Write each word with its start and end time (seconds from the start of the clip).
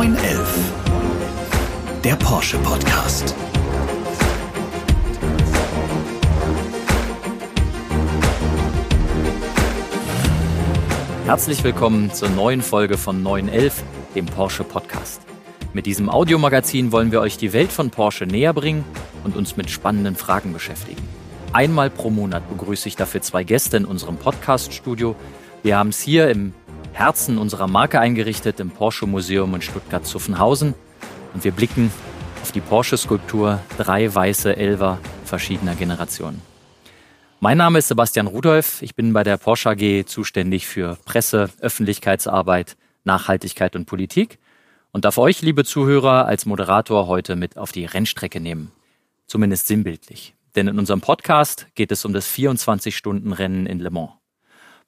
911. 0.00 0.72
Der 2.02 2.16
Porsche 2.16 2.56
Podcast. 2.60 3.34
Herzlich 11.26 11.62
willkommen 11.62 12.10
zur 12.14 12.30
neuen 12.30 12.62
Folge 12.62 12.96
von 12.96 13.22
911, 13.22 13.82
dem 14.14 14.24
Porsche 14.24 14.64
Podcast. 14.64 15.20
Mit 15.74 15.84
diesem 15.84 16.08
Audiomagazin 16.08 16.92
wollen 16.92 17.12
wir 17.12 17.20
euch 17.20 17.36
die 17.36 17.52
Welt 17.52 17.70
von 17.70 17.90
Porsche 17.90 18.24
näher 18.24 18.54
bringen 18.54 18.86
und 19.24 19.36
uns 19.36 19.58
mit 19.58 19.68
spannenden 19.68 20.16
Fragen 20.16 20.54
beschäftigen. 20.54 21.06
Einmal 21.52 21.90
pro 21.90 22.08
Monat 22.08 22.48
begrüße 22.48 22.88
ich 22.88 22.96
dafür 22.96 23.20
zwei 23.20 23.44
Gäste 23.44 23.76
in 23.76 23.84
unserem 23.84 24.16
Podcast-Studio. 24.16 25.14
Wir 25.62 25.76
haben 25.76 25.90
es 25.90 26.00
hier 26.00 26.30
im 26.30 26.54
Herzen 27.00 27.38
unserer 27.38 27.66
Marke 27.66 27.98
eingerichtet, 27.98 28.60
im 28.60 28.68
Porsche 28.68 29.06
Museum 29.06 29.54
in 29.54 29.62
Stuttgart-Zuffenhausen. 29.62 30.74
Und 31.32 31.44
wir 31.44 31.52
blicken 31.52 31.90
auf 32.42 32.52
die 32.52 32.60
Porsche-Skulptur 32.60 33.58
drei 33.78 34.14
weiße 34.14 34.54
Elver 34.54 34.98
verschiedener 35.24 35.74
Generationen. 35.76 36.42
Mein 37.40 37.56
Name 37.56 37.78
ist 37.78 37.88
Sebastian 37.88 38.26
Rudolph. 38.26 38.82
Ich 38.82 38.94
bin 38.94 39.14
bei 39.14 39.24
der 39.24 39.38
Porsche 39.38 39.70
AG 39.70 40.04
zuständig 40.08 40.66
für 40.66 40.98
Presse, 41.06 41.48
Öffentlichkeitsarbeit, 41.60 42.76
Nachhaltigkeit 43.04 43.76
und 43.76 43.86
Politik 43.86 44.38
und 44.92 45.06
darf 45.06 45.16
euch, 45.16 45.40
liebe 45.40 45.64
Zuhörer, 45.64 46.26
als 46.26 46.44
Moderator 46.44 47.06
heute 47.06 47.34
mit 47.34 47.56
auf 47.56 47.72
die 47.72 47.86
Rennstrecke 47.86 48.40
nehmen. 48.40 48.72
Zumindest 49.26 49.68
sinnbildlich. 49.68 50.34
Denn 50.54 50.68
in 50.68 50.78
unserem 50.78 51.00
Podcast 51.00 51.66
geht 51.74 51.92
es 51.92 52.04
um 52.04 52.12
das 52.12 52.28
24-Stunden-Rennen 52.28 53.64
in 53.64 53.78
Le 53.78 53.88
Mans. 53.88 54.19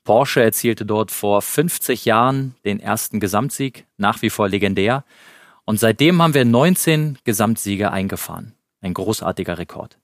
Porsche 0.05 0.43
erzielte 0.43 0.85
dort 0.85 1.11
vor 1.11 1.43
50 1.43 2.05
Jahren 2.05 2.55
den 2.65 2.81
ersten 2.81 3.21
Gesamtsieg, 3.21 3.87
nach 3.97 4.23
wie 4.23 4.31
vor 4.31 4.49
legendär. 4.49 5.05
Und 5.65 5.79
seitdem 5.79 6.21
haben 6.21 6.35
wir 6.35 6.45
19 6.45 7.19
Gesamtsiege 7.25 7.93
eingefahren. 7.93 8.55
Ein 8.81 8.95
großartiger 8.95 9.59
Rekord. 9.59 9.99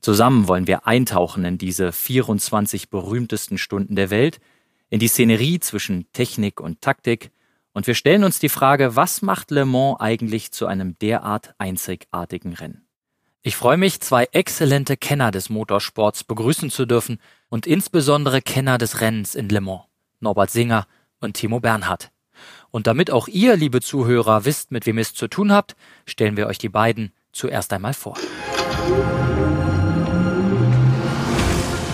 Zusammen 0.00 0.48
wollen 0.48 0.66
wir 0.66 0.86
eintauchen 0.86 1.44
in 1.44 1.58
diese 1.58 1.92
24 1.92 2.90
berühmtesten 2.90 3.58
Stunden 3.58 3.94
der 3.94 4.10
Welt, 4.10 4.40
in 4.90 4.98
die 4.98 5.08
Szenerie 5.08 5.60
zwischen 5.60 6.10
Technik 6.12 6.60
und 6.60 6.80
Taktik, 6.80 7.30
und 7.72 7.86
wir 7.86 7.94
stellen 7.94 8.24
uns 8.24 8.38
die 8.38 8.50
Frage, 8.50 8.96
was 8.96 9.22
macht 9.22 9.50
Le 9.50 9.64
Mans 9.64 9.98
eigentlich 9.98 10.52
zu 10.52 10.66
einem 10.66 10.98
derart 10.98 11.54
einzigartigen 11.58 12.52
Rennen? 12.52 12.86
Ich 13.44 13.56
freue 13.56 13.76
mich, 13.76 14.00
zwei 14.00 14.28
exzellente 14.30 14.96
Kenner 14.96 15.32
des 15.32 15.50
Motorsports 15.50 16.22
begrüßen 16.22 16.70
zu 16.70 16.86
dürfen 16.86 17.18
und 17.48 17.66
insbesondere 17.66 18.40
Kenner 18.40 18.78
des 18.78 19.00
Rennens 19.00 19.34
in 19.34 19.48
Le 19.48 19.60
Mans, 19.60 19.82
Norbert 20.20 20.52
Singer 20.52 20.86
und 21.20 21.34
Timo 21.34 21.58
Bernhard. 21.58 22.12
Und 22.70 22.86
damit 22.86 23.10
auch 23.10 23.26
ihr, 23.26 23.56
liebe 23.56 23.80
Zuhörer, 23.80 24.44
wisst, 24.44 24.70
mit 24.70 24.86
wem 24.86 24.98
ihr 24.98 25.02
es 25.02 25.14
zu 25.14 25.26
tun 25.26 25.50
habt, 25.50 25.74
stellen 26.06 26.36
wir 26.36 26.46
euch 26.46 26.58
die 26.58 26.68
beiden 26.68 27.12
zuerst 27.32 27.72
einmal 27.72 27.94
vor. 27.94 28.16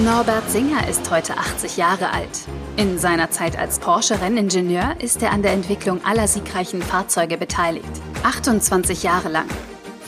Norbert 0.05 0.51
Singer 0.51 0.87
ist 0.87 1.11
heute 1.11 1.39
80 1.39 1.79
Jahre 1.79 2.11
alt. 2.11 2.47
In 2.77 2.99
seiner 2.99 3.31
Zeit 3.31 3.59
als 3.59 3.79
Porsche-Renningenieur 3.79 5.01
ist 5.01 5.23
er 5.23 5.33
an 5.33 5.43
der 5.43 5.53
Entwicklung 5.53 6.05
aller 6.05 6.29
siegreichen 6.29 6.83
Fahrzeuge 6.83 7.39
beteiligt. 7.39 7.89
28 8.23 9.03
Jahre 9.03 9.31
lang. 9.31 9.49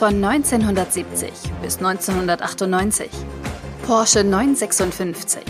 Von 0.01 0.15
1970 0.15 1.29
bis 1.61 1.77
1998. 1.77 3.07
Porsche 3.85 4.23
956, 4.23 5.43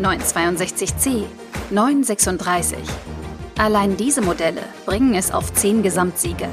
962C, 0.00 1.24
936. 1.68 2.78
Allein 3.58 3.98
diese 3.98 4.22
Modelle 4.22 4.62
bringen 4.86 5.14
es 5.14 5.30
auf 5.30 5.52
10 5.52 5.82
Gesamtsiege. 5.82 6.48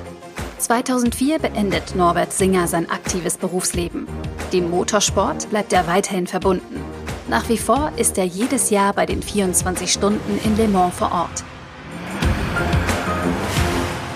2004 0.58 1.40
beendet 1.40 1.96
Norbert 1.96 2.34
Singer 2.34 2.68
sein 2.68 2.90
aktives 2.90 3.38
Berufsleben. 3.38 4.06
Dem 4.52 4.70
Motorsport 4.70 5.50
bleibt 5.50 5.72
er 5.72 5.88
weiterhin 5.88 6.28
verbunden. 6.28 6.82
Nach 7.30 7.48
wie 7.48 7.58
vor 7.58 7.94
ist 7.96 8.18
er 8.18 8.26
jedes 8.26 8.70
Jahr 8.70 8.92
bei 8.92 9.06
den 9.06 9.24
24 9.24 9.94
Stunden 9.94 10.42
in 10.44 10.58
Le 10.58 10.68
Mans 10.68 10.94
vor 10.94 11.14
Ort. 11.14 11.46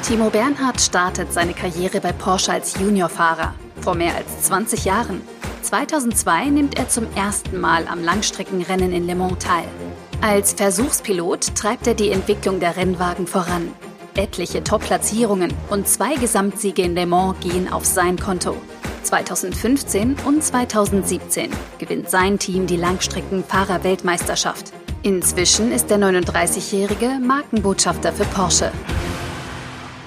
Timo 0.09 0.31
Bernhard 0.31 0.81
startet 0.81 1.31
seine 1.31 1.53
Karriere 1.53 2.01
bei 2.01 2.11
Porsche 2.11 2.51
als 2.51 2.79
Juniorfahrer 2.79 3.53
vor 3.79 3.93
mehr 3.93 4.15
als 4.15 4.41
20 4.41 4.85
Jahren. 4.85 5.21
2002 5.61 6.45
nimmt 6.45 6.79
er 6.79 6.89
zum 6.89 7.05
ersten 7.13 7.59
Mal 7.59 7.87
am 7.87 8.03
Langstreckenrennen 8.03 8.91
in 8.91 9.05
Le 9.05 9.13
Mans 9.13 9.37
teil. 9.37 9.67
Als 10.19 10.53
Versuchspilot 10.53 11.53
treibt 11.53 11.85
er 11.85 11.93
die 11.93 12.09
Entwicklung 12.09 12.59
der 12.59 12.75
Rennwagen 12.75 13.27
voran. 13.27 13.71
Etliche 14.15 14.63
Top-Platzierungen 14.63 15.53
und 15.69 15.87
zwei 15.87 16.15
Gesamtsiege 16.15 16.81
in 16.81 16.95
Le 16.95 17.05
Mans 17.05 17.39
gehen 17.41 17.71
auf 17.71 17.85
sein 17.85 18.17
Konto. 18.17 18.57
2015 19.03 20.15
und 20.25 20.43
2017 20.43 21.51
gewinnt 21.77 22.09
sein 22.09 22.39
Team 22.39 22.65
die 22.65 22.77
Langstreckenfahrer-Weltmeisterschaft. 22.77 24.73
Inzwischen 25.03 25.71
ist 25.71 25.91
der 25.91 25.99
39-jährige 25.99 27.19
Markenbotschafter 27.21 28.11
für 28.11 28.25
Porsche. 28.25 28.71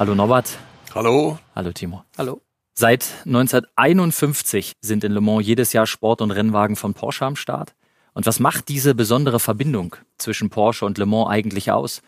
Hallo 0.02 0.16
Norbert. 0.16 0.58
Hallo. 0.96 1.38
Hallo 1.54 1.70
Timo. 1.70 2.04
Hallo. 2.18 2.42
Seit 2.74 3.04
1951 3.24 4.72
sind 4.80 5.04
in 5.04 5.12
Le 5.12 5.20
Mans 5.20 5.46
jedes 5.46 5.72
Jahr 5.72 5.86
Sport- 5.86 6.20
und 6.20 6.32
Rennwagen 6.32 6.74
von 6.74 6.92
Porsche 6.92 7.24
am 7.24 7.36
Start. 7.36 7.76
Und 8.12 8.26
was 8.26 8.40
macht 8.40 8.68
diese 8.68 8.96
besondere 8.96 9.38
Verbindung 9.38 9.94
zwischen 10.18 10.50
Porsche 10.50 10.86
und 10.86 10.98
Le 10.98 11.06
Mans 11.06 11.30
eigentlich 11.30 11.70
aus? 11.70 12.02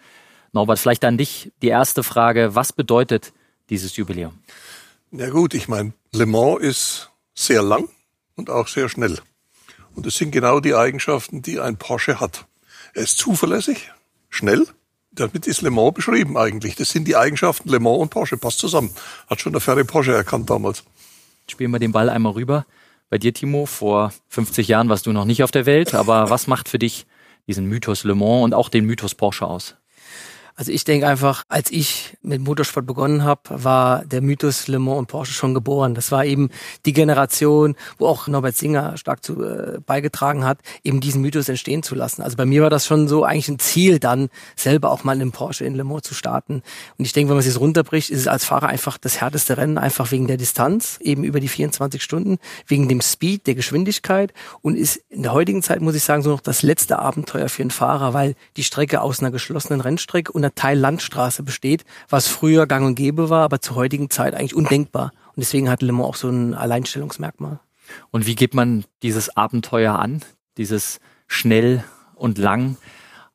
Norbert, 0.50 0.80
vielleicht 0.80 1.04
an 1.04 1.18
dich 1.18 1.52
die 1.62 1.68
erste 1.68 2.02
Frage. 2.02 2.56
Was 2.56 2.72
bedeutet 2.72 3.32
dieses 3.70 3.94
Jubiläum? 3.94 4.40
Ja 5.12 5.30
gut, 5.30 5.54
ich 5.54 5.68
meine, 5.68 5.92
Le 6.10 6.26
Mans 6.26 6.62
ist 6.62 7.10
sehr 7.32 7.62
lang 7.62 7.88
und 8.34 8.50
auch 8.50 8.66
sehr 8.66 8.88
schnell. 8.88 9.20
Und 9.94 10.04
das 10.04 10.16
sind 10.16 10.32
genau 10.32 10.58
die 10.58 10.74
Eigenschaften, 10.74 11.42
die 11.42 11.60
ein 11.60 11.76
Porsche 11.76 12.18
hat. 12.18 12.46
Er 12.92 13.04
ist 13.04 13.18
zuverlässig, 13.18 13.92
schnell. 14.30 14.66
Damit 15.14 15.46
ist 15.46 15.62
Le 15.62 15.70
Mans 15.70 15.94
beschrieben 15.94 16.36
eigentlich. 16.36 16.76
Das 16.76 16.90
sind 16.90 17.06
die 17.06 17.16
Eigenschaften 17.16 17.68
Le 17.68 17.80
Mans 17.80 17.98
und 17.98 18.10
Porsche. 18.10 18.36
Passt 18.36 18.58
zusammen. 18.58 18.90
Hat 19.28 19.40
schon 19.40 19.52
der 19.52 19.60
Ferry 19.60 19.84
Porsche 19.84 20.12
erkannt 20.12 20.50
damals. 20.50 20.84
Spielen 21.48 21.70
wir 21.70 21.78
den 21.78 21.92
Ball 21.92 22.08
einmal 22.08 22.32
rüber. 22.32 22.66
Bei 23.10 23.18
dir, 23.18 23.32
Timo, 23.32 23.66
vor 23.66 24.12
50 24.28 24.66
Jahren 24.66 24.88
warst 24.88 25.06
du 25.06 25.12
noch 25.12 25.24
nicht 25.24 25.42
auf 25.42 25.50
der 25.50 25.66
Welt, 25.66 25.94
aber 25.94 26.30
was 26.30 26.46
macht 26.46 26.68
für 26.68 26.78
dich 26.78 27.06
diesen 27.46 27.66
Mythos 27.66 28.04
Le 28.04 28.14
Mans 28.14 28.44
und 28.44 28.54
auch 28.54 28.68
den 28.68 28.86
Mythos 28.86 29.14
Porsche 29.14 29.46
aus? 29.46 29.76
Also 30.56 30.70
ich 30.70 30.84
denke 30.84 31.08
einfach, 31.08 31.42
als 31.48 31.72
ich 31.72 32.16
mit 32.22 32.40
Motorsport 32.40 32.86
begonnen 32.86 33.24
habe, 33.24 33.42
war 33.64 34.04
der 34.04 34.22
Mythos 34.22 34.68
Le 34.68 34.78
Mans 34.78 34.98
und 34.98 35.06
Porsche 35.06 35.32
schon 35.32 35.52
geboren. 35.52 35.94
Das 35.94 36.12
war 36.12 36.24
eben 36.24 36.48
die 36.86 36.92
Generation, 36.92 37.74
wo 37.98 38.06
auch 38.06 38.28
Norbert 38.28 38.56
Singer 38.56 38.96
stark 38.96 39.24
zu 39.24 39.42
äh, 39.42 39.80
beigetragen 39.84 40.44
hat, 40.44 40.58
eben 40.84 41.00
diesen 41.00 41.22
Mythos 41.22 41.48
entstehen 41.48 41.82
zu 41.82 41.96
lassen. 41.96 42.22
Also 42.22 42.36
bei 42.36 42.46
mir 42.46 42.62
war 42.62 42.70
das 42.70 42.86
schon 42.86 43.08
so 43.08 43.24
eigentlich 43.24 43.48
ein 43.48 43.58
Ziel, 43.58 43.98
dann 43.98 44.28
selber 44.54 44.92
auch 44.92 45.02
mal 45.02 45.20
in 45.20 45.32
Porsche 45.32 45.64
in 45.64 45.74
Le 45.74 45.82
Mans 45.82 46.02
zu 46.02 46.14
starten. 46.14 46.62
Und 46.98 47.04
ich 47.04 47.12
denke, 47.12 47.30
wenn 47.30 47.36
man 47.36 47.44
es 47.44 47.58
runterbricht, 47.58 48.10
ist 48.10 48.20
es 48.20 48.28
als 48.28 48.44
Fahrer 48.44 48.68
einfach 48.68 48.96
das 48.96 49.20
härteste 49.20 49.56
Rennen, 49.56 49.76
einfach 49.76 50.12
wegen 50.12 50.28
der 50.28 50.36
Distanz, 50.36 50.98
eben 51.00 51.24
über 51.24 51.40
die 51.40 51.48
24 51.48 52.00
Stunden, 52.00 52.38
wegen 52.68 52.88
dem 52.88 53.00
Speed, 53.00 53.48
der 53.48 53.56
Geschwindigkeit 53.56 54.32
und 54.62 54.76
ist 54.76 55.00
in 55.08 55.24
der 55.24 55.32
heutigen 55.32 55.64
Zeit, 55.64 55.80
muss 55.80 55.96
ich 55.96 56.04
sagen, 56.04 56.22
so 56.22 56.30
noch 56.30 56.40
das 56.40 56.62
letzte 56.62 57.00
Abenteuer 57.00 57.48
für 57.48 57.62
einen 57.62 57.72
Fahrer, 57.72 58.14
weil 58.14 58.36
die 58.56 58.62
Strecke 58.62 59.00
aus 59.00 59.18
einer 59.18 59.32
geschlossenen 59.32 59.80
Rennstrecke 59.80 60.30
und 60.30 60.43
einer 60.44 60.54
Teil 60.54 60.78
Landstraße 60.78 61.42
besteht, 61.42 61.84
was 62.08 62.28
früher 62.28 62.66
gang 62.66 62.86
und 62.86 62.94
gäbe 62.94 63.30
war, 63.30 63.44
aber 63.44 63.60
zur 63.60 63.76
heutigen 63.76 64.10
Zeit 64.10 64.34
eigentlich 64.34 64.54
undenkbar. 64.54 65.12
Und 65.28 65.40
deswegen 65.40 65.68
hat 65.68 65.82
Le 65.82 65.92
Mans 65.92 66.08
auch 66.08 66.16
so 66.16 66.28
ein 66.28 66.54
Alleinstellungsmerkmal. 66.54 67.58
Und 68.10 68.26
wie 68.26 68.34
geht 68.34 68.54
man 68.54 68.84
dieses 69.02 69.36
Abenteuer 69.36 69.98
an? 69.98 70.22
Dieses 70.56 71.00
schnell 71.26 71.84
und 72.14 72.38
lang? 72.38 72.76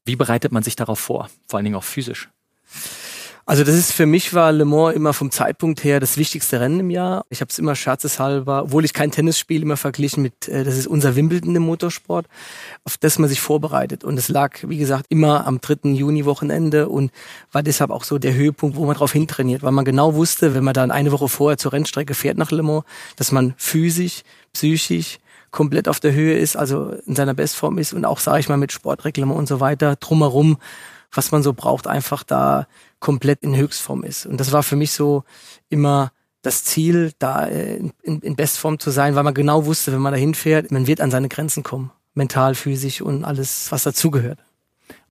Wie 0.05 0.15
bereitet 0.15 0.51
man 0.51 0.63
sich 0.63 0.75
darauf 0.75 0.99
vor? 0.99 1.29
Vor 1.47 1.57
allen 1.57 1.65
Dingen 1.65 1.75
auch 1.75 1.83
physisch? 1.83 2.29
Also 3.49 3.63
das 3.63 3.73
ist 3.73 3.93
für 3.93 4.05
mich 4.05 4.35
war 4.35 4.51
Le 4.51 4.63
Mans 4.63 4.93
immer 4.95 5.11
vom 5.11 5.31
Zeitpunkt 5.31 5.83
her 5.83 5.99
das 5.99 6.17
wichtigste 6.17 6.59
Rennen 6.59 6.81
im 6.81 6.91
Jahr. 6.91 7.25
Ich 7.31 7.41
habe 7.41 7.49
es 7.49 7.57
immer 7.57 7.75
scherzeshalber, 7.75 8.65
obwohl 8.65 8.85
ich 8.85 8.93
kein 8.93 9.09
Tennis 9.09 9.39
spiele, 9.39 9.63
immer 9.63 9.75
verglichen 9.75 10.21
mit, 10.21 10.47
äh, 10.47 10.63
das 10.63 10.77
ist 10.77 10.85
unser 10.85 11.15
Wimbledon 11.15 11.55
im 11.55 11.63
Motorsport, 11.63 12.27
auf 12.83 12.97
das 12.97 13.17
man 13.17 13.27
sich 13.27 13.41
vorbereitet. 13.41 14.03
Und 14.03 14.19
es 14.19 14.29
lag, 14.29 14.59
wie 14.67 14.77
gesagt, 14.77 15.07
immer 15.09 15.47
am 15.47 15.61
3. 15.61 15.89
Juni-Wochenende 15.93 16.89
und 16.89 17.11
war 17.51 17.63
deshalb 17.63 17.89
auch 17.89 18.03
so 18.03 18.19
der 18.19 18.35
Höhepunkt, 18.35 18.77
wo 18.77 18.85
man 18.85 18.95
drauf 18.95 19.13
hintrainiert, 19.13 19.63
weil 19.63 19.71
man 19.71 19.83
genau 19.83 20.13
wusste, 20.13 20.53
wenn 20.53 20.63
man 20.63 20.75
dann 20.75 20.91
eine 20.91 21.11
Woche 21.11 21.27
vorher 21.27 21.57
zur 21.57 21.73
Rennstrecke 21.73 22.13
fährt 22.13 22.37
nach 22.37 22.51
Le 22.51 22.61
Mans, 22.61 22.83
dass 23.15 23.31
man 23.31 23.55
physisch, 23.57 24.21
psychisch 24.53 25.17
komplett 25.49 25.87
auf 25.87 25.99
der 25.99 26.13
Höhe 26.13 26.37
ist, 26.37 26.55
also 26.55 26.91
in 27.07 27.15
seiner 27.15 27.33
Bestform 27.33 27.79
ist 27.79 27.93
und 27.93 28.05
auch, 28.05 28.19
sage 28.19 28.41
ich 28.41 28.47
mal, 28.47 28.57
mit 28.57 28.71
Sportreglement 28.71 29.39
und 29.39 29.47
so 29.47 29.59
weiter 29.59 29.95
drumherum, 29.95 30.59
was 31.11 31.31
man 31.31 31.43
so 31.43 31.53
braucht, 31.53 31.87
einfach 31.87 32.23
da 32.23 32.67
komplett 32.99 33.43
in 33.43 33.55
Höchstform 33.55 34.03
ist. 34.03 34.25
Und 34.25 34.39
das 34.39 34.51
war 34.51 34.63
für 34.63 34.75
mich 34.75 34.91
so 34.91 35.23
immer 35.69 36.11
das 36.41 36.63
Ziel, 36.63 37.11
da 37.19 37.47
äh, 37.47 37.77
in, 38.03 38.21
in 38.21 38.35
Bestform 38.35 38.79
zu 38.79 38.91
sein, 38.91 39.15
weil 39.15 39.23
man 39.23 39.33
genau 39.33 39.65
wusste, 39.65 39.91
wenn 39.91 39.99
man 39.99 40.13
da 40.13 40.19
hinfährt, 40.19 40.71
man 40.71 40.87
wird 40.87 41.01
an 41.01 41.11
seine 41.11 41.29
Grenzen 41.29 41.63
kommen. 41.63 41.91
Mental, 42.13 42.55
physisch 42.55 43.01
und 43.01 43.23
alles, 43.23 43.71
was 43.71 43.83
dazugehört. 43.83 44.39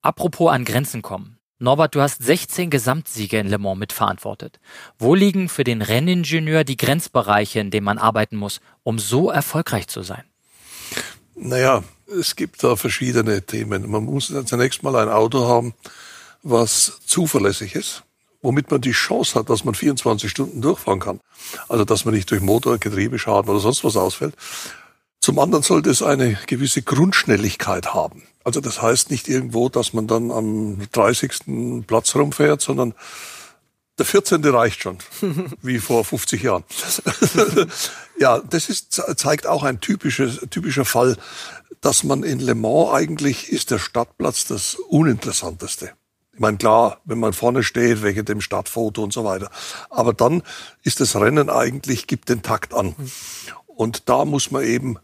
Apropos 0.00 0.50
an 0.50 0.64
Grenzen 0.64 1.02
kommen. 1.02 1.38
Norbert, 1.60 1.94
du 1.94 2.00
hast 2.00 2.22
16 2.22 2.70
Gesamtsiege 2.70 3.38
in 3.38 3.48
Le 3.48 3.58
Mans 3.58 3.78
mitverantwortet. 3.78 4.60
Wo 4.96 5.14
liegen 5.14 5.48
für 5.48 5.64
den 5.64 5.82
Renningenieur 5.82 6.62
die 6.62 6.76
Grenzbereiche, 6.76 7.58
in 7.58 7.70
denen 7.70 7.84
man 7.84 7.98
arbeiten 7.98 8.36
muss, 8.36 8.60
um 8.84 8.98
so 8.98 9.30
erfolgreich 9.30 9.88
zu 9.88 10.02
sein? 10.02 10.22
Naja, 11.40 11.82
es 12.06 12.36
gibt 12.36 12.62
da 12.64 12.76
verschiedene 12.76 13.42
Themen. 13.42 13.90
Man 13.90 14.04
muss 14.04 14.32
zunächst 14.46 14.82
mal 14.82 14.96
ein 14.96 15.08
Auto 15.08 15.46
haben, 15.46 15.74
was 16.42 17.00
zuverlässig 17.06 17.74
ist, 17.74 18.02
womit 18.42 18.70
man 18.70 18.80
die 18.80 18.92
Chance 18.92 19.38
hat, 19.38 19.50
dass 19.50 19.64
man 19.64 19.74
24 19.74 20.30
Stunden 20.30 20.60
durchfahren 20.60 21.00
kann. 21.00 21.20
Also, 21.68 21.84
dass 21.84 22.04
man 22.04 22.14
nicht 22.14 22.30
durch 22.30 22.40
Motor, 22.40 22.78
Getriebeschaden 22.78 23.50
oder 23.50 23.60
sonst 23.60 23.84
was 23.84 23.96
ausfällt. 23.96 24.34
Zum 25.20 25.38
anderen 25.38 25.62
sollte 25.62 25.90
es 25.90 26.02
eine 26.02 26.38
gewisse 26.46 26.82
Grundschnelligkeit 26.82 27.92
haben. 27.92 28.22
Also 28.44 28.62
das 28.62 28.80
heißt 28.80 29.10
nicht 29.10 29.28
irgendwo, 29.28 29.68
dass 29.68 29.92
man 29.92 30.06
dann 30.06 30.30
am 30.30 30.78
30. 30.92 31.84
Platz 31.86 32.14
rumfährt, 32.14 32.62
sondern 32.62 32.94
der 33.98 34.06
14. 34.06 34.44
reicht 34.44 34.82
schon, 34.82 34.98
wie 35.62 35.78
vor 35.78 36.04
50 36.04 36.42
Jahren. 36.42 36.64
ja, 38.18 38.38
das 38.38 38.68
ist, 38.68 39.02
zeigt 39.16 39.46
auch 39.46 39.62
ein 39.62 39.80
typisches, 39.80 40.40
typischer 40.50 40.84
Fall, 40.84 41.16
dass 41.80 42.04
man 42.04 42.22
in 42.22 42.40
Le 42.40 42.54
Mans 42.54 42.92
eigentlich 42.92 43.52
ist 43.52 43.70
der 43.70 43.78
Stadtplatz 43.78 44.46
das 44.46 44.74
Uninteressanteste. 44.74 45.92
Ich 46.32 46.40
meine, 46.40 46.56
klar, 46.56 47.00
wenn 47.04 47.18
man 47.18 47.32
vorne 47.32 47.64
steht, 47.64 48.02
wegen 48.02 48.24
dem 48.24 48.40
Stadtfoto 48.40 49.02
und 49.02 49.12
so 49.12 49.24
weiter. 49.24 49.50
Aber 49.90 50.12
dann 50.12 50.42
ist 50.84 51.00
das 51.00 51.16
Rennen 51.16 51.50
eigentlich, 51.50 52.06
gibt 52.06 52.28
den 52.28 52.42
Takt 52.42 52.74
an. 52.74 52.94
Und 53.66 54.08
da 54.08 54.24
muss 54.24 54.52
man 54.52 54.62
eben 54.62 54.98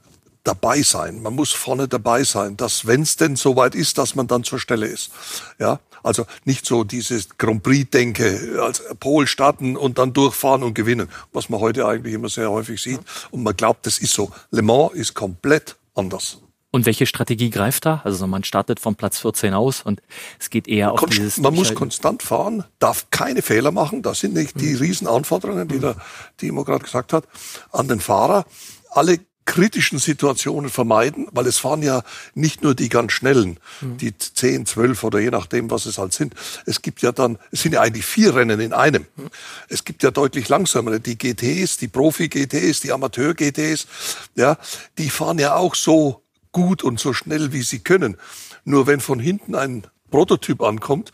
dabei 0.45 0.83
sein. 0.83 1.23
Man 1.23 1.35
muss 1.35 1.53
vorne 1.53 1.89
dabei 1.89 2.23
sein, 2.23 2.57
dass 2.57 2.87
wenn 2.87 3.03
es 3.03 3.17
denn 3.17 3.35
soweit 3.35 3.75
ist, 3.75 3.99
dass 3.99 4.15
man 4.15 4.29
dann 4.29 4.45
zur 4.45 4.61
Stelle 4.61 4.87
ist. 4.87 5.11
Ja, 5.59 5.81
also 6.05 6.27
nicht 6.45 6.67
so 6.67 6.85
dieses 6.85 7.37
Grand 7.39 7.63
Prix-Denke, 7.63 8.61
als 8.63 8.83
Pol 9.01 9.27
starten 9.27 9.77
und 9.77 9.99
dann 9.99 10.13
durchfahren 10.13 10.63
und 10.63 10.75
gewinnen, 10.75 11.09
was 11.33 11.49
man 11.49 11.61
heute 11.61 11.87
eigentlich 11.87 12.15
immer 12.15 12.29
sehr 12.29 12.51
häufig 12.51 12.81
sieht. 12.81 13.01
Und 13.31 13.43
man 13.43 13.57
glaubt, 13.57 13.87
das 13.87 13.99
ist 13.99 14.13
so. 14.15 14.31
Le 14.51 14.63
Mans 14.63 14.93
ist 14.95 15.15
komplett 15.15 15.77
anders. 15.95 16.39
Und 16.71 16.87
welche 16.87 17.07
Strategie 17.07 17.51
greift 17.51 17.87
da? 17.87 18.03
Also 18.03 18.27
man 18.27 18.43
startet 18.43 18.81
vom 18.81 18.97
Platz 18.97 19.21
14 19.21 19.55
aus 19.55 19.83
und 19.83 20.03
es 20.41 20.51
geht 20.51 20.67
eher 20.67 20.91
auf 20.91 20.99
Konst 20.99 21.17
dieses. 21.17 21.39
Man 21.39 21.55
muss 21.55 21.73
konstant 21.73 22.21
fahren, 22.21 22.65
darf 22.81 23.07
keine 23.11 23.43
Fehler 23.43 23.71
machen. 23.71 24.03
Das 24.03 24.19
sind 24.19 24.35
nicht 24.35 24.61
die 24.61 24.75
mhm. 24.75 24.79
Riesenanforderungen, 24.79 25.69
die 25.69 25.79
der 25.79 25.95
Timo 26.37 26.65
gerade 26.65 26.83
gesagt 26.83 27.13
hat, 27.13 27.29
an 27.71 27.87
den 27.87 28.01
Fahrer. 28.01 28.45
Alle 28.91 29.21
kritischen 29.55 30.01
Situationen 30.01 30.69
vermeiden, 30.69 31.29
weil 31.31 31.47
es 31.47 31.59
fahren 31.59 31.81
ja 31.81 32.03
nicht 32.35 32.65
nur 32.65 32.75
die 32.75 32.89
ganz 32.89 33.13
schnellen, 33.13 33.61
mhm. 33.81 33.99
die 33.99 34.19
10, 34.19 34.67
12 34.67 35.05
oder 35.05 35.21
je 35.21 35.31
nachdem, 35.31 35.71
was 35.71 35.87
es 35.87 35.97
halt 35.97 36.13
sind. 36.13 36.35
Es 36.67 36.83
gibt 36.83 37.03
ja 37.03 37.13
dann, 37.13 37.39
es 37.53 37.63
sind 37.63 37.73
ja 37.73 37.81
eigentlich 37.81 38.05
vier 38.05 38.35
Rennen 38.35 38.59
in 38.59 38.73
einem. 38.73 39.07
Mhm. 39.15 39.31
Es 39.69 39.85
gibt 39.85 40.03
ja 40.03 40.11
deutlich 40.11 40.49
langsamere, 40.49 40.99
die 40.99 41.17
GTs, 41.17 41.77
die 41.77 41.87
Profi-GTs, 41.87 42.81
die 42.81 42.91
Amateur-GTs, 42.91 43.87
ja, 44.35 44.59
die 44.99 45.09
fahren 45.09 45.39
ja 45.39 45.55
auch 45.55 45.77
so 45.77 46.25
gut 46.51 46.83
und 46.83 46.99
so 46.99 47.13
schnell, 47.13 47.53
wie 47.53 47.63
sie 47.63 47.79
können. 47.79 48.17
Nur 48.65 48.89
wenn 48.89 48.99
von 48.99 49.21
hinten 49.21 49.55
ein 49.55 49.87
Prototyp 50.11 50.63
ankommt, 50.63 51.13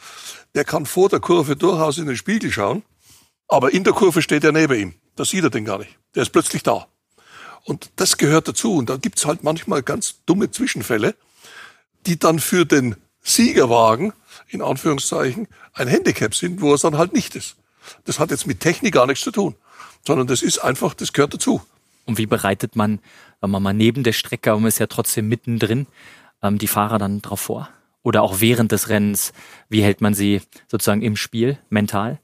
der 0.55 0.65
kann 0.65 0.87
vor 0.87 1.11
der 1.11 1.21
Kurve 1.21 1.57
durchaus 1.57 1.99
in 1.99 2.07
den 2.07 2.17
Spiegel 2.17 2.51
schauen, 2.51 2.85
aber 3.49 3.75
in 3.75 3.85
der 3.85 3.93
Kurve 3.93 4.23
steht 4.23 4.45
er 4.45 4.53
neben 4.53 4.81
ihm. 4.81 4.95
Da 5.17 5.27
sieht 5.27 5.45
er 5.45 5.51
den 5.51 5.67
gar 5.67 5.77
nicht. 5.77 5.99
Der 6.15 6.23
ist 6.23 6.31
plötzlich 6.31 6.63
da. 6.63 6.87
Und 7.65 7.91
das 7.97 8.17
gehört 8.17 8.49
dazu. 8.49 8.75
Und 8.75 8.91
da 8.91 8.97
gibt's 8.97 9.27
halt 9.27 9.45
manchmal 9.45 9.83
ganz 9.83 10.17
dumme 10.27 10.51
Zwischenfälle, 10.51 11.15
die 12.07 12.19
dann 12.19 12.39
für 12.39 12.65
den 12.65 12.97
Siegerwagen, 13.23 14.13
in 14.49 14.63
Anführungszeichen, 14.63 15.47
ein 15.75 15.89
Handicap 15.89 16.35
sind, 16.35 16.61
wo 16.61 16.75
es 16.75 16.83
dann 16.83 16.97
halt 16.97 17.13
nicht 17.13 17.37
ist. 17.37 17.57
Das 18.05 18.19
hat 18.19 18.31
jetzt 18.31 18.47
mit 18.47 18.61
Technik 18.61 18.95
gar 18.95 19.07
nichts 19.07 19.25
zu 19.25 19.31
tun, 19.31 19.55
sondern 20.07 20.27
das 20.27 20.43
ist 20.43 20.59
einfach, 20.59 20.95
das 20.95 21.13
gehört 21.13 21.35
dazu. 21.35 21.61
Und 22.07 22.19
wie 22.19 22.27
bereitet 22.27 22.77
man, 22.77 23.01
wenn 23.41 23.51
man 23.51 23.63
mal 23.63 23.73
neben 23.73 24.03
der 24.03 24.13
Strecke, 24.13 24.53
man 24.55 24.67
ist 24.67 24.79
ja 24.79 24.87
trotzdem 24.87 25.29
mittendrin, 25.29 25.87
ähm, 26.43 26.59
die 26.59 26.67
Fahrer 26.67 26.99
dann 26.99 27.23
drauf 27.23 27.41
vor? 27.41 27.69
Oder 28.03 28.23
auch 28.23 28.41
während 28.41 28.73
des 28.73 28.89
Rennens, 28.89 29.33
wie 29.69 29.83
hält 29.83 30.01
man 30.01 30.15
sie 30.15 30.41
sozusagen 30.69 31.03
im 31.03 31.17
Spiel, 31.17 31.59
mental? 31.69 32.19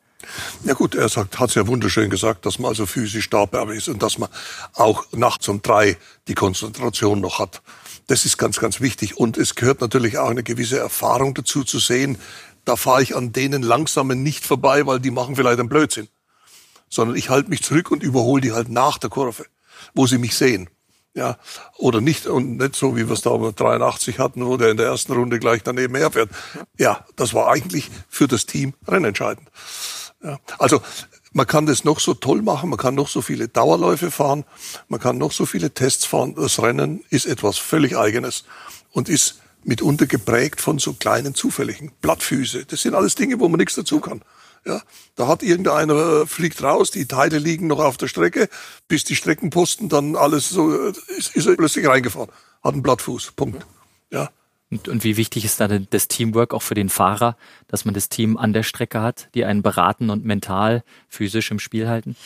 Ja 0.64 0.74
gut, 0.74 0.94
er 0.94 1.08
sagt, 1.08 1.38
hat 1.38 1.50
es 1.50 1.54
ja 1.54 1.66
wunderschön 1.66 2.10
gesagt, 2.10 2.46
dass 2.46 2.58
man 2.58 2.70
also 2.70 2.86
physisch 2.86 3.30
dabei 3.30 3.74
ist 3.74 3.88
und 3.88 4.02
dass 4.02 4.18
man 4.18 4.28
auch 4.74 5.06
nachts 5.12 5.48
um 5.48 5.62
drei 5.62 5.96
die 6.28 6.34
Konzentration 6.34 7.20
noch 7.20 7.38
hat. 7.38 7.62
Das 8.06 8.24
ist 8.24 8.38
ganz, 8.38 8.58
ganz 8.58 8.80
wichtig. 8.80 9.16
Und 9.16 9.36
es 9.36 9.54
gehört 9.54 9.80
natürlich 9.80 10.18
auch 10.18 10.30
eine 10.30 10.42
gewisse 10.42 10.78
Erfahrung 10.78 11.34
dazu 11.34 11.64
zu 11.64 11.78
sehen, 11.78 12.18
da 12.64 12.76
fahre 12.76 13.02
ich 13.02 13.14
an 13.14 13.32
denen 13.32 13.62
langsamen 13.62 14.22
nicht 14.22 14.44
vorbei, 14.44 14.86
weil 14.86 15.00
die 15.00 15.12
machen 15.12 15.36
vielleicht 15.36 15.60
einen 15.60 15.68
Blödsinn. 15.68 16.08
Sondern 16.88 17.16
ich 17.16 17.30
halte 17.30 17.48
mich 17.48 17.62
zurück 17.62 17.90
und 17.90 18.02
überhole 18.02 18.42
die 18.42 18.52
halt 18.52 18.68
nach 18.68 18.98
der 18.98 19.10
Kurve, 19.10 19.46
wo 19.94 20.06
sie 20.06 20.18
mich 20.18 20.36
sehen. 20.36 20.68
Ja, 21.14 21.38
oder 21.78 22.02
nicht, 22.02 22.26
und 22.26 22.58
nicht 22.58 22.76
so, 22.76 22.94
wie 22.94 23.08
wir 23.08 23.14
es 23.14 23.22
da 23.22 23.38
mit 23.38 23.58
83 23.58 24.18
hatten, 24.18 24.44
wo 24.44 24.58
der 24.58 24.70
in 24.70 24.76
der 24.76 24.86
ersten 24.86 25.12
Runde 25.12 25.38
gleich 25.38 25.62
daneben 25.62 25.94
herfährt. 25.94 26.28
Ja, 26.76 27.06
das 27.16 27.32
war 27.32 27.48
eigentlich 27.48 27.88
für 28.08 28.28
das 28.28 28.44
Team 28.44 28.74
rennentscheidend. 28.86 29.48
Ja. 30.26 30.40
Also 30.58 30.82
man 31.32 31.46
kann 31.46 31.66
das 31.66 31.84
noch 31.84 32.00
so 32.00 32.14
toll 32.14 32.42
machen, 32.42 32.68
man 32.68 32.78
kann 32.78 32.96
noch 32.96 33.08
so 33.08 33.22
viele 33.22 33.46
Dauerläufe 33.46 34.10
fahren, 34.10 34.44
man 34.88 34.98
kann 34.98 35.18
noch 35.18 35.30
so 35.30 35.46
viele 35.46 35.70
Tests 35.72 36.04
fahren. 36.04 36.34
Das 36.34 36.60
Rennen 36.60 37.04
ist 37.10 37.26
etwas 37.26 37.58
völlig 37.58 37.96
Eigenes 37.96 38.44
und 38.90 39.08
ist 39.08 39.40
mitunter 39.62 40.06
geprägt 40.06 40.60
von 40.60 40.80
so 40.80 40.94
kleinen 40.94 41.34
zufälligen 41.34 41.92
Blattfüße. 42.00 42.64
Das 42.66 42.82
sind 42.82 42.94
alles 42.94 43.14
Dinge, 43.14 43.38
wo 43.38 43.48
man 43.48 43.58
nichts 43.58 43.76
dazu 43.76 44.00
kann. 44.00 44.22
Ja, 44.64 44.82
da 45.14 45.28
hat 45.28 45.44
irgendeiner 45.44 46.22
äh, 46.22 46.26
fliegt 46.26 46.60
raus, 46.60 46.90
die 46.90 47.06
Teile 47.06 47.38
liegen 47.38 47.68
noch 47.68 47.78
auf 47.78 47.96
der 47.98 48.08
Strecke, 48.08 48.48
bis 48.88 49.04
die 49.04 49.14
Streckenposten 49.14 49.88
dann 49.88 50.16
alles 50.16 50.48
so 50.48 50.88
äh, 50.88 50.92
ist, 51.16 51.36
ist 51.36 51.46
er 51.46 51.54
plötzlich 51.54 51.86
reingefahren, 51.86 52.30
hat 52.64 52.72
einen 52.72 52.82
Blattfuß. 52.82 53.32
Punkt. 53.36 53.64
Ja, 54.10 54.30
und, 54.70 54.88
und 54.88 55.04
wie 55.04 55.16
wichtig 55.16 55.44
ist 55.44 55.60
da 55.60 55.68
das 55.68 56.08
Teamwork 56.08 56.52
auch 56.52 56.62
für 56.62 56.74
den 56.74 56.88
Fahrer, 56.88 57.36
dass 57.68 57.84
man 57.84 57.94
das 57.94 58.08
Team 58.08 58.36
an 58.36 58.52
der 58.52 58.64
Strecke 58.64 59.00
hat, 59.00 59.28
die 59.34 59.44
einen 59.44 59.62
beraten 59.62 60.10
und 60.10 60.24
mental, 60.24 60.82
physisch 61.08 61.50
im 61.50 61.58
Spiel 61.58 61.88
halten? 61.88 62.16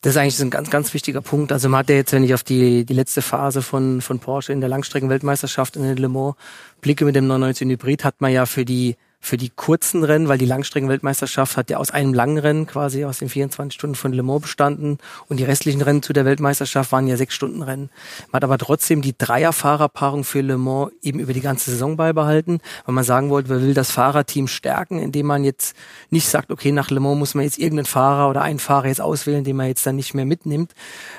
Das 0.00 0.12
ist 0.12 0.16
eigentlich 0.18 0.38
ein 0.40 0.50
ganz, 0.50 0.70
ganz 0.70 0.92
wichtiger 0.92 1.22
Punkt. 1.22 1.50
Also 1.50 1.68
man 1.68 1.78
hat 1.78 1.88
ja 1.88 1.96
jetzt, 1.96 2.12
wenn 2.12 2.22
ich 2.22 2.34
auf 2.34 2.42
die, 2.42 2.84
die 2.84 2.92
letzte 2.92 3.22
Phase 3.22 3.62
von, 3.62 4.02
von 4.02 4.18
Porsche 4.18 4.52
in 4.52 4.60
der 4.60 4.68
Langstreckenweltmeisterschaft 4.68 5.76
in 5.76 5.96
Le 5.96 6.08
Mans 6.08 6.36
blicke 6.80 7.04
mit 7.04 7.16
dem 7.16 7.26
919 7.26 7.70
Hybrid, 7.70 8.04
hat 8.04 8.20
man 8.20 8.30
ja 8.30 8.44
für 8.44 8.64
die 8.64 8.96
für 9.24 9.38
die 9.38 9.48
kurzen 9.48 10.04
Rennen, 10.04 10.28
weil 10.28 10.36
die 10.36 10.44
Langstreckenweltmeisterschaft 10.44 11.56
hat 11.56 11.70
ja 11.70 11.78
aus 11.78 11.90
einem 11.90 12.12
langen 12.12 12.36
Rennen 12.36 12.66
quasi 12.66 13.06
aus 13.06 13.20
den 13.20 13.30
24 13.30 13.72
Stunden 13.72 13.96
von 13.96 14.12
Le 14.12 14.22
Mans 14.22 14.42
bestanden 14.42 14.98
und 15.28 15.38
die 15.38 15.44
restlichen 15.44 15.80
Rennen 15.80 16.02
zu 16.02 16.12
der 16.12 16.26
Weltmeisterschaft 16.26 16.92
waren 16.92 17.06
ja 17.06 17.16
sechs 17.16 17.34
Stunden 17.34 17.62
Rennen. 17.62 17.88
Man 18.30 18.36
hat 18.36 18.44
aber 18.44 18.58
trotzdem 18.58 19.00
die 19.00 19.16
Dreierfahrerpaarung 19.16 20.24
für 20.24 20.42
Le 20.42 20.58
Mans 20.58 20.92
eben 21.00 21.20
über 21.20 21.32
die 21.32 21.40
ganze 21.40 21.70
Saison 21.70 21.96
beibehalten, 21.96 22.60
weil 22.84 22.94
man 22.94 23.04
sagen 23.04 23.30
wollte, 23.30 23.48
man 23.48 23.62
will 23.62 23.72
das 23.72 23.90
Fahrerteam 23.90 24.46
stärken, 24.46 24.98
indem 24.98 25.26
man 25.26 25.42
jetzt 25.42 25.74
nicht 26.10 26.28
sagt, 26.28 26.50
okay, 26.50 26.70
nach 26.70 26.90
Le 26.90 27.00
Mans 27.00 27.18
muss 27.18 27.34
man 27.34 27.44
jetzt 27.44 27.58
irgendeinen 27.58 27.86
Fahrer 27.86 28.28
oder 28.28 28.42
einen 28.42 28.58
Fahrer 28.58 28.88
jetzt 28.88 29.00
auswählen, 29.00 29.42
den 29.42 29.56
man 29.56 29.68
jetzt 29.68 29.86
dann 29.86 29.96
nicht 29.96 30.12
mehr 30.12 30.26
mitnimmt 30.26 30.74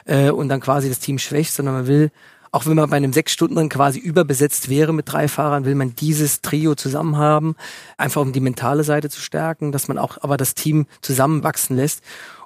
äh, 0.06 0.30
und 0.30 0.50
dann 0.50 0.62
quasi 0.62 0.90
das 0.90 1.00
Team 1.00 1.18
schwächt, 1.18 1.54
sondern 1.54 1.74
man 1.74 1.88
will 1.88 2.12
auch 2.56 2.66
wenn 2.66 2.78
man 2.78 2.90
bei 2.90 2.96
einem 2.96 3.12
sechs 3.12 3.34
Stunden 3.34 3.68
quasi 3.68 4.00
überbesetzt 4.00 4.70
wäre 4.70 4.94
mit 4.94 5.12
drei 5.12 5.28
Fahrern, 5.28 5.66
will 5.66 5.76
man 5.76 5.94
dieses 5.94 6.40
Trio 6.40 6.74
zusammen 6.76 7.18
haben, 7.18 7.58
einfach 7.98 8.22
um 8.22 8.32
die 8.32 8.40
mentale 8.40 8.86
Seite 8.86 9.10
zu 9.10 9.20
stärken, 9.20 9.74
dass 9.74 9.90
man 9.90 9.98
auch 9.98 10.20
aber 10.22 10.38
das 10.38 10.56
Team 10.56 10.86
zusammenwachsen 11.02 11.76
lässt. 11.76 12.02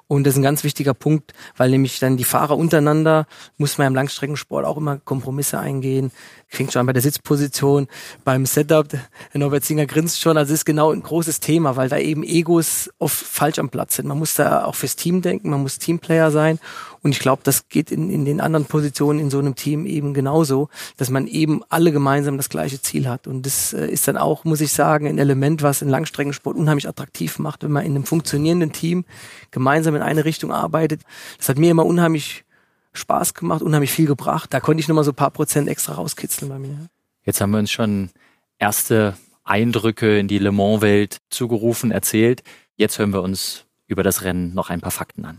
Und 0.08 0.24
das 0.24 0.34
ist 0.34 0.40
ein 0.40 0.42
ganz 0.42 0.64
wichtiger 0.64 0.92
Punkt, 0.92 1.34
weil 1.56 1.70
nämlich 1.70 2.00
dann 2.00 2.16
die 2.16 2.24
Fahrer 2.24 2.58
untereinander 2.58 3.28
muss 3.58 3.78
man 3.78 3.86
im 3.86 3.94
Langstreckensport 3.94 4.66
auch 4.66 4.76
immer 4.76 4.98
Kompromisse 4.98 5.60
eingehen. 5.60 6.10
Fängt 6.48 6.72
schon 6.72 6.80
an 6.80 6.86
bei 6.86 6.92
der 6.92 7.02
Sitzposition, 7.02 7.86
beim 8.24 8.44
Setup. 8.44 8.88
Norbert 9.34 9.64
Singer 9.64 9.86
grinst 9.86 10.20
schon. 10.20 10.36
Also 10.36 10.52
ist 10.52 10.64
genau 10.64 10.90
ein 10.90 11.04
großes 11.04 11.38
Thema, 11.38 11.76
weil 11.76 11.88
da 11.88 11.98
eben 11.98 12.24
Egos 12.24 12.90
oft 12.98 13.14
falsch 13.14 13.60
am 13.60 13.68
Platz 13.68 13.94
sind. 13.94 14.08
Man 14.08 14.18
muss 14.18 14.34
da 14.34 14.64
auch 14.64 14.74
fürs 14.74 14.96
Team 14.96 15.22
denken, 15.22 15.50
man 15.50 15.62
muss 15.62 15.78
Teamplayer 15.78 16.32
sein. 16.32 16.58
Und 17.02 17.12
ich 17.12 17.18
glaube, 17.18 17.42
das 17.44 17.68
geht 17.68 17.90
in, 17.90 18.10
in 18.10 18.24
den 18.24 18.40
anderen 18.40 18.66
Positionen 18.66 19.20
in 19.20 19.30
so 19.30 19.38
einem 19.38 19.54
Team 19.54 19.86
eben 19.86 20.12
genauso, 20.12 20.68
dass 20.96 21.10
man 21.10 21.26
eben 21.26 21.62
alle 21.68 21.92
gemeinsam 21.92 22.36
das 22.36 22.48
gleiche 22.48 22.80
Ziel 22.82 23.08
hat. 23.08 23.26
Und 23.26 23.46
das 23.46 23.72
äh, 23.72 23.86
ist 23.86 24.06
dann 24.06 24.16
auch, 24.16 24.44
muss 24.44 24.60
ich 24.60 24.72
sagen, 24.72 25.06
ein 25.06 25.18
Element, 25.18 25.62
was 25.62 25.82
in 25.82 25.88
Langstreckensport 25.88 26.56
unheimlich 26.56 26.88
attraktiv 26.88 27.38
macht, 27.38 27.62
wenn 27.62 27.72
man 27.72 27.84
in 27.84 27.92
einem 27.92 28.04
funktionierenden 28.04 28.72
Team 28.72 29.04
gemeinsam 29.50 29.94
in 29.94 30.02
eine 30.02 30.24
Richtung 30.24 30.52
arbeitet. 30.52 31.02
Das 31.38 31.48
hat 31.48 31.58
mir 31.58 31.70
immer 31.70 31.86
unheimlich 31.86 32.44
Spaß 32.92 33.34
gemacht, 33.34 33.62
unheimlich 33.62 33.92
viel 33.92 34.06
gebracht. 34.06 34.52
Da 34.52 34.60
konnte 34.60 34.80
ich 34.80 34.88
nochmal 34.88 35.04
so 35.04 35.12
ein 35.12 35.16
paar 35.16 35.30
Prozent 35.30 35.68
extra 35.68 35.94
rauskitzeln 35.94 36.50
bei 36.50 36.58
mir. 36.58 36.88
Jetzt 37.24 37.40
haben 37.40 37.50
wir 37.52 37.58
uns 37.58 37.70
schon 37.70 38.10
erste 38.58 39.16
Eindrücke 39.44 40.18
in 40.18 40.28
die 40.28 40.38
Le 40.38 40.52
Mans-Welt 40.52 41.18
zugerufen, 41.30 41.90
erzählt. 41.90 42.42
Jetzt 42.76 42.98
hören 42.98 43.12
wir 43.12 43.22
uns 43.22 43.64
über 43.86 44.02
das 44.02 44.22
Rennen 44.22 44.54
noch 44.54 44.70
ein 44.70 44.80
paar 44.80 44.92
Fakten 44.92 45.24
an. 45.24 45.38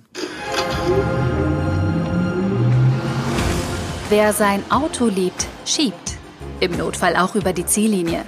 Wer 4.11 4.33
sein 4.33 4.61
Auto 4.69 5.05
liebt, 5.05 5.47
schiebt. 5.65 6.17
Im 6.59 6.77
Notfall 6.77 7.15
auch 7.15 7.33
über 7.33 7.53
die 7.53 7.65
Ziellinie. 7.65 8.25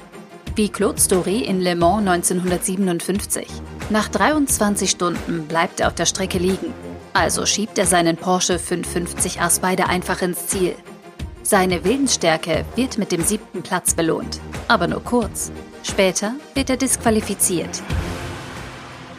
Wie 0.56 0.70
Claude 0.70 0.98
Story 0.98 1.40
in 1.40 1.60
Le 1.60 1.76
Mans 1.76 2.08
1957. 2.08 3.46
Nach 3.90 4.08
23 4.08 4.90
Stunden 4.90 5.46
bleibt 5.46 5.82
er 5.82 5.90
auf 5.90 5.94
der 5.94 6.06
Strecke 6.06 6.38
liegen. 6.38 6.74
Also 7.12 7.46
schiebt 7.46 7.78
er 7.78 7.86
seinen 7.86 8.16
Porsche 8.16 8.60
550 8.60 9.42
A 9.42 9.50
Spider 9.50 9.90
einfach 9.90 10.22
ins 10.22 10.48
Ziel. 10.48 10.74
Seine 11.42 11.84
Willensstärke 11.84 12.64
wird 12.78 12.98
mit 12.98 13.12
dem 13.12 13.22
siebten 13.22 13.62
Platz 13.62 13.94
belohnt. 13.94 14.40
Aber 14.70 14.88
nur 14.88 15.04
kurz. 15.04 15.52
Später 15.84 16.36
wird 16.54 16.70
er 16.70 16.78
disqualifiziert. 16.78 17.84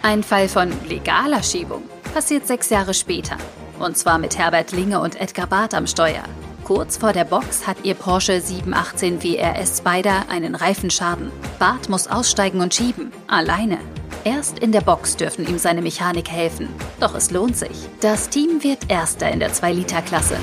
Ein 0.01 0.23
Fall 0.23 0.49
von 0.49 0.73
legaler 0.89 1.43
Schiebung 1.43 1.83
passiert 2.15 2.47
sechs 2.47 2.71
Jahre 2.71 2.95
später. 2.95 3.37
Und 3.79 3.99
zwar 3.99 4.17
mit 4.17 4.39
Herbert 4.39 4.73
Linge 4.73 5.01
und 5.01 5.21
Edgar 5.21 5.47
Barth 5.47 5.75
am 5.75 5.87
Steuer. 5.87 6.25
Kurz 6.65 6.97
vor 6.97 7.13
der 7.13 7.27
Box 7.27 7.67
hat 7.67 7.77
ihr 7.83 7.93
Porsche 7.93 8.41
718 8.41 9.23
WRS 9.23 9.79
Spider 9.79 10.25
einen 10.31 10.55
Reifenschaden. 10.55 11.31
Barth 11.59 11.91
muss 11.91 12.09
aussteigen 12.09 12.63
und 12.63 12.73
schieben. 12.73 13.13
Alleine. 13.27 13.77
Erst 14.25 14.61
in 14.61 14.73
der 14.73 14.81
Box 14.81 15.19
dürfen 15.19 15.47
ihm 15.47 15.59
seine 15.59 15.83
Mechaniker 15.83 16.33
helfen. 16.33 16.71
Doch 17.01 17.15
es 17.15 17.31
lohnt 17.31 17.59
sich. 17.59 17.87
Das 18.01 18.31
Team 18.31 18.65
wird 18.65 18.91
Erster 18.91 19.31
in 19.31 19.41
der 19.41 19.53
2-Liter-Klasse. 19.53 20.39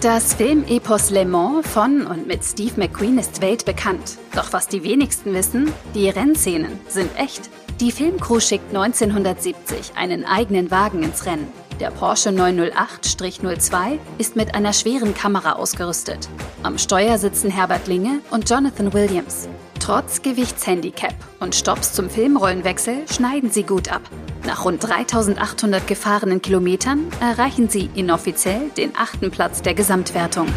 Das 0.00 0.34
Filmepos 0.34 1.10
Le 1.10 1.24
Mans 1.24 1.66
von 1.66 2.06
und 2.06 2.28
mit 2.28 2.44
Steve 2.44 2.74
McQueen 2.76 3.18
ist 3.18 3.42
weltbekannt. 3.42 4.16
Doch 4.36 4.52
was 4.52 4.68
die 4.68 4.84
wenigsten 4.84 5.34
wissen, 5.34 5.72
die 5.96 6.08
Rennszenen 6.08 6.78
sind 6.86 7.10
echt. 7.18 7.50
Die 7.80 7.90
Filmcrew 7.90 8.38
schickt 8.38 8.68
1970 8.68 9.96
einen 9.96 10.24
eigenen 10.24 10.70
Wagen 10.70 11.02
ins 11.02 11.26
Rennen. 11.26 11.48
Der 11.80 11.92
Porsche 11.92 12.30
908-02 12.30 13.98
ist 14.18 14.34
mit 14.34 14.56
einer 14.56 14.72
schweren 14.72 15.14
Kamera 15.14 15.52
ausgerüstet. 15.52 16.28
Am 16.64 16.76
Steuer 16.76 17.18
sitzen 17.18 17.52
Herbert 17.52 17.86
Linge 17.86 18.20
und 18.32 18.50
Jonathan 18.50 18.92
Williams. 18.92 19.48
Trotz 19.78 20.22
Gewichtshandicap 20.22 21.14
und 21.38 21.54
Stopps 21.54 21.92
zum 21.92 22.10
Filmrollenwechsel 22.10 23.06
schneiden 23.08 23.52
sie 23.52 23.62
gut 23.62 23.92
ab. 23.92 24.02
Nach 24.44 24.64
rund 24.64 24.82
3800 24.82 25.86
gefahrenen 25.86 26.42
Kilometern 26.42 27.06
erreichen 27.20 27.68
sie 27.68 27.88
inoffiziell 27.94 28.70
den 28.76 28.96
achten 28.96 29.30
Platz 29.30 29.62
der 29.62 29.74
Gesamtwertung. 29.74 30.48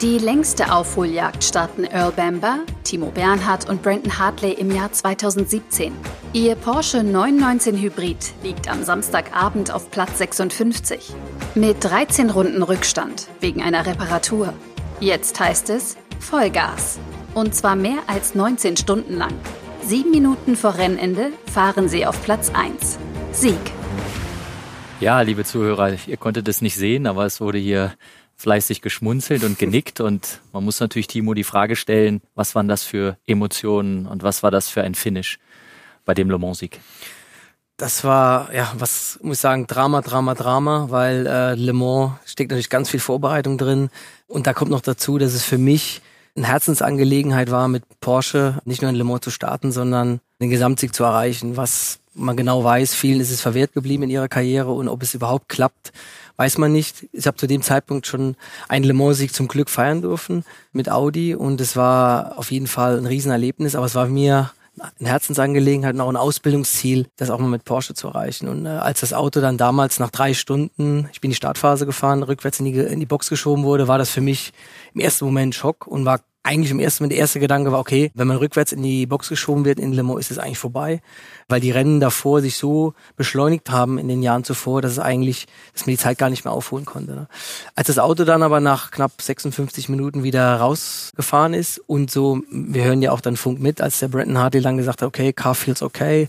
Die 0.00 0.18
längste 0.18 0.72
Aufholjagd 0.72 1.42
starten 1.42 1.82
Earl 1.82 2.12
Bamber, 2.12 2.60
Timo 2.84 3.10
Bernhard 3.10 3.68
und 3.68 3.82
Brandon 3.82 4.16
Hartley 4.16 4.52
im 4.52 4.70
Jahr 4.70 4.92
2017. 4.92 5.92
Ihr 6.32 6.54
Porsche 6.54 7.02
919 7.02 7.76
Hybrid 7.76 8.32
liegt 8.44 8.70
am 8.70 8.84
Samstagabend 8.84 9.72
auf 9.72 9.90
Platz 9.90 10.18
56. 10.18 11.00
Mit 11.56 11.82
13 11.82 12.30
Runden 12.30 12.62
Rückstand 12.62 13.26
wegen 13.40 13.60
einer 13.60 13.86
Reparatur. 13.86 14.52
Jetzt 15.00 15.40
heißt 15.40 15.68
es 15.70 15.96
Vollgas. 16.20 17.00
Und 17.34 17.56
zwar 17.56 17.74
mehr 17.74 17.98
als 18.06 18.36
19 18.36 18.76
Stunden 18.76 19.16
lang. 19.16 19.34
Sieben 19.84 20.12
Minuten 20.12 20.54
vor 20.54 20.78
Rennende 20.78 21.32
fahren 21.52 21.88
sie 21.88 22.06
auf 22.06 22.22
Platz 22.22 22.52
1. 22.54 23.00
Sieg. 23.32 23.58
Ja, 25.00 25.22
liebe 25.22 25.42
Zuhörer, 25.42 25.96
ihr 26.06 26.16
konntet 26.16 26.46
es 26.46 26.60
nicht 26.60 26.76
sehen, 26.76 27.08
aber 27.08 27.26
es 27.26 27.40
wurde 27.40 27.58
hier 27.58 27.94
fleißig 28.38 28.80
geschmunzelt 28.80 29.44
und 29.44 29.58
genickt. 29.58 30.00
Und 30.00 30.40
man 30.52 30.64
muss 30.64 30.80
natürlich 30.80 31.08
Timo 31.08 31.34
die 31.34 31.44
Frage 31.44 31.76
stellen, 31.76 32.22
was 32.34 32.54
waren 32.54 32.68
das 32.68 32.84
für 32.84 33.18
Emotionen 33.26 34.06
und 34.06 34.22
was 34.22 34.42
war 34.42 34.50
das 34.50 34.68
für 34.68 34.82
ein 34.82 34.94
Finish 34.94 35.38
bei 36.04 36.14
dem 36.14 36.30
Le 36.30 36.38
Mans-Sieg? 36.38 36.80
Das 37.76 38.02
war, 38.02 38.52
ja, 38.54 38.72
was 38.76 39.20
muss 39.22 39.36
ich 39.36 39.40
sagen, 39.40 39.66
Drama, 39.66 40.00
Drama, 40.00 40.34
Drama, 40.34 40.86
weil 40.90 41.26
äh, 41.26 41.54
Le 41.54 41.72
Mans 41.72 42.12
steckt 42.24 42.50
natürlich 42.50 42.70
ganz 42.70 42.88
viel 42.90 43.00
Vorbereitung 43.00 43.58
drin. 43.58 43.90
Und 44.26 44.46
da 44.46 44.52
kommt 44.52 44.70
noch 44.70 44.80
dazu, 44.80 45.18
dass 45.18 45.34
es 45.34 45.44
für 45.44 45.58
mich 45.58 46.00
eine 46.36 46.46
Herzensangelegenheit 46.46 47.50
war, 47.50 47.68
mit 47.68 47.84
Porsche 48.00 48.58
nicht 48.64 48.82
nur 48.82 48.90
in 48.90 48.96
Le 48.96 49.04
Mans 49.04 49.20
zu 49.20 49.30
starten, 49.30 49.70
sondern 49.70 50.20
den 50.40 50.50
Gesamtsieg 50.50 50.94
zu 50.94 51.04
erreichen, 51.04 51.56
was 51.56 52.00
man 52.14 52.36
genau 52.36 52.64
weiß, 52.64 52.94
vielen 52.94 53.20
ist 53.20 53.30
es 53.30 53.40
verwehrt 53.40 53.72
geblieben 53.72 54.02
in 54.04 54.10
ihrer 54.10 54.28
Karriere 54.28 54.72
und 54.72 54.88
ob 54.88 55.02
es 55.02 55.14
überhaupt 55.14 55.48
klappt, 55.48 55.92
weiß 56.38 56.58
man 56.58 56.72
nicht. 56.72 57.06
Ich 57.12 57.26
habe 57.26 57.36
zu 57.36 57.46
dem 57.46 57.62
Zeitpunkt 57.62 58.06
schon 58.06 58.36
einen 58.68 58.84
Le 58.84 58.94
Mans-Sieg 58.94 59.34
zum 59.34 59.48
Glück 59.48 59.68
feiern 59.68 60.00
dürfen 60.00 60.44
mit 60.72 60.88
Audi 60.88 61.34
und 61.34 61.60
es 61.60 61.76
war 61.76 62.38
auf 62.38 62.50
jeden 62.50 62.68
Fall 62.68 62.96
ein 62.96 63.06
Riesenerlebnis, 63.06 63.74
aber 63.74 63.86
es 63.86 63.94
war 63.94 64.06
mir 64.06 64.52
eine 65.00 65.08
Herzensangelegenheit 65.08 65.94
und 65.94 66.00
auch 66.00 66.08
ein 66.08 66.16
Ausbildungsziel, 66.16 67.08
das 67.16 67.30
auch 67.30 67.40
mal 67.40 67.48
mit 67.48 67.64
Porsche 67.64 67.94
zu 67.94 68.06
erreichen. 68.06 68.46
Und 68.46 68.66
äh, 68.66 68.68
als 68.68 69.00
das 69.00 69.12
Auto 69.12 69.40
dann 69.40 69.58
damals 69.58 69.98
nach 69.98 70.10
drei 70.10 70.34
Stunden, 70.34 71.08
ich 71.12 71.20
bin 71.20 71.30
in 71.30 71.32
die 71.32 71.36
Startphase 71.36 71.84
gefahren, 71.84 72.22
rückwärts 72.22 72.60
in 72.60 72.66
die, 72.66 72.78
in 72.78 73.00
die 73.00 73.06
Box 73.06 73.28
geschoben 73.28 73.64
wurde, 73.64 73.88
war 73.88 73.98
das 73.98 74.10
für 74.10 74.20
mich 74.20 74.52
im 74.94 75.00
ersten 75.00 75.24
Moment 75.24 75.56
Schock 75.56 75.88
und 75.88 76.04
war 76.04 76.20
eigentlich 76.48 76.70
im 76.70 76.80
ersten 76.80 77.08
der 77.10 77.18
erste 77.18 77.40
Gedanke 77.40 77.72
war, 77.72 77.78
okay, 77.78 78.10
wenn 78.14 78.26
man 78.26 78.38
rückwärts 78.38 78.72
in 78.72 78.82
die 78.82 79.04
Box 79.04 79.28
geschoben 79.28 79.66
wird 79.66 79.78
in 79.78 79.92
Le 79.92 80.02
Mans, 80.02 80.20
ist 80.20 80.30
es 80.30 80.38
eigentlich 80.38 80.58
vorbei, 80.58 81.02
weil 81.46 81.60
die 81.60 81.70
Rennen 81.70 82.00
davor 82.00 82.40
sich 82.40 82.56
so 82.56 82.94
beschleunigt 83.16 83.70
haben 83.70 83.98
in 83.98 84.08
den 84.08 84.22
Jahren 84.22 84.44
zuvor, 84.44 84.80
dass 84.80 84.92
es 84.92 84.98
eigentlich, 84.98 85.46
dass 85.74 85.84
man 85.84 85.92
die 85.92 85.98
Zeit 85.98 86.16
gar 86.16 86.30
nicht 86.30 86.46
mehr 86.46 86.54
aufholen 86.54 86.86
konnte. 86.86 87.12
Ne? 87.12 87.28
Als 87.74 87.88
das 87.88 87.98
Auto 87.98 88.24
dann 88.24 88.42
aber 88.42 88.60
nach 88.60 88.90
knapp 88.90 89.20
56 89.20 89.90
Minuten 89.90 90.22
wieder 90.22 90.56
rausgefahren 90.56 91.52
ist 91.52 91.82
und 91.86 92.10
so, 92.10 92.40
wir 92.50 92.82
hören 92.82 93.02
ja 93.02 93.12
auch 93.12 93.20
dann 93.20 93.36
Funk 93.36 93.60
mit, 93.60 93.82
als 93.82 93.98
der 93.98 94.08
Brenton 94.08 94.38
Hartley 94.38 94.62
dann 94.62 94.78
gesagt 94.78 95.02
hat, 95.02 95.06
okay, 95.06 95.34
car 95.34 95.54
feels 95.54 95.82
okay, 95.82 96.28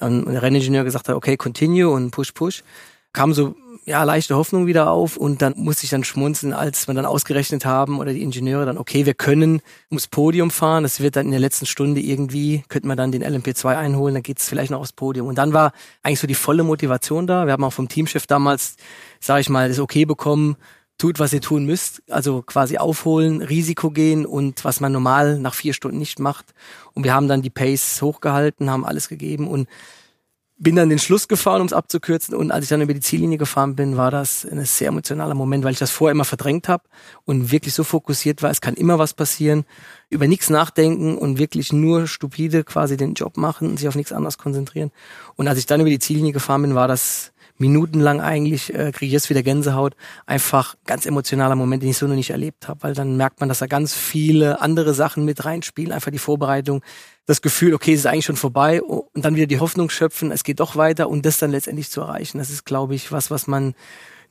und 0.00 0.32
der 0.32 0.42
Renningenieur 0.42 0.84
gesagt 0.84 1.08
hat, 1.08 1.14
okay, 1.14 1.36
continue 1.36 1.88
und 1.88 2.10
push, 2.10 2.32
push, 2.32 2.64
kam 3.12 3.34
so 3.34 3.54
ja, 3.84 4.04
leichte 4.04 4.36
Hoffnung 4.36 4.66
wieder 4.66 4.90
auf 4.90 5.16
und 5.16 5.42
dann 5.42 5.54
musste 5.56 5.84
ich 5.84 5.90
dann 5.90 6.04
schmunzeln, 6.04 6.52
als 6.52 6.86
wir 6.86 6.94
dann 6.94 7.04
ausgerechnet 7.04 7.64
haben 7.64 7.98
oder 7.98 8.12
die 8.12 8.22
Ingenieure 8.22 8.64
dann, 8.64 8.78
okay, 8.78 9.06
wir 9.06 9.14
können 9.14 9.60
ums 9.90 10.06
Podium 10.06 10.52
fahren, 10.52 10.84
das 10.84 11.00
wird 11.00 11.16
dann 11.16 11.26
in 11.26 11.32
der 11.32 11.40
letzten 11.40 11.66
Stunde 11.66 12.00
irgendwie, 12.00 12.62
könnte 12.68 12.86
man 12.86 12.96
dann 12.96 13.10
den 13.10 13.24
LMP2 13.24 13.76
einholen, 13.76 14.14
dann 14.14 14.22
geht 14.22 14.38
es 14.38 14.48
vielleicht 14.48 14.70
noch 14.70 14.80
aufs 14.80 14.92
Podium. 14.92 15.26
Und 15.26 15.36
dann 15.36 15.52
war 15.52 15.72
eigentlich 16.02 16.20
so 16.20 16.28
die 16.28 16.34
volle 16.34 16.62
Motivation 16.62 17.26
da. 17.26 17.46
Wir 17.46 17.52
haben 17.52 17.64
auch 17.64 17.72
vom 17.72 17.88
Teamchef 17.88 18.28
damals, 18.28 18.76
sage 19.18 19.40
ich 19.40 19.48
mal, 19.48 19.68
das 19.68 19.80
okay 19.80 20.04
bekommen, 20.04 20.56
tut, 20.96 21.18
was 21.18 21.32
ihr 21.32 21.40
tun 21.40 21.66
müsst, 21.66 22.02
also 22.08 22.42
quasi 22.42 22.78
aufholen, 22.78 23.42
Risiko 23.42 23.90
gehen 23.90 24.24
und 24.24 24.64
was 24.64 24.78
man 24.78 24.92
normal 24.92 25.40
nach 25.40 25.54
vier 25.54 25.72
Stunden 25.72 25.98
nicht 25.98 26.20
macht. 26.20 26.54
Und 26.94 27.02
wir 27.02 27.14
haben 27.14 27.26
dann 27.26 27.42
die 27.42 27.50
Pace 27.50 28.00
hochgehalten, 28.00 28.70
haben 28.70 28.84
alles 28.84 29.08
gegeben 29.08 29.48
und 29.48 29.68
bin 30.62 30.76
dann 30.76 30.88
den 30.88 31.00
Schluss 31.00 31.26
gefahren, 31.26 31.60
um 31.60 31.66
es 31.66 31.72
abzukürzen. 31.72 32.36
Und 32.36 32.52
als 32.52 32.64
ich 32.64 32.68
dann 32.68 32.80
über 32.80 32.94
die 32.94 33.00
Ziellinie 33.00 33.36
gefahren 33.36 33.74
bin, 33.74 33.96
war 33.96 34.12
das 34.12 34.46
ein 34.46 34.64
sehr 34.64 34.88
emotionaler 34.88 35.34
Moment, 35.34 35.64
weil 35.64 35.72
ich 35.72 35.78
das 35.78 35.90
vorher 35.90 36.12
immer 36.12 36.24
verdrängt 36.24 36.68
habe 36.68 36.84
und 37.24 37.50
wirklich 37.50 37.74
so 37.74 37.82
fokussiert 37.82 38.42
war, 38.42 38.50
es 38.50 38.60
kann 38.60 38.74
immer 38.74 38.98
was 38.98 39.12
passieren, 39.12 39.64
über 40.08 40.28
nichts 40.28 40.50
nachdenken 40.50 41.18
und 41.18 41.38
wirklich 41.38 41.72
nur 41.72 42.06
stupide 42.06 42.62
quasi 42.62 42.96
den 42.96 43.14
Job 43.14 43.36
machen 43.36 43.68
und 43.68 43.78
sich 43.78 43.88
auf 43.88 43.96
nichts 43.96 44.12
anderes 44.12 44.38
konzentrieren. 44.38 44.92
Und 45.34 45.48
als 45.48 45.58
ich 45.58 45.66
dann 45.66 45.80
über 45.80 45.90
die 45.90 45.98
Ziellinie 45.98 46.32
gefahren 46.32 46.62
bin, 46.62 46.74
war 46.76 46.86
das 46.86 47.31
minutenlang 47.62 48.20
eigentlich, 48.20 48.74
äh, 48.74 48.90
kriege 48.92 49.06
ich 49.06 49.12
jetzt 49.12 49.30
wieder 49.30 49.42
Gänsehaut, 49.42 49.94
einfach 50.26 50.74
ganz 50.84 51.06
emotionaler 51.06 51.54
Moment, 51.54 51.82
den 51.82 51.90
ich 51.90 51.96
so 51.96 52.06
noch 52.06 52.16
nicht 52.16 52.30
erlebt 52.30 52.68
habe, 52.68 52.82
weil 52.82 52.94
dann 52.94 53.16
merkt 53.16 53.40
man, 53.40 53.48
dass 53.48 53.60
da 53.60 53.66
ganz 53.66 53.94
viele 53.94 54.60
andere 54.60 54.92
Sachen 54.94 55.24
mit 55.24 55.44
reinspielen, 55.44 55.92
einfach 55.92 56.10
die 56.10 56.18
Vorbereitung, 56.18 56.82
das 57.24 57.40
Gefühl, 57.40 57.72
okay, 57.72 57.94
es 57.94 58.00
ist 58.00 58.06
eigentlich 58.06 58.24
schon 58.24 58.36
vorbei 58.36 58.82
und 58.82 59.24
dann 59.24 59.36
wieder 59.36 59.46
die 59.46 59.60
Hoffnung 59.60 59.88
schöpfen, 59.90 60.32
es 60.32 60.42
geht 60.42 60.60
doch 60.60 60.76
weiter 60.76 61.08
und 61.08 61.24
das 61.24 61.38
dann 61.38 61.52
letztendlich 61.52 61.88
zu 61.88 62.00
erreichen. 62.00 62.38
Das 62.38 62.50
ist, 62.50 62.64
glaube 62.64 62.96
ich, 62.96 63.12
was, 63.12 63.30
was 63.30 63.46
man 63.46 63.74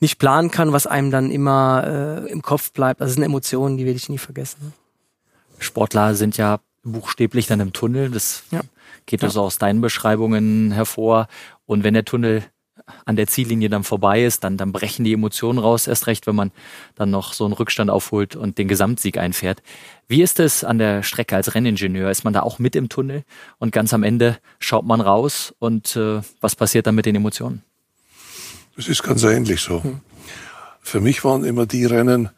nicht 0.01 0.19
planen 0.19 0.51
kann, 0.51 0.73
was 0.73 0.85
einem 0.85 1.09
dann 1.09 1.31
immer 1.31 2.25
äh, 2.27 2.31
im 2.31 2.41
Kopf 2.41 2.73
bleibt. 2.73 2.99
Das 2.99 3.13
sind 3.13 3.23
Emotionen, 3.23 3.77
die 3.77 3.85
werde 3.85 3.97
ich 3.97 4.09
nie 4.09 4.17
vergessen. 4.17 4.73
Sportler 5.59 6.15
sind 6.15 6.37
ja 6.37 6.59
buchstäblich 6.83 7.47
dann 7.47 7.59
im 7.59 7.71
Tunnel. 7.71 8.09
Das 8.09 8.43
ja. 8.51 8.61
geht 9.05 9.23
also 9.23 9.39
ja. 9.39 9.45
aus 9.45 9.57
deinen 9.57 9.79
Beschreibungen 9.79 10.71
hervor. 10.71 11.27
Und 11.65 11.83
wenn 11.83 11.93
der 11.93 12.03
Tunnel 12.03 12.43
an 13.05 13.15
der 13.15 13.27
Ziellinie 13.27 13.69
dann 13.69 13.83
vorbei 13.83 14.23
ist, 14.23 14.43
dann, 14.43 14.57
dann 14.57 14.71
brechen 14.71 15.03
die 15.03 15.13
Emotionen 15.13 15.59
raus, 15.59 15.87
erst 15.87 16.07
recht, 16.07 16.27
wenn 16.27 16.35
man 16.35 16.51
dann 16.95 17.09
noch 17.09 17.33
so 17.33 17.45
einen 17.45 17.53
Rückstand 17.53 17.89
aufholt 17.89 18.35
und 18.35 18.57
den 18.57 18.67
Gesamtsieg 18.67 19.17
einfährt. 19.17 19.61
Wie 20.07 20.21
ist 20.21 20.39
es 20.39 20.63
an 20.63 20.77
der 20.77 21.03
Strecke 21.03 21.35
als 21.35 21.55
Renningenieur? 21.55 22.11
Ist 22.11 22.23
man 22.23 22.33
da 22.33 22.41
auch 22.41 22.59
mit 22.59 22.75
im 22.75 22.89
Tunnel 22.89 23.23
und 23.59 23.71
ganz 23.71 23.93
am 23.93 24.03
Ende 24.03 24.37
schaut 24.59 24.85
man 24.85 25.01
raus 25.01 25.53
und 25.59 25.95
äh, 25.95 26.21
was 26.39 26.55
passiert 26.55 26.87
dann 26.87 26.95
mit 26.95 27.05
den 27.05 27.15
Emotionen? 27.15 27.63
Das 28.75 28.87
ist 28.87 29.03
ganz 29.03 29.23
ähnlich 29.23 29.61
so. 29.61 29.83
Hm. 29.83 30.01
Für 30.81 30.99
mich 30.99 31.23
waren 31.23 31.43
immer 31.43 31.65
die 31.65 31.85
Rennen, 31.85 32.29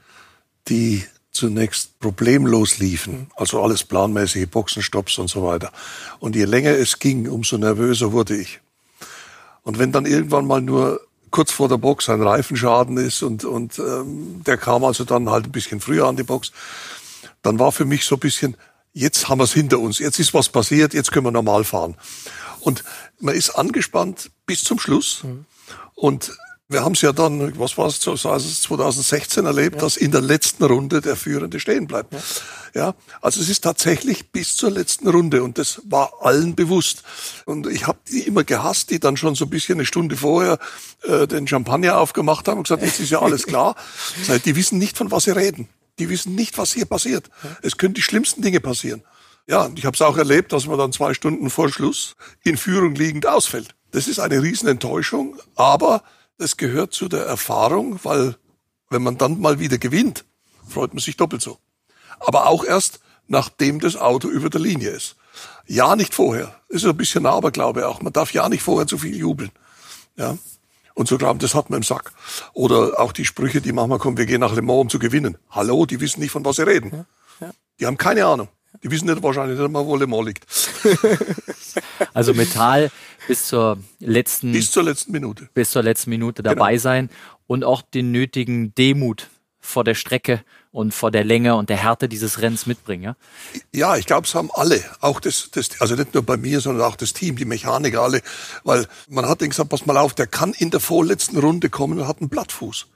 die 0.68 1.04
zunächst 1.32 2.00
problemlos 2.00 2.78
liefen, 2.78 3.28
also 3.36 3.62
alles 3.62 3.84
planmäßige 3.84 4.48
Boxenstopps 4.48 5.18
und 5.18 5.30
so 5.30 5.44
weiter. 5.44 5.72
Und 6.20 6.36
je 6.36 6.46
länger 6.46 6.72
es 6.72 7.00
ging, 7.00 7.28
umso 7.28 7.58
nervöser 7.58 8.12
wurde 8.12 8.38
ich. 8.38 8.62
Und 9.64 9.80
wenn 9.80 9.92
dann 9.92 10.06
irgendwann 10.06 10.46
mal 10.46 10.62
nur 10.62 11.02
kurz 11.32 11.52
vor 11.52 11.68
der 11.68 11.78
Box 11.78 12.10
ein 12.10 12.22
Reifenschaden 12.22 12.98
ist 12.98 13.24
und, 13.24 13.44
und 13.44 13.80
ähm, 13.80 14.44
der 14.46 14.58
kam 14.58 14.84
also 14.84 15.04
dann 15.04 15.30
halt 15.30 15.46
ein 15.46 15.52
bisschen 15.52 15.80
früher 15.80 16.06
an 16.06 16.16
die 16.16 16.24
Box, 16.24 16.52
dann 17.42 17.58
war 17.58 17.72
für 17.72 17.86
mich 17.86 18.06
so 18.06 18.16
ein 18.16 18.20
bisschen, 18.20 18.56
jetzt 18.94 19.30
haben 19.30 19.40
wir 19.40 19.46
es 19.46 19.54
hinter 19.54 19.80
uns, 19.80 20.00
jetzt 20.00 20.20
ist 20.20 20.34
was 20.34 20.50
passiert, 20.50 20.94
jetzt 20.94 21.12
können 21.12 21.26
wir 21.26 21.32
normal 21.32 21.64
fahren. 21.64 21.96
Und 22.60 22.84
man 23.20 23.36
ist 23.36 23.50
angespannt 23.52 24.30
bis 24.46 24.64
zum 24.64 24.80
Schluss. 24.80 25.24
Mhm. 25.24 25.46
Und 25.96 26.38
Wir 26.74 26.84
haben 26.84 26.94
es 26.94 27.02
ja 27.02 27.14
dann, 27.14 27.58
was 27.60 27.78
war 27.78 27.88
es, 27.88 28.00
2016 28.00 29.46
erlebt, 29.46 29.76
ja. 29.76 29.82
dass 29.82 29.96
in 29.96 30.12
der 30.12 30.22
letzten 30.22 30.64
Runde 30.64 31.02
der 31.02 31.16
Führende 31.16 31.60
stehen 31.60 31.88
bleibt. 31.88 32.14
Ja. 32.14 32.20
ja. 32.74 32.96
also 33.22 33.40
es 33.40 33.50
ist 33.50 33.64
tatsächlich 33.64 34.32
bis 34.32 34.58
zur 34.58 34.72
letzten 34.72 35.08
Runde 35.08 35.44
und 35.44 35.58
das 35.58 35.82
war 35.86 36.14
allen 36.22 36.56
bewusst. 36.56 37.04
Und 37.46 37.68
ich 37.68 37.88
habe 37.88 38.00
die 38.12 38.22
immer 38.22 38.44
gehasst, 38.44 38.90
die 38.90 39.00
dann 39.00 39.18
schon 39.18 39.36
so 39.36 39.46
ein 39.46 39.50
bisschen 39.50 39.76
eine 39.76 39.86
Stunde 39.86 40.18
vorher 40.18 40.58
äh, 41.04 41.28
den 41.28 41.48
Champagner 41.48 41.98
aufgemacht 41.98 42.48
haben 42.48 42.58
und 42.58 42.64
gesagt, 42.64 42.84
jetzt 42.84 43.00
ist 43.00 43.12
ja 43.12 43.22
alles 43.22 43.46
klar. 43.46 43.76
Die 44.44 44.56
wissen 44.56 44.80
nicht, 44.80 44.98
von 44.98 45.12
was 45.12 45.26
sie 45.26 45.36
reden. 45.36 45.70
Die 46.00 46.10
wissen 46.10 46.34
nicht, 46.34 46.58
was 46.58 46.74
hier 46.74 46.86
passiert. 46.86 47.30
Es 47.62 47.78
können 47.78 47.94
die 47.94 48.02
schlimmsten 48.02 48.42
Dinge 48.42 48.60
passieren. 48.60 49.04
Ja, 49.46 49.66
und 49.66 49.78
ich 49.78 49.86
habe 49.86 49.94
es 49.94 50.02
auch 50.02 50.18
erlebt, 50.18 50.54
dass 50.54 50.66
man 50.66 50.78
dann 50.78 50.92
zwei 50.92 51.14
Stunden 51.14 51.50
vor 51.50 51.70
Schluss 51.70 52.16
in 52.44 52.58
Führung 52.58 52.96
liegend 52.96 53.28
ausfällt. 53.28 53.76
Das 53.92 54.08
ist 54.08 54.20
eine 54.20 54.42
Riesenenttäuschung, 54.42 55.38
aber 55.56 56.02
das 56.44 56.58
gehört 56.58 56.94
zu 56.94 57.08
der 57.08 57.26
Erfahrung, 57.26 58.00
weil 58.04 58.36
wenn 58.90 59.02
man 59.02 59.18
dann 59.18 59.40
mal 59.40 59.60
wieder 59.60 59.78
gewinnt, 59.78 60.26
freut 60.68 60.94
man 60.94 61.02
sich 61.02 61.16
doppelt 61.16 61.42
so. 61.42 61.58
Aber 62.20 62.48
auch 62.48 62.66
erst, 62.66 63.00
nachdem 63.28 63.80
das 63.80 63.96
Auto 63.96 64.28
über 64.28 64.50
der 64.50 64.60
Linie 64.60 64.90
ist. 64.90 65.16
Ja, 65.66 65.96
nicht 65.96 66.14
vorher. 66.14 66.60
Das 66.70 66.84
ist 66.84 66.90
ein 66.90 66.98
bisschen 66.98 67.26
Aberglaube 67.26 67.88
auch. 67.88 68.02
Man 68.02 68.14
darf 68.14 68.34
ja 68.34 68.50
nicht 68.50 68.62
vorher 68.62 68.88
zu 68.88 68.98
viel 68.98 69.16
jubeln. 69.16 69.52
Ja. 70.18 70.38
Und 70.96 71.08
so 71.08 71.18
glauben, 71.18 71.40
das 71.40 71.56
hat 71.56 71.70
man 71.70 71.78
im 71.78 71.84
Sack. 71.84 72.12
Oder 72.52 73.00
auch 73.00 73.14
die 73.14 73.26
Sprüche, 73.26 73.62
die 73.62 73.72
manchmal 73.72 73.98
kommen, 73.98 74.18
wir 74.18 74.26
gehen 74.26 74.42
nach 74.42 74.54
Le 74.54 74.62
Mans, 74.62 74.82
um 74.82 74.90
zu 74.90 75.00
gewinnen. 75.00 75.38
Hallo, 75.50 75.86
die 75.86 76.02
wissen 76.02 76.20
nicht, 76.20 76.32
von 76.32 76.46
was 76.46 76.58
sie 76.58 76.68
reden. 76.68 76.92
Ja, 76.92 77.48
ja. 77.48 77.54
Die 77.80 77.86
haben 77.88 77.98
keine 77.98 78.26
Ahnung. 78.26 78.50
Die 78.84 78.92
wissen 78.92 79.08
nicht 79.08 79.24
wahrscheinlich 79.24 79.58
nicht 79.58 79.72
mal, 79.72 79.86
wo 79.86 79.96
Le 79.96 80.08
Mans 80.08 80.26
liegt. 80.26 80.46
also 82.14 82.34
Metall 82.34 82.92
bis 83.28 83.48
zur 83.48 83.78
letzten 84.00 84.52
bis 84.52 84.72
zur 84.72 84.84
letzten 84.84 85.12
Minute 85.12 85.50
bis 85.54 85.72
zur 85.72 85.84
letzten 85.84 86.10
Minute 86.10 86.44
dabei 86.44 86.72
genau. 86.72 86.82
sein 86.82 87.10
und 87.48 87.64
auch 87.64 87.82
den 87.82 88.12
nötigen 88.12 88.74
Demut 88.76 89.30
vor 89.60 89.84
der 89.84 89.96
Strecke 89.96 90.44
und 90.72 90.94
vor 90.94 91.10
der 91.10 91.24
Länge 91.24 91.56
und 91.56 91.70
der 91.70 91.78
Härte 91.78 92.10
dieses 92.10 92.42
Rennens 92.42 92.66
mitbringen. 92.66 93.04
Ja, 93.04 93.16
ja 93.72 93.96
ich 93.96 94.06
glaube, 94.06 94.28
es 94.28 94.36
haben 94.36 94.50
alle, 94.54 94.84
auch 95.00 95.22
das, 95.22 95.50
das, 95.52 95.80
also 95.80 95.96
nicht 95.96 96.14
nur 96.14 96.24
bei 96.24 96.36
mir, 96.36 96.60
sondern 96.60 96.86
auch 96.86 96.98
das 96.98 97.14
Team, 97.14 97.38
die 97.38 97.46
Mechaniker 97.46 98.02
alle, 98.02 98.22
weil 98.66 98.88
man 99.08 99.26
hat 99.26 99.40
gesagt, 99.40 99.70
pass 99.70 99.86
mal 99.86 99.96
auf, 99.96 100.14
der 100.14 100.28
kann 100.28 100.54
in 100.54 100.70
der 100.70 100.82
vorletzten 100.82 101.38
Runde 101.38 101.70
kommen 101.70 102.00
und 102.00 102.08
hat 102.08 102.20
einen 102.20 102.30
Blattfuß 102.30 102.88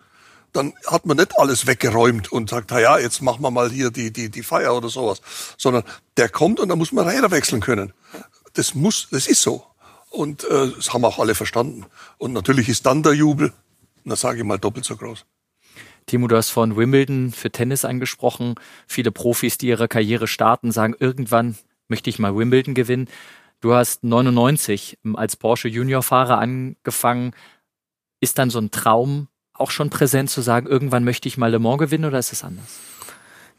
dann 0.53 0.73
hat 0.87 1.05
man 1.05 1.17
nicht 1.17 1.37
alles 1.37 1.67
weggeräumt 1.67 2.31
und 2.31 2.49
sagt, 2.49 2.71
na 2.71 2.79
ja, 2.79 2.97
jetzt 2.97 3.21
machen 3.21 3.41
wir 3.41 3.51
mal 3.51 3.69
hier 3.69 3.91
die, 3.91 4.11
die, 4.11 4.29
die 4.29 4.43
Feier 4.43 4.75
oder 4.75 4.89
sowas, 4.89 5.21
sondern 5.57 5.83
der 6.17 6.29
kommt 6.29 6.59
und 6.59 6.69
da 6.69 6.75
muss 6.75 6.91
man 6.91 7.07
Räder 7.07 7.29
wechseln 7.31 7.61
können. 7.61 7.93
Das 8.53 8.73
muss, 8.73 9.07
das 9.11 9.27
ist 9.27 9.41
so. 9.41 9.65
Und 10.09 10.43
äh, 10.45 10.71
das 10.75 10.93
haben 10.93 11.05
auch 11.05 11.19
alle 11.19 11.35
verstanden. 11.35 11.85
Und 12.17 12.33
natürlich 12.33 12.69
ist 12.69 12.85
dann 12.85 13.03
der 13.03 13.13
Jubel, 13.13 13.53
na 14.03 14.15
sage 14.15 14.39
ich 14.39 14.43
mal, 14.43 14.57
doppelt 14.57 14.85
so 14.85 14.95
groß. 14.95 15.25
Timo, 16.05 16.27
du 16.27 16.37
hast 16.37 16.51
von 16.51 16.77
Wimbledon 16.77 17.31
für 17.31 17.51
Tennis 17.51 17.83
angesprochen. 17.83 18.55
Viele 18.87 19.11
Profis, 19.11 19.57
die 19.57 19.67
ihre 19.67 19.89
Karriere 19.89 20.27
starten, 20.27 20.71
sagen, 20.71 20.95
irgendwann 20.97 21.57
möchte 21.89 22.09
ich 22.09 22.17
mal 22.17 22.35
Wimbledon 22.35 22.73
gewinnen. 22.73 23.09
Du 23.59 23.73
hast 23.73 24.03
99 24.03 24.99
als 25.15 25.35
Porsche 25.35 25.67
Juniorfahrer 25.67 26.37
angefangen. 26.37 27.33
Ist 28.21 28.37
dann 28.37 28.49
so 28.49 28.59
ein 28.59 28.71
Traum 28.71 29.27
auch 29.53 29.71
schon 29.71 29.89
präsent 29.89 30.29
zu 30.29 30.41
sagen, 30.41 30.67
irgendwann 30.67 31.03
möchte 31.03 31.27
ich 31.27 31.37
mal 31.37 31.51
Le 31.51 31.59
Mans 31.59 31.79
gewinnen 31.79 32.05
oder 32.05 32.19
ist 32.19 32.31
es 32.31 32.43
anders? 32.43 32.79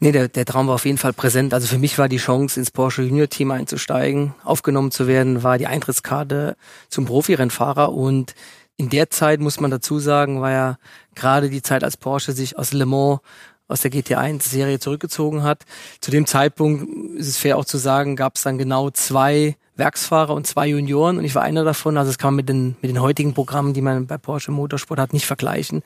Nee, 0.01 0.13
der, 0.13 0.29
der 0.29 0.45
Traum 0.45 0.69
war 0.69 0.77
auf 0.77 0.85
jeden 0.85 0.99
Fall 0.99 1.13
präsent. 1.13 1.53
Also 1.53 1.67
für 1.67 1.79
mich 1.79 1.99
war 1.99 2.09
die 2.09 2.19
Chance, 2.19 2.61
ins 2.61 2.71
Porsche 2.71 3.03
Junior 3.03 3.29
Team 3.29 3.51
einzusteigen, 3.51 4.35
aufgenommen 4.45 4.93
zu 4.93 5.09
werden, 5.09 5.43
war 5.43 5.59
die 5.59 5.67
Eintrittskarte 5.67 6.57
zum 6.89 7.05
Profirennfahrer 7.05 7.93
und 7.93 8.35
in 8.77 8.91
der 8.91 9.11
Zeit 9.11 9.41
muss 9.41 9.59
man 9.59 9.73
dazu 9.73 9.99
sagen, 9.99 10.41
war 10.41 10.53
ja 10.53 10.79
gerade 11.17 11.51
die 11.51 11.63
Zeit, 11.63 11.83
als 11.83 11.97
Porsche 11.97 12.33
sich 12.33 12.57
aus 12.57 12.73
Le 12.73 12.87
Mans 12.87 13.19
aus 13.67 13.83
der 13.83 13.91
GT1-Serie 13.91 14.79
zurückgezogen 14.79 15.43
hat. 15.43 15.65
Zu 16.01 16.11
dem 16.11 16.27
Zeitpunkt 16.27 17.19
ist 17.19 17.29
es 17.29 17.37
fair 17.37 17.59
auch 17.59 17.67
zu 17.67 17.77
sagen, 17.77 18.17
gab 18.17 18.37
es 18.37 18.43
dann 18.43 18.57
genau 18.57 18.91
zwei 18.91 19.57
Werksfahrer 19.77 20.33
und 20.33 20.47
zwei 20.47 20.69
Junioren 20.69 21.19
und 21.19 21.25
ich 21.25 21.35
war 21.35 21.43
einer 21.43 21.65
davon. 21.65 21.99
Also 21.99 22.11
es 22.11 22.19
kann 22.19 22.29
man 22.29 22.37
mit 22.37 22.49
den, 22.49 22.77
mit 22.81 22.91
den 22.91 23.01
heutigen 23.01 23.35
Programmen, 23.35 23.75
die 23.75 23.83
man 23.83 24.07
bei 24.07 24.17
Porsche 24.17 24.53
Motorsport 24.53 24.99
hat, 24.99 25.13
nicht 25.13 25.27
vergleichen. 25.27 25.83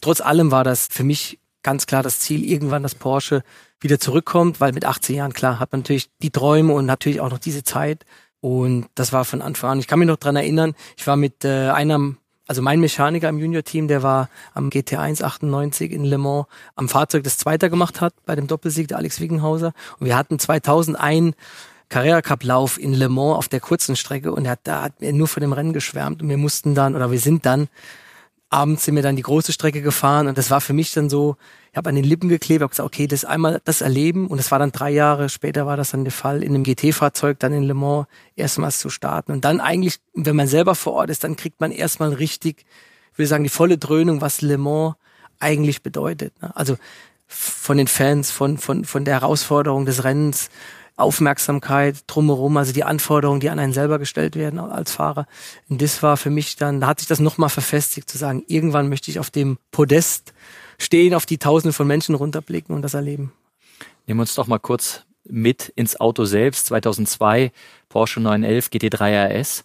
Trotz 0.00 0.20
allem 0.20 0.50
war 0.50 0.64
das 0.64 0.88
für 0.90 1.04
mich 1.04 1.38
ganz 1.62 1.86
klar 1.86 2.02
das 2.02 2.20
Ziel, 2.20 2.44
irgendwann, 2.44 2.82
dass 2.82 2.94
Porsche 2.94 3.42
wieder 3.80 3.98
zurückkommt, 3.98 4.60
weil 4.60 4.72
mit 4.72 4.84
18 4.84 5.16
Jahren, 5.16 5.32
klar, 5.32 5.58
hat 5.58 5.72
man 5.72 5.80
natürlich 5.80 6.10
die 6.22 6.30
Träume 6.30 6.72
und 6.72 6.86
natürlich 6.86 7.20
auch 7.20 7.30
noch 7.30 7.38
diese 7.38 7.64
Zeit. 7.64 8.04
Und 8.40 8.86
das 8.94 9.12
war 9.12 9.24
von 9.24 9.42
Anfang 9.42 9.70
an. 9.70 9.80
Ich 9.80 9.86
kann 9.86 9.98
mich 9.98 10.08
noch 10.08 10.16
dran 10.16 10.36
erinnern, 10.36 10.74
ich 10.96 11.06
war 11.06 11.16
mit 11.16 11.44
äh, 11.44 11.70
einem, 11.70 12.16
also 12.46 12.62
mein 12.62 12.80
Mechaniker 12.80 13.28
im 13.28 13.38
Junior-Team, 13.38 13.88
der 13.88 14.02
war 14.02 14.28
am 14.54 14.70
GT1 14.70 15.22
98 15.22 15.92
in 15.92 16.04
Le 16.04 16.18
Mans 16.18 16.46
am 16.74 16.88
Fahrzeug, 16.88 17.22
das 17.24 17.38
Zweiter 17.38 17.68
gemacht 17.68 18.00
hat 18.00 18.14
bei 18.24 18.34
dem 18.34 18.46
Doppelsieg, 18.46 18.88
der 18.88 18.96
Alex 18.96 19.20
Wiggenhauser. 19.20 19.72
Und 19.98 20.06
wir 20.06 20.16
hatten 20.16 20.38
2001 20.38 21.36
Carrera 21.90 22.22
Cup 22.22 22.44
Lauf 22.44 22.78
in 22.78 22.94
Le 22.94 23.08
Mans 23.08 23.36
auf 23.36 23.48
der 23.48 23.60
kurzen 23.60 23.96
Strecke 23.96 24.32
und 24.32 24.46
er 24.46 24.52
hat, 24.52 24.60
da 24.64 24.82
hat 24.82 24.94
er 25.00 25.12
nur 25.12 25.28
von 25.28 25.42
dem 25.42 25.52
Rennen 25.52 25.72
geschwärmt 25.72 26.22
und 26.22 26.28
wir 26.28 26.38
mussten 26.38 26.74
dann 26.74 26.96
oder 26.96 27.10
wir 27.10 27.18
sind 27.18 27.44
dann 27.44 27.68
abends 28.50 28.84
sind 28.84 28.96
wir 28.96 29.02
dann 29.02 29.16
die 29.16 29.22
große 29.22 29.52
Strecke 29.52 29.80
gefahren 29.80 30.26
und 30.26 30.36
das 30.36 30.50
war 30.50 30.60
für 30.60 30.72
mich 30.72 30.92
dann 30.92 31.08
so, 31.08 31.36
ich 31.70 31.76
habe 31.76 31.88
an 31.88 31.94
den 31.94 32.04
Lippen 32.04 32.28
geklebt, 32.28 32.62
habe 32.62 32.70
gesagt, 32.70 32.86
okay, 32.86 33.06
das 33.06 33.24
einmal 33.24 33.60
das 33.64 33.80
erleben 33.80 34.26
und 34.26 34.38
das 34.38 34.50
war 34.50 34.58
dann 34.58 34.72
drei 34.72 34.90
Jahre 34.90 35.28
später 35.28 35.66
war 35.66 35.76
das 35.76 35.92
dann 35.92 36.04
der 36.04 36.12
Fall, 36.12 36.42
in 36.42 36.54
einem 36.54 36.64
GT-Fahrzeug 36.64 37.38
dann 37.38 37.52
in 37.52 37.62
Le 37.62 37.74
Mans 37.74 38.06
erstmals 38.34 38.80
zu 38.80 38.90
starten 38.90 39.30
und 39.32 39.44
dann 39.44 39.60
eigentlich, 39.60 40.00
wenn 40.14 40.36
man 40.36 40.48
selber 40.48 40.74
vor 40.74 40.94
Ort 40.94 41.10
ist, 41.10 41.22
dann 41.22 41.36
kriegt 41.36 41.60
man 41.60 41.70
erstmal 41.70 42.12
richtig, 42.12 42.66
ich 43.12 43.18
will 43.18 43.26
sagen, 43.26 43.44
die 43.44 43.50
volle 43.50 43.78
Dröhnung, 43.78 44.20
was 44.20 44.40
Le 44.40 44.58
Mans 44.58 44.96
eigentlich 45.38 45.82
bedeutet. 45.82 46.34
Ne? 46.42 46.54
Also 46.56 46.76
von 47.28 47.78
den 47.78 47.86
Fans, 47.86 48.32
von, 48.32 48.58
von, 48.58 48.84
von 48.84 49.04
der 49.04 49.20
Herausforderung 49.20 49.86
des 49.86 50.02
Rennens, 50.02 50.50
Aufmerksamkeit 51.00 51.96
drumherum, 52.06 52.56
also 52.56 52.72
die 52.72 52.84
Anforderungen, 52.84 53.40
die 53.40 53.50
an 53.50 53.58
einen 53.58 53.72
selber 53.72 53.98
gestellt 53.98 54.36
werden 54.36 54.58
als 54.58 54.92
Fahrer. 54.92 55.26
Und 55.68 55.82
das 55.82 56.02
war 56.02 56.16
für 56.16 56.30
mich 56.30 56.56
dann, 56.56 56.80
da 56.80 56.86
hat 56.86 57.00
sich 57.00 57.08
das 57.08 57.20
nochmal 57.20 57.48
verfestigt, 57.48 58.08
zu 58.08 58.18
sagen, 58.18 58.44
irgendwann 58.46 58.88
möchte 58.88 59.10
ich 59.10 59.18
auf 59.18 59.30
dem 59.30 59.58
Podest 59.70 60.32
stehen, 60.78 61.14
auf 61.14 61.26
die 61.26 61.38
Tausende 61.38 61.72
von 61.72 61.86
Menschen 61.86 62.14
runterblicken 62.14 62.74
und 62.74 62.82
das 62.82 62.94
erleben. 62.94 63.32
Nehmen 64.06 64.18
wir 64.18 64.22
uns 64.22 64.34
doch 64.34 64.46
mal 64.46 64.58
kurz 64.58 65.04
mit 65.24 65.72
ins 65.76 65.98
Auto 66.00 66.24
selbst. 66.24 66.66
2002 66.66 67.52
Porsche 67.88 68.20
911 68.20 68.68
GT3 68.68 69.28
RS 69.28 69.64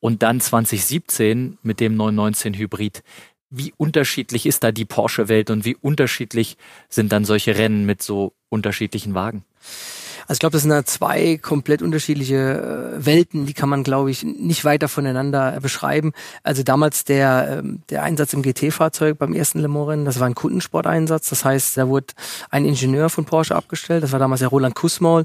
und 0.00 0.22
dann 0.22 0.40
2017 0.40 1.58
mit 1.62 1.80
dem 1.80 1.96
919 1.96 2.54
Hybrid. 2.54 3.02
Wie 3.50 3.72
unterschiedlich 3.76 4.44
ist 4.44 4.62
da 4.62 4.72
die 4.72 4.84
Porsche-Welt 4.84 5.50
und 5.50 5.64
wie 5.64 5.74
unterschiedlich 5.74 6.56
sind 6.88 7.12
dann 7.12 7.24
solche 7.24 7.56
Rennen 7.56 7.86
mit 7.86 8.02
so 8.02 8.34
unterschiedlichen 8.50 9.14
Wagen? 9.14 9.44
Also 10.28 10.36
ich 10.36 10.40
glaube, 10.40 10.52
das 10.52 10.62
sind 10.62 10.70
da 10.70 10.84
zwei 10.84 11.38
komplett 11.38 11.80
unterschiedliche 11.80 12.36
äh, 12.98 13.06
Welten, 13.06 13.46
die 13.46 13.54
kann 13.54 13.70
man, 13.70 13.82
glaube 13.82 14.10
ich, 14.10 14.24
nicht 14.24 14.62
weiter 14.62 14.86
voneinander 14.86 15.56
äh, 15.56 15.60
beschreiben. 15.60 16.12
Also 16.42 16.62
damals 16.62 17.04
der, 17.04 17.60
ähm, 17.60 17.80
der 17.88 18.02
Einsatz 18.02 18.34
im 18.34 18.42
GT-Fahrzeug 18.42 19.16
beim 19.16 19.32
ersten 19.32 19.60
Le 19.60 19.68
Mans-Rennen, 19.68 20.04
das 20.04 20.20
war 20.20 20.26
ein 20.26 20.34
Kundensporteinsatz. 20.34 21.30
Das 21.30 21.46
heißt, 21.46 21.78
da 21.78 21.88
wurde 21.88 22.08
ein 22.50 22.66
Ingenieur 22.66 23.08
von 23.08 23.24
Porsche 23.24 23.56
abgestellt. 23.56 24.02
Das 24.02 24.12
war 24.12 24.18
damals 24.18 24.40
der 24.40 24.50
Roland 24.50 24.74
Kussmaul, 24.74 25.24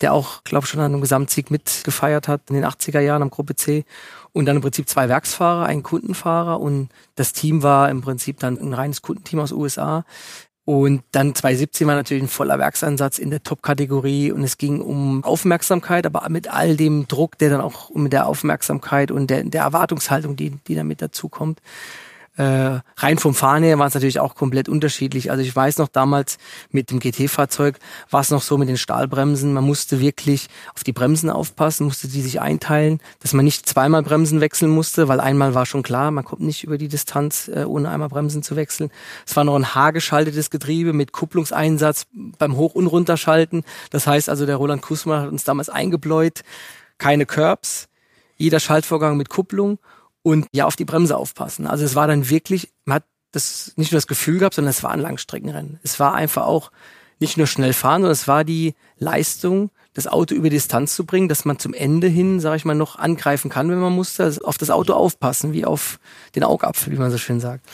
der 0.00 0.12
auch, 0.12 0.44
glaube 0.44 0.66
ich, 0.66 0.70
schon 0.70 0.80
an 0.80 0.92
einem 0.92 1.00
Gesamtsieg 1.00 1.50
mitgefeiert 1.50 2.28
hat 2.28 2.42
in 2.48 2.54
den 2.54 2.64
80er 2.64 3.00
Jahren 3.00 3.22
am 3.22 3.30
Gruppe 3.30 3.56
C. 3.56 3.84
Und 4.32 4.46
dann 4.46 4.56
im 4.56 4.62
Prinzip 4.62 4.88
zwei 4.88 5.08
Werksfahrer, 5.08 5.66
ein 5.66 5.84
Kundenfahrer 5.84 6.60
und 6.60 6.88
das 7.14 7.32
Team 7.32 7.62
war 7.62 7.88
im 7.88 8.02
Prinzip 8.02 8.40
dann 8.40 8.58
ein 8.58 8.74
reines 8.74 9.00
Kundenteam 9.00 9.38
aus 9.38 9.52
USA. 9.52 10.04
Und 10.66 11.02
dann 11.12 11.34
2017 11.34 11.86
war 11.86 11.94
natürlich 11.94 12.22
ein 12.22 12.28
voller 12.28 12.58
Werksansatz 12.58 13.18
in 13.18 13.30
der 13.30 13.42
Top-Kategorie 13.42 14.32
und 14.32 14.42
es 14.42 14.56
ging 14.56 14.80
um 14.80 15.22
Aufmerksamkeit, 15.22 16.06
aber 16.06 16.26
mit 16.30 16.48
all 16.48 16.76
dem 16.76 17.06
Druck, 17.06 17.36
der 17.36 17.50
dann 17.50 17.60
auch 17.60 17.90
mit 17.94 18.14
der 18.14 18.26
Aufmerksamkeit 18.26 19.10
und 19.10 19.28
der, 19.28 19.44
der 19.44 19.62
Erwartungshaltung, 19.62 20.36
die, 20.36 20.52
die 20.66 20.74
damit 20.74 21.02
dazukommt. 21.02 21.60
Äh, 22.36 22.80
rein 22.96 23.18
vom 23.18 23.32
Fahren 23.32 23.62
her 23.62 23.78
war 23.78 23.86
es 23.86 23.94
natürlich 23.94 24.18
auch 24.18 24.34
komplett 24.34 24.68
unterschiedlich. 24.68 25.30
Also 25.30 25.44
ich 25.44 25.54
weiß 25.54 25.78
noch 25.78 25.86
damals 25.86 26.38
mit 26.70 26.90
dem 26.90 26.98
GT-Fahrzeug 26.98 27.78
war 28.10 28.22
es 28.22 28.30
noch 28.30 28.42
so 28.42 28.58
mit 28.58 28.68
den 28.68 28.76
Stahlbremsen. 28.76 29.52
Man 29.52 29.62
musste 29.62 30.00
wirklich 30.00 30.48
auf 30.74 30.82
die 30.82 30.92
Bremsen 30.92 31.30
aufpassen, 31.30 31.84
musste 31.84 32.08
die 32.08 32.22
sich 32.22 32.40
einteilen, 32.40 33.00
dass 33.20 33.34
man 33.34 33.44
nicht 33.44 33.68
zweimal 33.68 34.02
Bremsen 34.02 34.40
wechseln 34.40 34.72
musste, 34.72 35.06
weil 35.06 35.20
einmal 35.20 35.54
war 35.54 35.64
schon 35.64 35.84
klar, 35.84 36.10
man 36.10 36.24
kommt 36.24 36.40
nicht 36.40 36.64
über 36.64 36.76
die 36.76 36.88
Distanz, 36.88 37.48
äh, 37.54 37.64
ohne 37.64 37.88
einmal 37.88 38.08
Bremsen 38.08 38.42
zu 38.42 38.56
wechseln. 38.56 38.90
Es 39.24 39.36
war 39.36 39.44
noch 39.44 39.54
ein 39.54 39.74
haargeschaltetes 39.76 40.50
Getriebe 40.50 40.92
mit 40.92 41.12
Kupplungseinsatz 41.12 42.06
beim 42.12 42.56
Hoch- 42.56 42.74
und 42.74 42.88
Runterschalten. 42.88 43.62
Das 43.90 44.08
heißt 44.08 44.28
also, 44.28 44.44
der 44.44 44.56
Roland 44.56 44.82
Kusma 44.82 45.20
hat 45.20 45.28
uns 45.30 45.44
damals 45.44 45.68
eingebläut, 45.68 46.40
keine 46.98 47.26
Curbs, 47.26 47.88
jeder 48.36 48.58
Schaltvorgang 48.58 49.16
mit 49.16 49.28
Kupplung 49.28 49.78
und 50.24 50.46
ja 50.52 50.64
auf 50.64 50.74
die 50.74 50.86
Bremse 50.86 51.16
aufpassen. 51.16 51.68
Also 51.68 51.84
es 51.84 51.94
war 51.94 52.08
dann 52.08 52.28
wirklich, 52.28 52.72
man 52.86 52.96
hat 52.96 53.04
das 53.30 53.72
nicht 53.76 53.92
nur 53.92 53.98
das 53.98 54.06
Gefühl 54.06 54.38
gehabt, 54.38 54.54
sondern 54.54 54.70
es 54.70 54.82
war 54.82 54.90
ein 54.90 55.00
Langstreckenrennen. 55.00 55.78
Es 55.82 56.00
war 56.00 56.14
einfach 56.14 56.46
auch 56.46 56.72
nicht 57.20 57.36
nur 57.36 57.46
schnell 57.46 57.74
fahren, 57.74 58.02
sondern 58.02 58.12
es 58.12 58.26
war 58.26 58.42
die 58.42 58.74
Leistung, 58.98 59.70
das 59.92 60.06
Auto 60.06 60.34
über 60.34 60.50
Distanz 60.50 60.96
zu 60.96 61.04
bringen, 61.04 61.28
dass 61.28 61.44
man 61.44 61.58
zum 61.58 61.74
Ende 61.74 62.08
hin, 62.08 62.40
sage 62.40 62.56
ich 62.56 62.64
mal, 62.64 62.74
noch 62.74 62.96
angreifen 62.98 63.50
kann, 63.50 63.70
wenn 63.70 63.78
man 63.78 63.92
musste, 63.92 64.24
also 64.24 64.44
auf 64.44 64.58
das 64.58 64.70
Auto 64.70 64.94
aufpassen, 64.94 65.52
wie 65.52 65.66
auf 65.66 66.00
den 66.34 66.42
Augapfel, 66.42 66.92
wie 66.92 66.98
man 66.98 67.10
so 67.10 67.18
schön 67.18 67.38
sagt. 67.38 67.66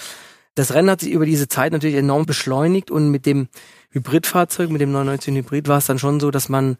Das 0.56 0.74
Rennen 0.74 0.90
hat 0.90 1.00
sich 1.00 1.12
über 1.12 1.26
diese 1.26 1.48
Zeit 1.48 1.72
natürlich 1.72 1.96
enorm 1.96 2.26
beschleunigt 2.26 2.90
und 2.90 3.10
mit 3.10 3.24
dem 3.26 3.48
Hybridfahrzeug, 3.90 4.70
mit 4.70 4.80
dem 4.80 4.90
919 4.90 5.36
Hybrid 5.36 5.68
war 5.68 5.78
es 5.78 5.86
dann 5.86 5.98
schon 5.98 6.20
so, 6.20 6.30
dass 6.30 6.48
man 6.48 6.76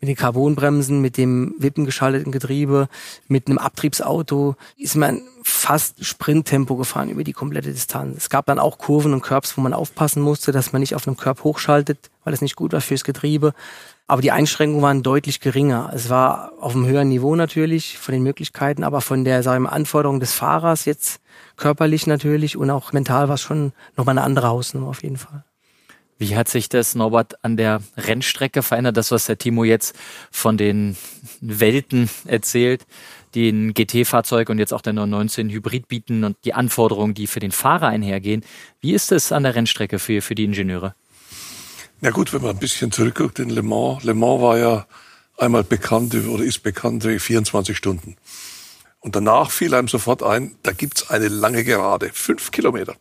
mit 0.00 0.08
den 0.08 0.16
Carbonbremsen, 0.16 1.00
mit 1.00 1.16
dem 1.16 1.54
wippengeschalteten 1.58 2.32
Getriebe, 2.32 2.88
mit 3.26 3.48
einem 3.48 3.58
Abtriebsauto 3.58 4.56
ist 4.76 4.96
man 4.96 5.22
fast 5.42 6.04
Sprinttempo 6.04 6.76
gefahren 6.76 7.08
über 7.08 7.24
die 7.24 7.32
komplette 7.32 7.72
Distanz. 7.72 8.16
Es 8.16 8.30
gab 8.30 8.46
dann 8.46 8.58
auch 8.58 8.78
Kurven 8.78 9.12
und 9.12 9.22
Curbs, 9.22 9.56
wo 9.56 9.60
man 9.60 9.72
aufpassen 9.72 10.22
musste, 10.22 10.52
dass 10.52 10.72
man 10.72 10.80
nicht 10.80 10.94
auf 10.94 11.06
einem 11.06 11.16
Curb 11.16 11.42
hochschaltet, 11.42 12.10
weil 12.24 12.34
es 12.34 12.42
nicht 12.42 12.56
gut 12.56 12.72
war 12.72 12.80
fürs 12.80 13.04
Getriebe. 13.04 13.54
Aber 14.06 14.22
die 14.22 14.30
Einschränkungen 14.30 14.82
waren 14.82 15.02
deutlich 15.02 15.40
geringer. 15.40 15.90
Es 15.94 16.08
war 16.08 16.52
auf 16.60 16.74
einem 16.74 16.86
höheren 16.86 17.08
Niveau 17.08 17.34
natürlich 17.34 17.98
von 17.98 18.12
den 18.12 18.22
Möglichkeiten, 18.22 18.84
aber 18.84 19.00
von 19.00 19.24
der 19.24 19.42
sagen 19.42 19.64
wir, 19.64 19.72
Anforderung 19.72 20.20
des 20.20 20.32
Fahrers 20.32 20.84
jetzt 20.84 21.20
körperlich 21.56 22.06
natürlich 22.06 22.56
und 22.56 22.70
auch 22.70 22.92
mental 22.92 23.28
war 23.28 23.34
es 23.34 23.42
schon 23.42 23.72
nochmal 23.96 24.16
eine 24.16 24.24
andere 24.24 24.48
Hausnummer 24.48 24.88
auf 24.88 25.02
jeden 25.02 25.18
Fall. 25.18 25.44
Wie 26.18 26.34
hat 26.34 26.48
sich 26.48 26.68
das, 26.68 26.96
Norbert, 26.96 27.44
an 27.44 27.56
der 27.56 27.80
Rennstrecke 27.96 28.62
verändert? 28.62 28.96
Das, 28.96 29.12
was 29.12 29.26
der 29.26 29.38
Timo 29.38 29.62
jetzt 29.62 29.94
von 30.32 30.56
den 30.56 30.96
Welten 31.40 32.10
erzählt, 32.26 32.86
die 33.34 33.50
ein 33.50 33.72
GT-Fahrzeug 33.72 34.48
und 34.48 34.58
jetzt 34.58 34.74
auch 34.74 34.80
der 34.80 34.94
919 34.94 35.50
Hybrid 35.50 35.86
bieten 35.86 36.24
und 36.24 36.36
die 36.44 36.54
Anforderungen, 36.54 37.14
die 37.14 37.28
für 37.28 37.38
den 37.38 37.52
Fahrer 37.52 37.86
einhergehen. 37.86 38.44
Wie 38.80 38.94
ist 38.94 39.12
es 39.12 39.30
an 39.30 39.44
der 39.44 39.54
Rennstrecke 39.54 40.00
für, 40.00 40.20
für 40.20 40.34
die 40.34 40.44
Ingenieure? 40.44 40.94
Na 42.00 42.10
gut, 42.10 42.32
wenn 42.32 42.42
man 42.42 42.50
ein 42.50 42.58
bisschen 42.58 42.90
zurückguckt 42.90 43.38
in 43.38 43.50
Le 43.50 43.62
Mans. 43.62 44.02
Le 44.02 44.14
Mans 44.14 44.42
war 44.42 44.58
ja 44.58 44.86
einmal 45.36 45.62
bekannt 45.62 46.14
oder 46.14 46.42
ist 46.42 46.64
bekannt 46.64 47.04
24 47.04 47.76
Stunden. 47.76 48.16
Und 48.98 49.14
danach 49.14 49.52
fiel 49.52 49.74
einem 49.74 49.88
sofort 49.88 50.24
ein, 50.24 50.56
da 50.64 50.72
gibt's 50.72 51.08
eine 51.10 51.28
lange 51.28 51.62
Gerade, 51.62 52.10
fünf 52.12 52.50
Kilometer. 52.50 52.96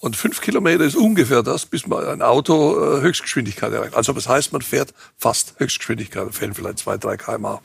Und 0.00 0.16
fünf 0.16 0.40
Kilometer 0.40 0.84
ist 0.84 0.96
ungefähr 0.96 1.42
das, 1.42 1.66
bis 1.66 1.86
man 1.86 2.06
ein 2.06 2.22
Auto 2.22 2.76
äh, 2.78 3.00
Höchstgeschwindigkeit 3.00 3.72
erreicht. 3.72 3.94
Also 3.94 4.12
das 4.12 4.28
heißt, 4.28 4.52
man 4.52 4.62
fährt 4.62 4.92
fast 5.16 5.54
Höchstgeschwindigkeit, 5.58 6.34
fällt 6.34 6.54
vielleicht 6.54 6.78
zwei, 6.78 6.96
drei 6.98 7.16
kmh. 7.16 7.60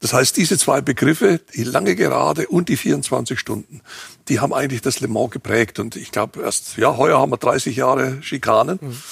Das 0.00 0.12
heißt, 0.12 0.36
diese 0.36 0.58
zwei 0.58 0.80
Begriffe, 0.80 1.40
die 1.54 1.64
lange 1.64 1.96
Gerade 1.96 2.46
und 2.48 2.68
die 2.68 2.76
24 2.76 3.38
Stunden, 3.38 3.80
die 4.28 4.38
haben 4.40 4.52
eigentlich 4.52 4.82
das 4.82 5.00
Le 5.00 5.08
Mans 5.08 5.30
geprägt. 5.30 5.78
Und 5.78 5.96
ich 5.96 6.12
glaube 6.12 6.42
erst, 6.42 6.76
ja, 6.76 6.96
heuer 6.96 7.18
haben 7.18 7.32
wir 7.32 7.38
30 7.38 7.76
Jahre 7.76 8.22
Schikanen. 8.22 8.78
Mhm 8.80 9.02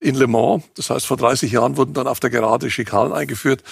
in 0.00 0.14
Le 0.14 0.26
Mans. 0.26 0.64
Das 0.76 0.90
heißt, 0.90 1.06
vor 1.06 1.16
30 1.16 1.52
Jahren 1.52 1.76
wurden 1.76 1.94
dann 1.94 2.06
auf 2.06 2.20
der 2.20 2.30
Gerade 2.30 2.70
Schikanen 2.70 3.12
eingeführt, 3.12 3.62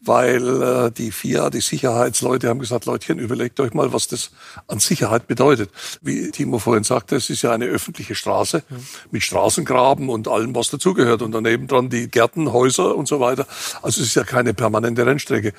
weil 0.00 0.62
äh, 0.62 0.90
die 0.90 1.10
FIA, 1.10 1.50
die 1.50 1.60
Sicherheitsleute 1.60 2.48
haben 2.48 2.60
gesagt, 2.60 2.86
Leutchen, 2.86 3.18
überlegt 3.18 3.58
euch 3.60 3.74
mal, 3.74 3.92
was 3.92 4.06
das 4.08 4.30
an 4.66 4.78
Sicherheit 4.78 5.26
bedeutet. 5.26 5.70
Wie 6.02 6.30
Timo 6.30 6.58
vorhin 6.58 6.84
sagte, 6.84 7.16
es 7.16 7.30
ist 7.30 7.42
ja 7.42 7.52
eine 7.52 7.66
öffentliche 7.66 8.14
Straße 8.14 8.62
ja. 8.68 8.76
mit 9.10 9.22
Straßengraben 9.22 10.08
und 10.08 10.28
allem, 10.28 10.54
was 10.54 10.70
dazugehört. 10.70 11.22
Und 11.22 11.32
daneben 11.32 11.66
dran 11.66 11.90
die 11.90 12.08
Gärten, 12.08 12.52
Häuser 12.52 12.94
und 12.94 13.08
so 13.08 13.20
weiter. 13.20 13.46
Also 13.82 14.00
es 14.00 14.08
ist 14.08 14.14
ja 14.14 14.24
keine 14.24 14.54
permanente 14.54 15.04
Rennstrecke. 15.04 15.52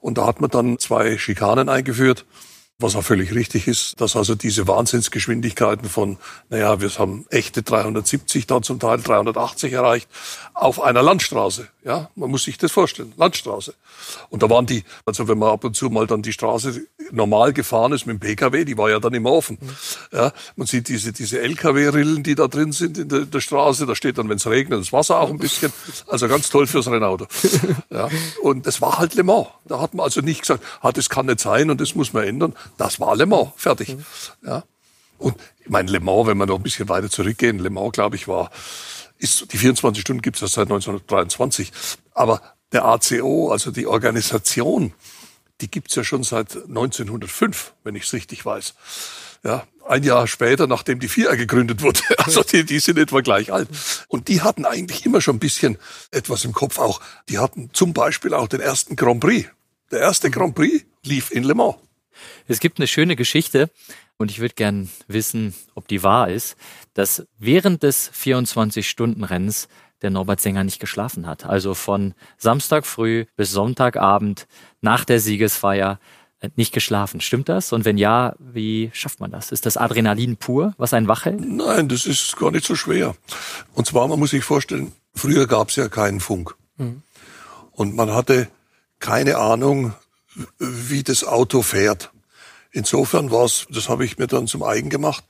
Und 0.00 0.18
da 0.18 0.26
hat 0.26 0.40
man 0.40 0.50
dann 0.50 0.78
zwei 0.78 1.18
Schikanen 1.18 1.68
eingeführt 1.68 2.24
was 2.78 2.96
auch 2.96 3.02
völlig 3.02 3.34
richtig 3.34 3.68
ist, 3.68 4.00
dass 4.00 4.16
also 4.16 4.34
diese 4.34 4.66
Wahnsinnsgeschwindigkeiten 4.66 5.88
von, 5.88 6.18
naja, 6.50 6.80
wir 6.80 6.90
haben 6.98 7.24
echte 7.30 7.62
370, 7.62 8.46
dann 8.48 8.64
zum 8.64 8.80
Teil 8.80 9.00
380 9.00 9.72
erreicht, 9.72 10.08
auf 10.54 10.82
einer 10.82 11.02
Landstraße. 11.02 11.68
Ja, 11.84 12.10
man 12.16 12.30
muss 12.30 12.44
sich 12.44 12.58
das 12.58 12.72
vorstellen, 12.72 13.12
Landstraße. 13.16 13.74
Und 14.28 14.42
da 14.42 14.50
waren 14.50 14.66
die, 14.66 14.84
also 15.06 15.28
wenn 15.28 15.38
man 15.38 15.50
ab 15.50 15.64
und 15.64 15.76
zu 15.76 15.88
mal 15.88 16.06
dann 16.06 16.22
die 16.22 16.32
Straße 16.32 16.82
normal 17.10 17.52
gefahren 17.52 17.92
ist 17.92 18.06
mit 18.06 18.14
dem 18.14 18.20
PKW, 18.20 18.64
die 18.64 18.76
war 18.76 18.90
ja 18.90 19.00
dann 19.00 19.14
immer 19.14 19.32
offen. 19.32 19.58
Ja, 20.12 20.32
man 20.56 20.66
sieht 20.66 20.88
diese, 20.88 21.12
diese 21.12 21.40
LKW-Rillen, 21.40 22.22
die 22.22 22.34
da 22.34 22.48
drin 22.48 22.72
sind 22.72 22.98
in 22.98 23.08
der, 23.08 23.20
der 23.20 23.40
Straße, 23.40 23.86
da 23.86 23.94
steht 23.94 24.18
dann, 24.18 24.28
wenn 24.28 24.36
es 24.36 24.46
regnet, 24.46 24.80
das 24.80 24.92
Wasser 24.92 25.20
auch 25.20 25.30
ein 25.30 25.38
bisschen. 25.38 25.72
Also 26.06 26.28
ganz 26.28 26.50
toll 26.50 26.66
fürs 26.66 26.88
Rennauto. 26.88 27.26
Ja, 27.90 28.08
und 28.42 28.66
das 28.66 28.80
war 28.80 28.98
halt 28.98 29.14
Le 29.14 29.22
Mans. 29.22 29.46
Da 29.66 29.80
hat 29.80 29.94
man 29.94 30.04
also 30.04 30.20
nicht 30.20 30.40
gesagt, 30.40 30.64
ah, 30.80 30.92
das 30.92 31.08
kann 31.08 31.26
nicht 31.26 31.40
sein 31.40 31.70
und 31.70 31.80
das 31.80 31.94
muss 31.94 32.12
man 32.12 32.24
ändern. 32.24 32.54
Das 32.76 33.00
war 33.00 33.14
Le 33.16 33.26
Mans, 33.26 33.50
fertig. 33.56 33.96
Ja. 34.44 34.64
Und 35.18 35.36
ich 35.60 35.70
meine, 35.70 35.90
Le 35.90 36.00
Mans, 36.00 36.26
wenn 36.26 36.38
wir 36.38 36.46
noch 36.46 36.56
ein 36.56 36.62
bisschen 36.62 36.88
weiter 36.88 37.10
zurückgehen, 37.10 37.58
Le 37.58 37.70
Mans, 37.70 37.92
glaube 37.92 38.16
ich, 38.16 38.26
war, 38.26 38.50
ist, 39.18 39.52
die 39.52 39.58
24 39.58 40.00
Stunden 40.00 40.22
gibt 40.22 40.36
es 40.36 40.42
ja 40.42 40.48
seit 40.48 40.64
1923. 40.64 41.72
Aber 42.12 42.40
der 42.72 42.84
ACO, 42.84 43.50
also 43.50 43.70
die 43.70 43.86
Organisation, 43.86 44.92
die 45.64 45.70
gibt's 45.70 45.94
ja 45.94 46.04
schon 46.04 46.24
seit 46.24 46.54
1905, 46.56 47.72
wenn 47.84 47.94
ich 47.94 48.02
es 48.02 48.12
richtig 48.12 48.44
weiß. 48.44 48.74
Ja, 49.44 49.66
ein 49.88 50.02
Jahr 50.02 50.26
später, 50.26 50.66
nachdem 50.66 51.00
die 51.00 51.08
FIA 51.08 51.36
gegründet 51.36 51.80
wurde. 51.80 52.00
Also 52.18 52.42
die, 52.42 52.64
die 52.64 52.80
sind 52.80 52.98
etwa 52.98 53.22
gleich 53.22 53.50
alt. 53.50 53.68
Und 54.08 54.28
die 54.28 54.42
hatten 54.42 54.66
eigentlich 54.66 55.06
immer 55.06 55.22
schon 55.22 55.36
ein 55.36 55.40
bisschen 55.40 55.78
etwas 56.10 56.44
im 56.44 56.52
Kopf 56.52 56.78
auch. 56.78 57.00
Die 57.30 57.38
hatten 57.38 57.70
zum 57.72 57.94
Beispiel 57.94 58.34
auch 58.34 58.46
den 58.46 58.60
ersten 58.60 58.94
Grand 58.94 59.20
Prix. 59.20 59.48
Der 59.90 60.00
erste 60.00 60.30
Grand 60.30 60.54
Prix 60.54 60.84
lief 61.02 61.30
in 61.30 61.44
Le 61.44 61.54
Mans. 61.54 61.76
Es 62.46 62.60
gibt 62.60 62.78
eine 62.78 62.86
schöne 62.86 63.16
Geschichte 63.16 63.70
und 64.18 64.30
ich 64.30 64.40
würde 64.40 64.54
gern 64.54 64.90
wissen, 65.08 65.54
ob 65.74 65.88
die 65.88 66.02
wahr 66.02 66.28
ist, 66.28 66.56
dass 66.92 67.26
während 67.38 67.82
des 67.82 68.12
24-Stunden-Rennens 68.12 69.68
der 70.04 70.10
Norbert 70.10 70.40
Sänger 70.40 70.62
nicht 70.62 70.78
geschlafen 70.78 71.26
hat. 71.26 71.46
Also 71.46 71.74
von 71.74 72.14
Samstag 72.38 72.86
früh 72.86 73.24
bis 73.36 73.50
Sonntagabend 73.50 74.46
nach 74.80 75.04
der 75.04 75.18
Siegesfeier 75.18 75.98
äh, 76.40 76.50
nicht 76.56 76.72
geschlafen. 76.72 77.20
Stimmt 77.20 77.48
das? 77.48 77.72
Und 77.72 77.84
wenn 77.84 77.98
ja, 77.98 78.34
wie 78.38 78.90
schafft 78.92 79.18
man 79.18 79.30
das? 79.30 79.50
Ist 79.50 79.66
das 79.66 79.76
Adrenalin 79.76 80.36
pur, 80.36 80.74
was 80.76 80.94
einen 80.94 81.08
wach 81.08 81.24
hält? 81.24 81.40
Nein, 81.40 81.88
das 81.88 82.06
ist 82.06 82.36
gar 82.36 82.50
nicht 82.50 82.66
so 82.66 82.76
schwer. 82.76 83.16
Und 83.72 83.86
zwar, 83.86 84.06
man 84.06 84.18
muss 84.18 84.30
sich 84.30 84.44
vorstellen, 84.44 84.92
früher 85.14 85.46
gab 85.46 85.70
es 85.70 85.76
ja 85.76 85.88
keinen 85.88 86.20
Funk. 86.20 86.54
Mhm. 86.76 87.02
Und 87.72 87.96
man 87.96 88.12
hatte 88.12 88.48
keine 89.00 89.38
Ahnung, 89.38 89.94
wie 90.58 91.02
das 91.02 91.24
Auto 91.24 91.62
fährt. 91.62 92.12
Insofern 92.72 93.30
war 93.30 93.44
es, 93.44 93.66
das 93.70 93.88
habe 93.88 94.04
ich 94.04 94.18
mir 94.18 94.26
dann 94.26 94.46
zum 94.46 94.62
eigen 94.62 94.90
gemacht. 94.90 95.24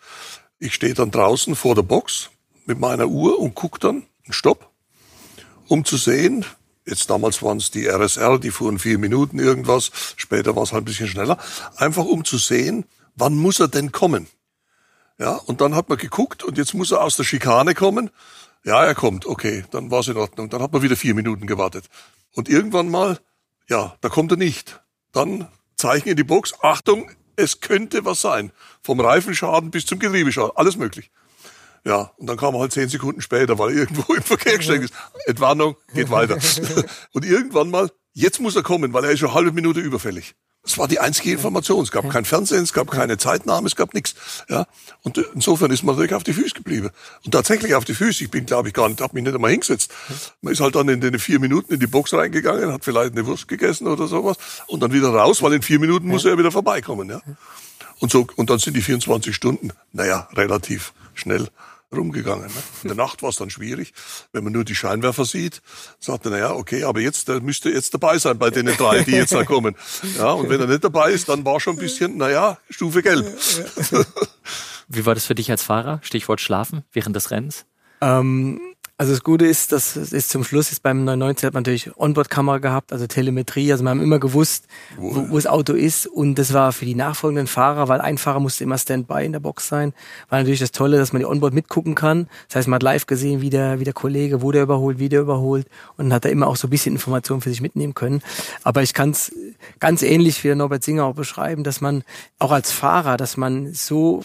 Ich 0.59 0.75
stehe 0.75 0.95
dann 0.95 1.11
draußen 1.11 1.55
vor 1.55 1.75
der 1.75 1.83
Box 1.83 2.31
mit 2.67 2.81
meiner 2.81 3.07
Uhr 3.07 3.39
und 3.39 3.55
gucke 3.55 3.79
dann 3.79 4.05
Stopp, 4.33 4.71
um 5.69 5.85
zu 5.85 5.97
sehen, 5.97 6.45
jetzt 6.87 7.11
damals 7.11 7.43
waren 7.43 7.59
es 7.59 7.71
die 7.71 7.87
RSR, 7.87 8.39
die 8.39 8.51
fuhren 8.51 8.79
vier 8.79 8.99
Minuten 8.99 9.39
irgendwas, 9.39 9.91
später 10.17 10.57
war 10.57 10.63
es 10.63 10.73
halt 10.73 10.83
ein 10.83 10.87
bisschen 10.87 11.09
schneller, 11.09 11.39
einfach 11.77 12.05
um 12.05 12.25
zu 12.25 12.39
sehen, 12.39 12.85
wann 13.15 13.37
muss 13.37 13.61
er 13.61 13.69
denn 13.69 13.93
kommen. 13.93 14.27
Ja, 15.19 15.35
und 15.37 15.61
dann 15.61 15.75
hat 15.75 15.89
man 15.89 15.99
geguckt 15.99 16.43
und 16.43 16.59
jetzt 16.59 16.75
muss 16.75 16.91
er 16.91 17.03
aus 17.03 17.17
der 17.17 17.25
Schikane 17.25 17.75
kommen. 17.75 18.11
Ja, 18.65 18.85
er 18.85 18.95
kommt, 18.95 19.27
okay, 19.27 19.65
dann 19.71 19.91
war 19.91 20.01
es 20.01 20.09
in 20.09 20.17
Ordnung. 20.17 20.49
Dann 20.51 20.63
hat 20.63 20.73
man 20.73 20.83
wieder 20.83 20.97
vier 20.97 21.15
Minuten 21.15 21.47
gewartet. 21.47 21.85
Und 22.33 22.49
irgendwann 22.49 22.91
mal, 22.91 23.21
ja, 23.69 23.97
da 24.01 24.09
kommt 24.09 24.33
er 24.33 24.39
nicht. 24.39 24.81
Dann 25.13 25.49
Zeichen 25.77 26.09
in 26.09 26.17
die 26.17 26.25
Box, 26.25 26.55
Achtung, 26.63 27.11
es 27.37 27.61
könnte 27.61 28.05
was 28.05 28.21
sein. 28.21 28.53
Vom 28.83 29.01
Reifenschaden 29.01 29.71
bis 29.71 29.87
zum 29.87 29.99
Getriebeschaden, 29.99 30.57
alles 30.57 30.77
möglich. 30.77 31.11
Ja, 31.85 32.13
und 32.17 32.27
dann 32.27 32.39
kam 32.39 32.55
er 32.55 32.61
halt 32.61 32.73
zehn 32.73 32.89
Sekunden 32.89 33.21
später, 33.21 33.59
weil 33.59 33.71
er 33.71 33.77
irgendwo 33.81 34.15
im 34.15 34.23
Verkehr 34.23 34.57
gesteckt 34.57 34.85
ist. 34.85 34.95
Entwarnung, 35.27 35.77
geht 35.93 36.11
weiter. 36.11 36.39
und 37.13 37.25
irgendwann 37.25 37.71
mal, 37.71 37.91
jetzt 38.15 38.41
muss 38.41 38.57
er 38.57 38.63
kommen, 38.63 38.93
weil 38.93 39.05
er 39.05 39.11
ist 39.11 39.19
schon 39.19 39.29
eine 39.29 39.37
halbe 39.37 39.53
Minute 39.53 39.81
überfällig. 39.81 40.35
Das 40.63 40.79
war 40.79 40.89
die 40.89 40.99
einzige 40.99 41.31
Information. 41.33 41.83
Es 41.83 41.91
gab 41.91 42.09
kein 42.09 42.25
Fernsehen, 42.25 42.63
es 42.63 42.73
gab 42.73 42.91
keine 42.91 43.19
Zeitnahme, 43.19 43.67
es 43.67 43.77
gab 43.77 43.93
nichts. 43.93 44.15
Ja, 44.49 44.67
und 45.03 45.19
insofern 45.35 45.71
ist 45.71 45.83
man 45.83 45.95
natürlich 45.95 46.15
auf 46.15 46.25
die 46.25 46.33
Füße 46.33 46.55
geblieben. 46.55 46.89
Und 47.23 47.33
tatsächlich 47.33 47.75
auf 47.75 47.85
die 47.85 47.93
Füße. 47.93 48.25
Ich 48.25 48.31
bin, 48.31 48.47
glaube 48.47 48.69
ich, 48.69 48.75
gar 48.75 48.89
nicht, 48.89 49.03
habe 49.03 49.15
mich 49.15 49.25
nicht 49.25 49.35
einmal 49.35 49.51
hingesetzt. 49.51 49.93
Man 50.41 50.55
ist 50.55 50.61
halt 50.61 50.75
dann 50.75 50.89
in 50.89 51.03
den 51.03 51.19
vier 51.19 51.39
Minuten 51.39 51.75
in 51.75 51.81
die 51.81 51.87
Box 51.87 52.15
reingegangen, 52.15 52.73
hat 52.73 52.83
vielleicht 52.83 53.13
eine 53.13 53.27
Wurst 53.27 53.47
gegessen 53.47 53.87
oder 53.89 54.07
sowas 54.07 54.39
und 54.67 54.83
dann 54.83 54.95
wieder 54.95 55.11
raus, 55.11 55.43
weil 55.43 55.53
in 55.53 55.61
vier 55.61 55.79
Minuten 55.79 56.09
muss 56.09 56.25
er 56.25 56.31
ja 56.31 56.39
wieder 56.39 56.51
vorbeikommen. 56.51 57.11
Ja, 57.11 57.21
und 57.99 58.11
so 58.11 58.27
und 58.37 58.49
dann 58.49 58.59
sind 58.59 58.75
die 58.75 58.83
24 58.83 59.37
Stunden, 59.37 59.71
naja, 59.93 60.29
relativ 60.33 60.95
schnell 61.13 61.49
rumgegangen. 61.95 62.47
Ne? 62.47 62.63
In 62.83 62.89
der 62.89 62.97
Nacht 62.97 63.23
war 63.23 63.31
es 63.31 63.37
dann 63.37 63.51
schwierig, 63.51 63.93
wenn 64.33 64.45
man 64.45 64.53
nur 64.53 64.65
die 64.65 64.75
Scheinwerfer 64.75 65.25
sieht, 65.25 65.63
sagt 65.99 66.27
er, 66.27 66.31
naja, 66.31 66.53
okay, 66.53 66.85
aber 66.85 67.01
jetzt, 67.01 67.29
der 67.29 67.41
müsste 67.41 67.71
jetzt 67.71 67.95
dabei 67.95 68.19
sein 68.19 68.39
bei 68.39 68.51
den 68.51 68.67
drei, 68.67 69.03
die 69.03 69.13
jetzt 69.13 69.33
da 69.33 69.45
kommen. 69.45 69.77
Ja, 70.19 70.33
und 70.33 70.49
wenn 70.49 70.61
er 70.61 70.67
nicht 70.67 70.85
dabei 70.85 71.13
ist, 71.13 71.29
dann 71.29 71.45
war 71.45 71.61
schon 71.61 71.77
ein 71.77 71.79
bisschen, 71.79 72.17
naja, 72.17 72.59
Stufe 72.71 73.03
gelb. 73.03 73.27
Wie 74.89 75.07
war 75.07 75.15
das 75.15 75.27
für 75.27 75.35
dich 75.35 75.51
als 75.51 75.63
Fahrer? 75.63 76.01
Stichwort 76.03 76.41
Schlafen 76.41 76.85
während 76.93 77.17
des 77.17 77.31
Rennens? 77.31 77.65
Ähm, 78.01 78.61
Also 78.97 79.13
das 79.13 79.25
Gute 79.25 79.45
ist, 79.45 79.73
dass 79.73 79.97
es 79.97 80.13
ist 80.13 80.31
zum 80.31 80.45
Schluss 80.45 80.71
ist 80.71 80.81
beim 80.81 80.99
990 81.05 81.47
hat 81.47 81.55
man 81.55 81.63
natürlich 81.63 81.91
Onboard-Kamera 81.97 82.59
gehabt, 82.59 82.93
also 82.93 83.09
Telemetrie. 83.09 83.73
Also 83.73 83.83
wir 83.83 83.91
haben 83.91 84.01
immer 84.01 84.21
gewusst, 84.21 84.69
wo, 84.97 85.31
wo 85.31 85.35
das 85.35 85.49
Auto 85.49 85.73
ist. 85.73 86.07
Und 86.07 86.37
das 86.37 86.53
war 86.53 86.71
für 86.73 86.85
die 86.85 86.95
nachfolgenden 86.95 87.49
Fahrer, 87.49 87.89
weil 87.89 88.01
ein 88.01 88.19
Fahrer 88.19 88.39
musste 88.39 88.63
immer 88.63 88.79
Standby 88.79 89.25
in 89.25 89.33
der 89.33 89.41
Box 89.41 89.67
sein. 89.67 89.95
War 90.29 90.39
natürlich 90.39 90.61
das 90.61 90.71
Tolle, 90.71 90.97
dass 90.97 91.13
man 91.13 91.19
die 91.19 91.27
Onboard 91.27 91.55
mitgucken 91.55 91.97
kann. 91.97 92.29
Das 92.47 92.55
heißt, 92.55 92.69
man 92.69 92.77
hat 92.77 92.85
live 92.85 93.07
gesehen, 93.07 93.41
wie 93.41 93.51
der, 93.51 93.81
wie 93.81 93.85
der 93.85 93.95
Kollege, 93.95 94.43
wo 94.43 94.53
der 94.53 94.63
überholt, 94.63 95.01
wie 95.01 95.09
der 95.09 95.23
überholt. 95.23 95.67
Und 95.97 96.13
hat 96.13 96.25
da 96.25 96.29
immer 96.29 96.47
auch 96.47 96.57
so 96.57 96.69
ein 96.69 96.71
bisschen 96.71 96.95
Informationen 96.95 97.41
für 97.41 97.51
sich 97.51 97.61
mitnehmen 97.61 97.95
können. 97.95 98.23
Aber 98.63 98.83
ich 98.83 98.95
kann 98.95 99.11
es 99.11 99.33
ganz 99.81 100.03
ähnlich 100.03 100.45
wie 100.45 100.49
der 100.49 100.57
Norbert 100.57 100.85
Singer 100.85 101.07
auch 101.07 101.17
beschreiben, 101.17 101.65
dass 101.65 101.81
man 101.81 102.05
auch 102.39 102.53
als 102.53 102.71
Fahrer, 102.71 103.17
dass 103.17 103.37
man 103.37 103.75
so 103.75 104.23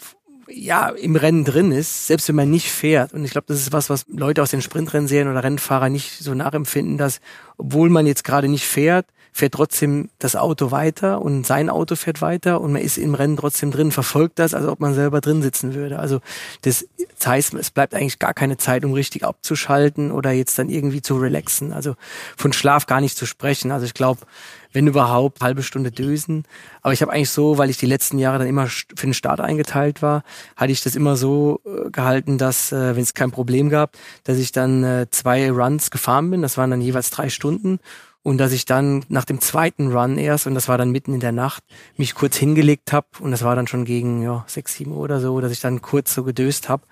ja, 0.52 0.90
im 0.90 1.16
Rennen 1.16 1.46
drin 1.46 1.72
ist, 1.72 2.08
selbst 2.08 2.28
wenn 2.28 2.36
man 2.36 2.50
nicht 2.50 2.70
fährt. 2.72 3.14
Und 3.14 3.26
ich 3.26 3.32
glaube, 3.32 3.46
das 3.48 3.60
ist 3.60 3.74
was, 3.74 3.90
was 3.90 4.06
Leute 4.08 4.42
aus 4.42 4.52
den 4.52 4.62
Sprintrennen 4.62 5.08
sehen 5.08 5.30
oder 5.30 5.44
Rennfahrer 5.44 5.90
nicht 5.90 6.20
so 6.20 6.34
nachempfinden, 6.34 6.98
dass, 6.98 7.22
obwohl 7.58 7.90
man 7.90 8.08
jetzt 8.08 8.24
gerade 8.24 8.48
nicht 8.48 8.66
fährt, 8.66 9.06
fährt 9.32 9.54
trotzdem 9.54 10.10
das 10.20 10.36
Auto 10.36 10.72
weiter 10.72 11.22
und 11.22 11.46
sein 11.46 11.70
Auto 11.70 11.96
fährt 11.96 12.22
weiter 12.22 12.62
und 12.62 12.74
man 12.74 12.82
ist 12.82 12.98
im 12.98 13.14
Rennen 13.14 13.38
trotzdem 13.38 13.72
drin, 13.72 13.92
verfolgt 13.92 14.40
das, 14.40 14.54
als 14.54 14.66
ob 14.66 14.80
man 14.80 14.94
selber 14.94 15.22
drin 15.22 15.42
sitzen 15.42 15.74
würde. 15.74 16.00
Also 16.00 16.20
das 16.64 16.86
heißt, 17.24 17.54
es 17.54 17.72
bleibt 17.72 17.94
eigentlich 17.94 18.20
gar 18.20 18.34
keine 18.34 18.58
Zeit, 18.58 18.84
um 18.84 18.94
richtig 18.94 19.24
abzuschalten 19.24 20.12
oder 20.12 20.32
jetzt 20.32 20.58
dann 20.58 20.70
irgendwie 20.70 21.02
zu 21.02 21.18
relaxen. 21.18 21.74
Also 21.74 21.96
von 22.38 22.54
Schlaf 22.54 22.86
gar 22.86 23.02
nicht 23.02 23.18
zu 23.18 23.26
sprechen. 23.26 23.72
Also 23.72 23.86
ich 23.86 23.94
glaube, 23.94 24.22
wenn 24.72 24.88
überhaupt, 24.88 25.42
halbe 25.42 25.64
Stunde 25.64 25.92
dösen. 25.92 26.44
Aber 26.82 26.94
ich 26.94 27.02
habe 27.02 27.12
eigentlich 27.12 27.32
so, 27.32 27.58
weil 27.58 27.70
ich 27.70 27.78
die 27.78 27.86
letzten 27.86 28.20
Jahre 28.20 28.40
dann 28.40 28.48
immer 28.48 28.68
für 28.68 29.08
den 29.08 29.14
Start 29.14 29.40
eingeteilt 29.40 30.02
war, 30.02 30.24
hatte 30.56 30.72
ich 30.72 30.84
das 30.84 30.96
immer 30.96 31.16
so 31.16 31.62
äh, 31.66 31.90
gehalten, 31.90 32.38
dass, 32.38 32.72
äh, 32.72 32.96
wenn 32.96 33.04
es 33.04 33.14
kein 33.14 33.32
Problem 33.32 33.70
gab, 33.70 33.98
dass 34.24 34.38
ich 34.38 34.52
dann 34.52 34.84
äh, 34.84 35.08
zwei 35.10 35.52
Runs 35.52 35.92
gefahren 35.92 36.30
bin. 36.30 36.42
Das 36.42 36.58
waren 36.58 36.72
dann 36.72 36.82
jeweils 36.82 37.10
drei 37.10 37.30
Stunden. 37.30 37.80
Und 38.22 38.38
dass 38.38 38.52
ich 38.52 38.66
dann 38.66 39.06
nach 39.08 39.24
dem 39.26 39.40
zweiten 39.40 39.92
Run 39.94 40.18
erst, 40.18 40.46
und 40.46 40.54
das 40.54 40.68
war 40.68 40.78
dann 40.78 40.92
mitten 40.92 41.14
in 41.14 41.22
der 41.22 41.32
Nacht, 41.32 41.64
mich 41.96 42.16
kurz 42.16 42.36
hingelegt 42.36 42.92
habe. 42.92 43.08
Und 43.20 43.32
das 43.32 43.44
war 43.44 43.56
dann 43.56 43.68
schon 43.68 43.86
gegen 43.86 44.22
ja, 44.22 44.44
sechs, 44.48 44.76
sieben 44.76 44.92
Uhr 44.92 45.00
oder 45.00 45.22
so, 45.22 45.40
dass 45.40 45.52
ich 45.52 45.62
dann 45.62 45.82
kurz 45.82 46.14
so 46.14 46.24
gedöst 46.24 46.70
habe. 46.70 46.84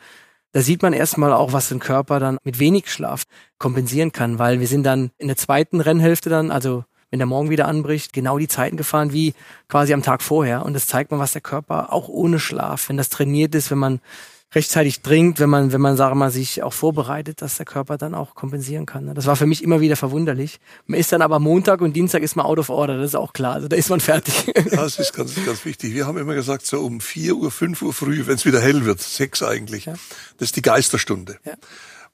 Da 0.53 0.61
sieht 0.61 0.81
man 0.81 0.93
erstmal 0.93 1.33
auch, 1.33 1.53
was 1.53 1.71
ein 1.71 1.79
Körper 1.79 2.19
dann 2.19 2.37
mit 2.43 2.59
wenig 2.59 2.89
Schlaf 2.89 3.25
kompensieren 3.59 4.13
kann, 4.13 4.39
weil 4.39 4.59
wir 4.59 4.67
sind 4.67 4.83
dann 4.83 5.11
in 5.17 5.27
der 5.27 5.37
zweiten 5.37 5.81
Rennhälfte 5.81 6.29
dann, 6.29 6.49
also 6.49 6.85
wenn 7.10 7.20
der 7.20 7.26
Morgen 7.26 7.50
wieder 7.50 7.67
anbricht, 7.67 8.13
genau 8.13 8.38
die 8.38 8.48
Zeiten 8.48 8.78
gefahren 8.78 9.13
wie 9.13 9.34
quasi 9.70 9.93
am 9.93 10.04
Tag 10.04 10.22
vorher. 10.22 10.65
Und 10.65 10.74
das 10.74 10.88
zeigt 10.88 11.12
mal, 11.12 11.20
was 11.20 11.34
der 11.34 11.41
Körper 11.41 11.93
auch 11.93 12.10
ohne 12.10 12.39
Schlaf, 12.39 12.89
wenn 12.89 12.98
das 12.98 13.10
trainiert 13.10 13.56
ist, 13.56 13.72
wenn 13.72 13.78
man 13.78 14.00
rechtzeitig 14.56 15.02
trinkt, 15.02 15.39
wenn 15.39 15.50
man, 15.50 15.74
wenn 15.74 15.82
man, 15.82 15.98
sagen 15.98 16.12
wir 16.12 16.20
mal, 16.26 16.32
sich 16.32 16.63
auch 16.63 16.72
vorbereitet, 16.72 17.41
dass 17.41 17.58
der 17.58 17.65
Körper 17.65 17.98
dann 17.98 18.15
auch 18.15 18.34
kompensieren 18.34 18.86
kann. 18.86 19.13
Das 19.13 19.26
war 19.26 19.36
für 19.36 19.46
mich 19.46 19.62
immer 19.62 19.82
wieder 19.82 19.98
verwunderlich. 19.98 20.60
Man 20.86 21.00
ist 21.00 21.12
dann 21.12 21.22
aber 21.22 21.39
Montag 21.39 21.82
und 21.82 21.93
Dienstag 21.93 22.24
ist 22.24 22.36
man 22.36 22.46
out 22.46 22.58
of 22.58 22.70
order, 22.70 22.98
das 22.98 23.08
ist 23.08 23.15
auch 23.15 23.34
klar. 23.34 23.56
Also 23.56 23.67
da 23.67 23.76
ist 23.76 23.89
man 23.89 24.00
fertig. 24.00 24.54
Das 24.72 25.00
ist 25.00 25.13
ganz, 25.13 25.34
ganz 25.46 25.65
wichtig. 25.65 25.93
Wir 25.93 26.06
haben 26.06 26.17
immer 26.17 26.36
gesagt, 26.36 26.65
so 26.65 26.80
um 26.82 27.02
vier 27.02 27.36
Uhr, 27.36 27.52
fünf 27.52 27.82
Uhr 27.82 27.93
früh, 27.93 28.26
wenn 28.26 28.36
es 28.36 28.46
wieder 28.46 28.62
hell 28.62 28.86
wird, 28.86 29.02
sechs 29.02 29.41
eigentlich, 29.43 29.86
ja. 29.86 29.93
das 30.38 30.50
ist 30.50 30.56
die 30.56 30.62
Geisterstunde. 30.62 31.38
Ja. 31.43 31.54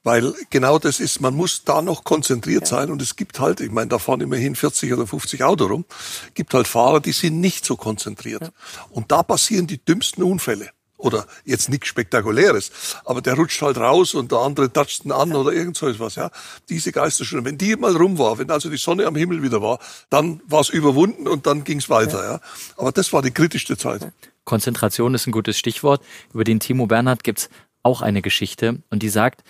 Weil 0.04 0.34
genau 0.50 0.78
das 0.78 1.00
ist, 1.00 1.20
man 1.22 1.34
muss 1.34 1.64
da 1.64 1.80
noch 1.80 2.04
konzentriert 2.04 2.62
ja. 2.62 2.76
sein 2.76 2.90
und 2.90 3.00
es 3.00 3.16
gibt 3.16 3.40
halt, 3.40 3.60
ich 3.60 3.70
meine, 3.70 3.88
da 3.88 3.98
fahren 3.98 4.20
immerhin 4.20 4.54
40 4.54 4.92
oder 4.92 5.06
50 5.06 5.42
Auto 5.42 5.64
rum, 5.64 5.86
gibt 6.34 6.52
halt 6.52 6.68
Fahrer, 6.68 7.00
die 7.00 7.12
sind 7.12 7.40
nicht 7.40 7.64
so 7.64 7.76
konzentriert. 7.76 8.42
Ja. 8.42 8.50
Und 8.90 9.10
da 9.10 9.22
passieren 9.22 9.66
die 9.66 9.82
dümmsten 9.82 10.22
Unfälle. 10.22 10.70
Oder 10.96 11.26
jetzt 11.44 11.68
nichts 11.68 11.88
Spektakuläres, 11.88 12.70
aber 13.04 13.20
der 13.20 13.34
rutscht 13.34 13.60
halt 13.60 13.78
raus 13.78 14.14
und 14.14 14.30
der 14.30 14.38
andere 14.38 14.72
tatscht 14.72 15.04
ihn 15.04 15.12
an 15.12 15.30
ja. 15.30 15.36
oder 15.36 15.52
irgend 15.52 15.76
so 15.76 15.88
etwas, 15.88 16.14
ja. 16.14 16.30
Diese 16.68 16.92
Geisterstunde, 16.92 17.44
wenn 17.44 17.58
die 17.58 17.74
mal 17.76 17.96
rum 17.96 18.16
war, 18.16 18.38
wenn 18.38 18.50
also 18.50 18.70
die 18.70 18.76
Sonne 18.76 19.06
am 19.06 19.16
Himmel 19.16 19.42
wieder 19.42 19.60
war, 19.60 19.80
dann 20.08 20.40
war 20.46 20.60
es 20.60 20.68
überwunden 20.68 21.26
und 21.26 21.46
dann 21.46 21.64
ging 21.64 21.78
es 21.78 21.90
weiter, 21.90 22.24
ja. 22.24 22.40
Aber 22.76 22.92
das 22.92 23.12
war 23.12 23.22
die 23.22 23.32
kritischste 23.32 23.76
Zeit. 23.76 24.12
Konzentration 24.44 25.14
ist 25.14 25.26
ein 25.26 25.32
gutes 25.32 25.58
Stichwort. 25.58 26.02
Über 26.32 26.44
den 26.44 26.60
Timo 26.60 26.86
Bernhard 26.86 27.24
gibt's 27.24 27.48
auch 27.82 28.00
eine 28.00 28.22
Geschichte 28.22 28.82
und 28.90 29.02
die 29.02 29.08
sagt, 29.08 29.42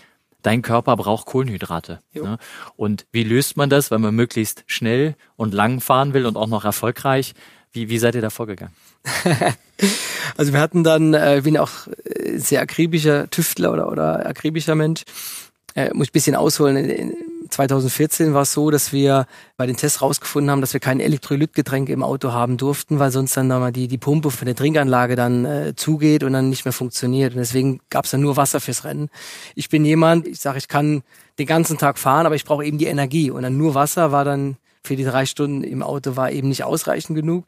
dein 0.45 0.63
Körper 0.63 0.97
braucht 0.97 1.27
Kohlenhydrate. 1.27 1.99
Ne? 2.13 2.39
Und 2.77 3.07
wie 3.11 3.25
löst 3.25 3.57
man 3.57 3.71
das, 3.71 3.91
wenn 3.91 4.01
man 4.01 4.15
möglichst 4.15 4.63
schnell 4.67 5.17
und 5.37 5.53
lang 5.53 5.81
fahren 5.81 6.15
will 6.15 6.27
und 6.27 6.37
auch 6.37 6.47
noch 6.47 6.65
erfolgreich? 6.65 7.35
Wie, 7.73 7.89
wie 7.89 7.99
seid 7.99 8.15
ihr 8.15 8.21
da 8.21 8.31
vorgegangen? 8.31 8.73
also 10.37 10.53
wir 10.53 10.61
hatten 10.61 10.85
dann, 10.85 11.15
äh, 11.15 11.39
ich 11.39 11.45
bin 11.45 11.59
auch 11.59 11.89
äh, 12.05 12.39
sehr 12.39 12.61
akribischer 12.61 13.29
Tüftler 13.31 13.73
oder, 13.73 13.91
oder 13.91 14.27
akribischer 14.27 14.77
Mensch. 14.77 15.03
Äh, 15.75 15.93
muss 15.93 16.05
ich 16.05 16.11
ein 16.11 16.13
bisschen 16.13 16.37
ausholen. 16.37 17.13
In, 17.45 17.51
2014 17.51 18.35
war 18.35 18.43
es 18.43 18.53
so, 18.53 18.71
dass 18.71 18.93
wir 18.93 19.27
bei 19.57 19.67
den 19.67 19.77
Tests 19.77 20.03
rausgefunden 20.03 20.51
haben, 20.51 20.61
dass 20.61 20.73
wir 20.73 20.81
kein 20.81 21.01
Elektrolytgetränk 21.01 21.89
im 21.89 22.03
Auto 22.03 22.33
haben 22.33 22.57
durften, 22.57 22.99
weil 22.99 23.11
sonst 23.11 23.37
dann 23.37 23.49
mal 23.49 23.73
die, 23.73 23.89
die 23.89 23.99
Pumpe 23.99 24.31
von 24.31 24.47
der 24.47 24.57
Trinkanlage 24.57 25.17
dann 25.17 25.45
äh, 25.45 25.75
zugeht 25.77 26.25
und 26.25 26.33
dann 26.33 26.51
nicht 26.51 26.65
mehr 26.65 26.73
funktioniert. 26.73 27.33
Und 27.35 27.39
deswegen 27.39 27.81
gab 27.91 28.07
es 28.07 28.13
dann 28.13 28.21
nur 28.21 28.37
Wasser 28.37 28.61
fürs 28.61 28.85
Rennen. 28.85 29.11
Ich 29.55 29.69
bin 29.69 29.85
jemand, 29.85 30.27
ich 30.27 30.41
sage, 30.41 30.59
ich 30.59 30.69
kann 30.69 31.03
den 31.39 31.47
ganzen 31.47 31.79
Tag 31.79 31.99
fahren, 31.99 32.27
aber 32.27 32.35
ich 32.35 32.45
brauche 32.45 32.65
eben 32.65 32.79
die 32.79 32.87
Energie. 32.87 33.31
Und 33.31 33.43
dann 33.43 33.57
nur 33.57 33.75
Wasser 33.75 34.13
war 34.13 34.25
dann 34.25 34.57
für 34.83 34.97
die 34.97 35.05
drei 35.05 35.27
Stunden 35.27 35.65
im 35.65 35.83
Auto 35.83 36.17
war 36.17 36.31
eben 36.31 36.49
nicht 36.49 36.65
ausreichend 36.65 37.17
genug 37.17 37.47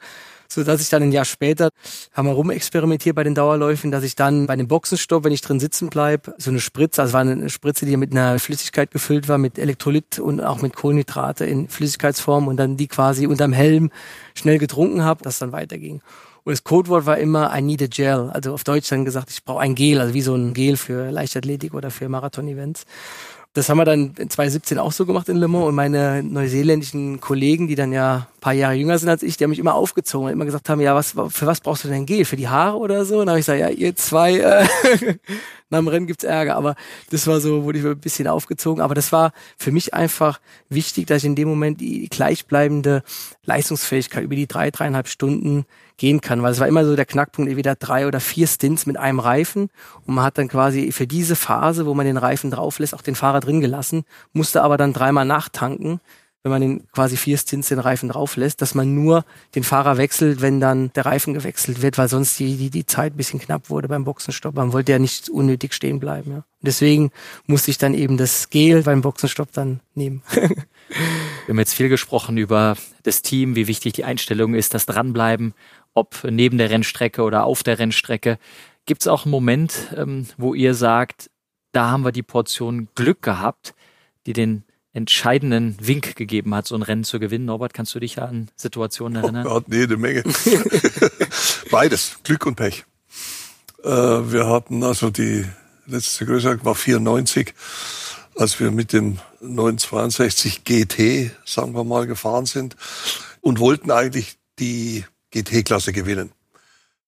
so 0.49 0.65
dass 0.65 0.81
ich 0.81 0.89
dann 0.89 1.03
ein 1.03 1.13
Jahr 1.13 1.25
später 1.25 1.71
haben 2.13 2.27
wir 2.29 2.33
rumexperimentiert 2.33 3.17
bei 3.17 3.25
den 3.25 3.35
Dauerläufen, 3.35 3.91
dass 3.91 4.05
ich 4.05 4.15
dann 4.15 4.47
bei 4.47 4.57
dem 4.57 4.69
Boxenstopp, 4.69 5.25
wenn 5.25 5.33
ich 5.33 5.41
drin 5.41 5.61
sitzen 5.61 5.89
bleib, 5.89 6.33
so 6.39 6.51
eine 6.51 6.61
Spritze, 6.61 7.03
also 7.03 7.13
war 7.13 7.21
eine 7.21 7.51
Spritze, 7.51 7.87
die 7.87 7.97
mit 7.97 8.13
einer 8.13 8.39
Flüssigkeit 8.39 8.91
gefüllt 8.91 9.29
war, 9.29 9.39
mit 9.39 9.59
Elektrolyt 9.59 10.19
und 10.19 10.41
auch 10.41 10.63
mit 10.63 10.75
Kohlenhydrate 10.75 11.45
in 11.45 11.69
Flüssigkeitsform 11.69 12.49
und 12.49 12.57
dann 12.57 12.77
die 12.77 12.89
quasi 12.89 13.27
unterm 13.27 13.53
Helm 13.53 13.91
schnell 14.35 14.59
getrunken 14.59 15.03
habe, 15.03 15.23
dass 15.23 15.39
dann 15.39 15.53
weiterging. 15.53 16.01
Und 16.45 16.53
das 16.53 16.63
Codewort 16.63 17.07
war 17.07 17.19
immer 17.19 17.53
I 17.57 17.61
need 17.61 17.83
a 17.83 17.87
gel. 17.89 18.31
Also 18.33 18.55
auf 18.55 18.63
Deutsch 18.63 18.89
dann 18.89 19.05
gesagt, 19.05 19.31
ich 19.31 19.45
brauche 19.45 19.61
ein 19.61 19.75
Gel, 19.75 20.01
also 20.01 20.15
wie 20.15 20.23
so 20.23 20.35
ein 20.37 20.55
Gel 20.55 20.77
für 20.77 21.11
Leichtathletik 21.11 21.75
oder 21.75 21.91
für 21.91 22.09
Marathon-Events. 22.09 22.85
Das 23.53 23.69
haben 23.69 23.79
wir 23.79 23.85
dann 23.85 24.15
in 24.17 24.31
2017 24.31 24.79
auch 24.79 24.93
so 24.93 25.07
gemacht 25.07 25.29
in 25.29 25.39
Le 25.39 25.49
Mans 25.49 25.67
und 25.67 25.75
meine 25.75 26.23
neuseeländischen 26.23 27.21
Kollegen, 27.21 27.67
die 27.67 27.75
dann 27.75 27.91
ja 27.91 28.29
paar 28.47 28.55
Jahre 28.55 28.75
jünger 28.75 28.97
sind 28.97 29.09
als 29.09 29.25
ich, 29.25 29.37
die 29.37 29.43
haben 29.43 29.51
mich 29.51 29.59
immer 29.59 29.75
aufgezogen 29.75 30.29
und 30.29 30.33
immer 30.33 30.45
gesagt 30.45 30.69
haben, 30.69 30.81
ja, 30.81 30.95
was, 30.95 31.17
für 31.31 31.47
was 31.47 31.61
brauchst 31.61 31.83
du 31.83 31.89
denn 31.89 32.07
Gel? 32.07 32.25
Für 32.25 32.37
die 32.37 32.47
Haare 32.47 32.77
oder 32.77 33.05
so? 33.05 33.15
Und 33.15 33.27
dann 33.27 33.31
habe 33.31 33.41
ich 33.41 33.47
gesagt, 33.47 33.59
ja, 33.59 33.71
ihr 33.71 33.97
zwei, 33.97 34.39
äh, 34.39 34.65
nach 35.69 35.81
dem 35.81 35.89
Rennen 35.89 36.07
gibt's 36.07 36.23
Ärger. 36.23 36.55
Aber 36.55 36.77
das 37.11 37.27
war 37.27 37.41
so, 37.41 37.65
wurde 37.65 37.81
ich 37.81 37.85
ein 37.85 37.99
bisschen 37.99 38.29
aufgezogen. 38.29 38.81
Aber 38.81 38.95
das 38.95 39.11
war 39.11 39.33
für 39.59 39.73
mich 39.73 39.95
einfach 39.95 40.39
wichtig, 40.69 41.09
dass 41.09 41.19
ich 41.19 41.25
in 41.25 41.35
dem 41.35 41.49
Moment 41.49 41.81
die 41.81 42.09
gleichbleibende 42.09 43.03
Leistungsfähigkeit 43.43 44.23
über 44.23 44.37
die 44.37 44.47
drei, 44.47 44.71
dreieinhalb 44.71 45.09
Stunden 45.09 45.67
gehen 45.97 46.21
kann, 46.21 46.41
weil 46.45 46.53
es 46.53 46.61
war 46.61 46.69
immer 46.69 46.85
so 46.85 46.95
der 46.95 47.05
Knackpunkt, 47.05 47.49
entweder 47.49 47.75
drei 47.75 48.07
oder 48.07 48.21
vier 48.21 48.47
Stints 48.47 48.87
mit 48.87 48.97
einem 48.97 49.19
Reifen 49.19 49.71
und 50.07 50.15
man 50.15 50.25
hat 50.25 50.39
dann 50.39 50.47
quasi 50.47 50.93
für 50.93 51.07
diese 51.07 51.35
Phase, 51.37 51.87
wo 51.87 51.95
man 51.95 52.05
den 52.05 52.19
Reifen 52.19 52.51
drauf 52.51 52.79
lässt, 52.79 52.95
auch 52.95 53.01
den 53.01 53.15
Fahrer 53.15 53.41
drin 53.41 53.63
gelassen, 53.63 54.05
musste 54.35 54.63
aber 54.63 54.77
dann 54.77 54.93
dreimal 54.93 55.25
nachtanken, 55.25 56.01
wenn 56.47 56.53
man 56.53 56.61
den 56.61 56.87
quasi 56.93 57.17
vier 57.17 57.37
Stints 57.37 57.71
den 57.71 57.81
Reifen 57.81 58.09
drauf 58.09 58.37
lässt, 58.37 58.63
dass 58.63 58.77
man 58.77 58.95
nur 58.95 59.25
den 59.57 59.65
Fahrer 59.65 59.97
wechselt, 59.97 60.41
wenn 60.41 60.61
dann 60.61 60.93
der 60.95 61.05
Reifen 61.05 61.35
gewechselt 61.35 61.83
wird, 61.83 61.99
weil 61.99 62.09
sonst 62.09 62.39
die, 62.39 62.57
die, 62.57 62.71
die 62.71 62.87
Zeit 62.87 63.17
bisschen 63.17 63.41
knapp 63.41 63.69
wurde 63.69 63.89
beim 63.89 64.05
Boxenstopp. 64.05 64.55
Man 64.55 64.73
wollte 64.73 64.93
ja 64.93 65.01
nicht 65.01 65.29
unnötig 65.29 65.75
stehen 65.75 65.99
bleiben. 65.99 66.31
Ja. 66.31 66.37
Und 66.37 66.45
deswegen 66.63 67.11
musste 67.47 67.73
ich 67.73 67.79
dann 67.79 67.95
eben 67.95 68.17
das 68.17 68.49
Gel 68.49 68.85
beim 68.85 69.01
Boxenstopp 69.03 69.51
dann 69.53 69.81
nehmen. 69.97 70.23
Wir 70.31 71.49
haben 71.49 71.59
jetzt 71.59 71.75
viel 71.75 71.89
gesprochen 71.89 72.39
über 72.39 72.77
das 73.03 73.23
Team, 73.23 73.57
wie 73.57 73.67
wichtig 73.67 73.95
die 73.95 74.05
Einstellung 74.05 74.55
ist, 74.55 74.73
das 74.73 74.87
Dranbleiben 74.87 75.53
ob 75.97 76.23
neben 76.25 76.59
der 76.59 76.71
Rennstrecke 76.71 77.23
oder 77.23 77.45
auf 77.45 77.63
der 77.63 77.79
Rennstrecke. 77.79 78.39
Gibt 78.85 79.01
es 79.01 79.09
auch 79.09 79.25
einen 79.25 79.33
Moment, 79.33 79.95
ähm, 79.97 80.27
wo 80.37 80.55
ihr 80.55 80.75
sagt, 80.75 81.31
da 81.73 81.91
haben 81.91 82.05
wir 82.05 82.13
die 82.13 82.23
Portion 82.23 82.89
Glück 82.95 83.23
gehabt, 83.23 83.75
die 84.27 84.33
den 84.33 84.63
entscheidenden 84.97 85.77
Wink 85.79 86.17
gegeben 86.17 86.55
hat, 86.55 86.67
so 86.67 86.75
ein 86.75 86.81
Rennen 86.81 87.05
zu 87.05 87.21
gewinnen. 87.21 87.45
Norbert, 87.45 87.75
kannst 87.75 87.95
du 87.95 88.01
dich 88.01 88.21
an 88.21 88.49
Situationen 88.57 89.19
oh 89.19 89.27
erinnern? 89.27 89.47
Oh 89.47 89.51
Gott, 89.51 89.69
nee, 89.69 89.83
eine 89.83 89.99
Menge. 89.99 90.25
Beides, 91.71 92.17
Glück 92.25 92.47
und 92.47 92.55
Pech. 92.55 92.87
Äh, 93.85 93.91
wir 93.91 94.47
hatten 94.49 94.83
also 94.83 95.11
die 95.11 95.45
letzte 95.87 96.25
Größe 96.25 96.65
war 96.65 96.75
94, 96.75 97.53
als 98.37 98.59
wir 98.59 98.71
mit 98.71 98.95
dem 98.95 99.19
962 99.43 100.65
GT, 100.65 101.31
sagen 101.45 101.75
wir 101.75 101.85
mal, 101.85 102.07
gefahren 102.07 102.47
sind 102.47 102.75
und 103.43 103.59
wollten 103.59 103.91
eigentlich 103.91 104.39
die 104.59 105.05
GT-Klasse 105.31 105.93
gewinnen. 105.93 106.33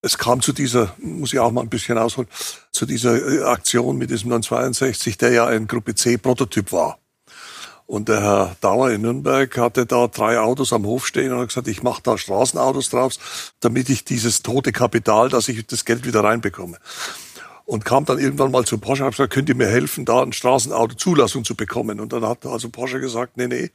Es 0.03 0.19
kam 0.19 0.43
zu 0.43 0.53
dieser, 0.53 0.95
muss 0.99 1.33
ich 1.33 1.39
auch 1.39 1.51
mal 1.51 1.63
ein 1.63 1.71
bisschen 1.71 1.97
ausholen, 1.97 2.29
zu 2.71 2.85
dieser 2.85 3.17
äh, 3.17 3.45
Aktion 3.45 3.97
mit 3.97 4.11
diesem 4.11 4.29
962, 4.29 5.17
der 5.17 5.33
ja 5.33 5.47
ein 5.47 5.67
Gruppe 5.67 5.95
C-Prototyp 5.95 6.71
war. 6.71 6.99
Und 7.89 8.11
der 8.11 8.21
Herr 8.21 8.57
Dauer 8.61 8.91
in 8.91 9.01
Nürnberg 9.01 9.57
hatte 9.57 9.87
da 9.87 10.09
drei 10.09 10.39
Autos 10.39 10.75
am 10.75 10.85
Hof 10.85 11.07
stehen 11.07 11.33
und 11.33 11.39
hat 11.39 11.49
gesagt, 11.49 11.69
ich 11.69 11.83
mache 11.83 12.03
da 12.03 12.19
Straßenautos 12.19 12.91
draus, 12.91 13.19
damit 13.61 13.89
ich 13.89 14.05
dieses 14.05 14.43
tote 14.43 14.73
Kapital, 14.73 15.31
dass 15.31 15.49
ich 15.49 15.67
das 15.67 15.87
Geld 15.87 16.05
wieder 16.05 16.23
reinbekomme. 16.23 16.77
und 17.65 17.87
kam 17.87 18.05
dann 18.05 18.19
irgendwann 18.19 18.51
mal 18.51 18.67
zu 18.67 18.77
Porsche 18.77 19.05
und 19.05 19.07
hat 19.07 19.17
gesagt, 19.17 19.33
könnt 19.33 19.49
ihr 19.49 19.55
mir 19.55 19.69
helfen, 19.69 20.05
da 20.05 20.23
ein 20.23 20.35
Straßenauto 20.35 20.97
Zulassung 20.97 21.45
zu 21.45 21.55
bekommen? 21.55 21.99
Und 21.99 22.13
dann 22.13 22.27
hat 22.27 22.45
also 22.45 22.69
Porsche 22.69 23.01
gesagt, 23.01 23.39
nee, 23.39 23.47
nee, 23.47 23.71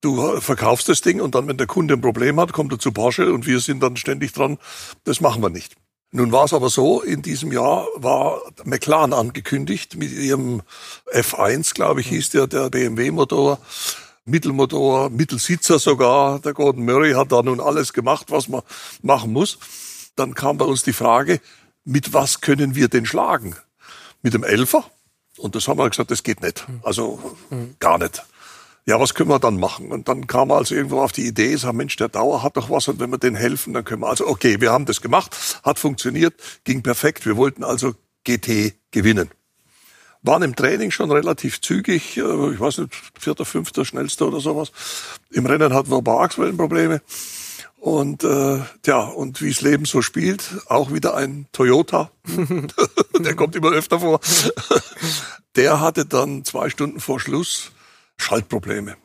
du 0.00 0.40
verkaufst 0.40 0.88
das 0.88 1.00
Ding 1.00 1.20
und 1.20 1.36
dann, 1.36 1.46
wenn 1.46 1.56
der 1.56 1.68
Kunde 1.68 1.94
ein 1.94 2.00
Problem 2.00 2.40
hat, 2.40 2.52
kommt 2.52 2.72
er 2.72 2.80
zu 2.80 2.90
Porsche 2.90 3.32
und 3.32 3.46
wir 3.46 3.60
sind 3.60 3.84
dann 3.84 3.96
ständig 3.96 4.32
dran, 4.32 4.58
das 5.04 5.20
machen 5.20 5.42
wir 5.42 5.50
nicht. 5.50 5.76
Nun 6.10 6.32
war 6.32 6.44
es 6.44 6.54
aber 6.54 6.70
so, 6.70 7.02
in 7.02 7.20
diesem 7.20 7.52
Jahr 7.52 7.86
war 7.96 8.40
McLaren 8.64 9.12
angekündigt 9.12 9.96
mit 9.96 10.10
ihrem 10.10 10.62
F1, 11.12 11.74
glaube 11.74 12.00
ich, 12.00 12.08
hieß 12.08 12.30
der, 12.30 12.46
der 12.46 12.70
BMW-Motor. 12.70 13.58
Mittelmotor, 14.24 15.10
Mittelsitzer 15.10 15.78
sogar. 15.78 16.38
Der 16.40 16.52
Gordon 16.52 16.84
Murray 16.84 17.12
hat 17.12 17.32
da 17.32 17.42
nun 17.42 17.60
alles 17.60 17.92
gemacht, 17.92 18.26
was 18.30 18.48
man 18.48 18.62
machen 19.02 19.32
muss. 19.32 19.58
Dann 20.16 20.34
kam 20.34 20.58
bei 20.58 20.66
uns 20.66 20.82
die 20.82 20.92
Frage, 20.92 21.40
mit 21.84 22.12
was 22.12 22.40
können 22.40 22.74
wir 22.74 22.88
denn 22.88 23.06
schlagen? 23.06 23.56
Mit 24.22 24.34
dem 24.34 24.44
Elfer? 24.44 24.84
Und 25.38 25.54
das 25.54 25.68
haben 25.68 25.78
wir 25.78 25.88
gesagt, 25.88 26.10
das 26.10 26.22
geht 26.22 26.42
nicht. 26.42 26.66
Also 26.82 27.36
gar 27.78 27.98
nicht. 27.98 28.22
Ja, 28.88 28.98
was 28.98 29.12
können 29.12 29.28
wir 29.28 29.38
dann 29.38 29.60
machen? 29.60 29.92
Und 29.92 30.08
dann 30.08 30.26
kam 30.26 30.50
also 30.50 30.74
irgendwo 30.74 31.02
auf 31.02 31.12
die 31.12 31.26
Idee, 31.26 31.54
sag, 31.56 31.74
Mensch, 31.74 31.96
der 31.96 32.08
Dauer 32.08 32.42
hat 32.42 32.56
doch 32.56 32.70
was 32.70 32.88
und 32.88 32.98
wenn 33.00 33.10
wir 33.10 33.18
den 33.18 33.34
helfen, 33.34 33.74
dann 33.74 33.84
können 33.84 34.00
wir 34.00 34.08
also, 34.08 34.26
okay, 34.26 34.62
wir 34.62 34.72
haben 34.72 34.86
das 34.86 35.02
gemacht, 35.02 35.36
hat 35.62 35.78
funktioniert, 35.78 36.32
ging 36.64 36.82
perfekt. 36.82 37.26
Wir 37.26 37.36
wollten 37.36 37.64
also 37.64 37.94
GT 38.24 38.76
gewinnen 38.90 39.30
waren 40.22 40.42
im 40.42 40.56
Training 40.56 40.90
schon 40.90 41.12
relativ 41.12 41.60
zügig, 41.60 42.16
äh, 42.16 42.52
ich 42.52 42.58
weiß 42.58 42.78
nicht, 42.78 42.92
vierter, 43.18 43.44
fünfter, 43.44 43.84
schnellster 43.84 44.26
oder 44.26 44.40
sowas. 44.40 44.72
Im 45.30 45.46
Rennen 45.46 45.72
hatten 45.72 45.90
wir 45.90 45.98
ein 45.98 46.04
paar 46.04 46.20
Achswellenprobleme. 46.20 47.00
Und 47.76 48.24
äh, 48.24 48.58
ja, 48.84 49.00
und 49.00 49.40
wie 49.40 49.50
das 49.50 49.60
Leben 49.60 49.84
so 49.84 50.02
spielt, 50.02 50.42
auch 50.66 50.92
wieder 50.92 51.14
ein 51.14 51.46
Toyota, 51.52 52.10
der 53.18 53.36
kommt 53.36 53.54
immer 53.54 53.70
öfter 53.70 54.00
vor. 54.00 54.20
der 55.56 55.80
hatte 55.80 56.04
dann 56.04 56.44
zwei 56.44 56.68
Stunden 56.68 57.00
vor 57.00 57.20
Schluss 57.20 57.70
Schaltprobleme. 58.18 58.96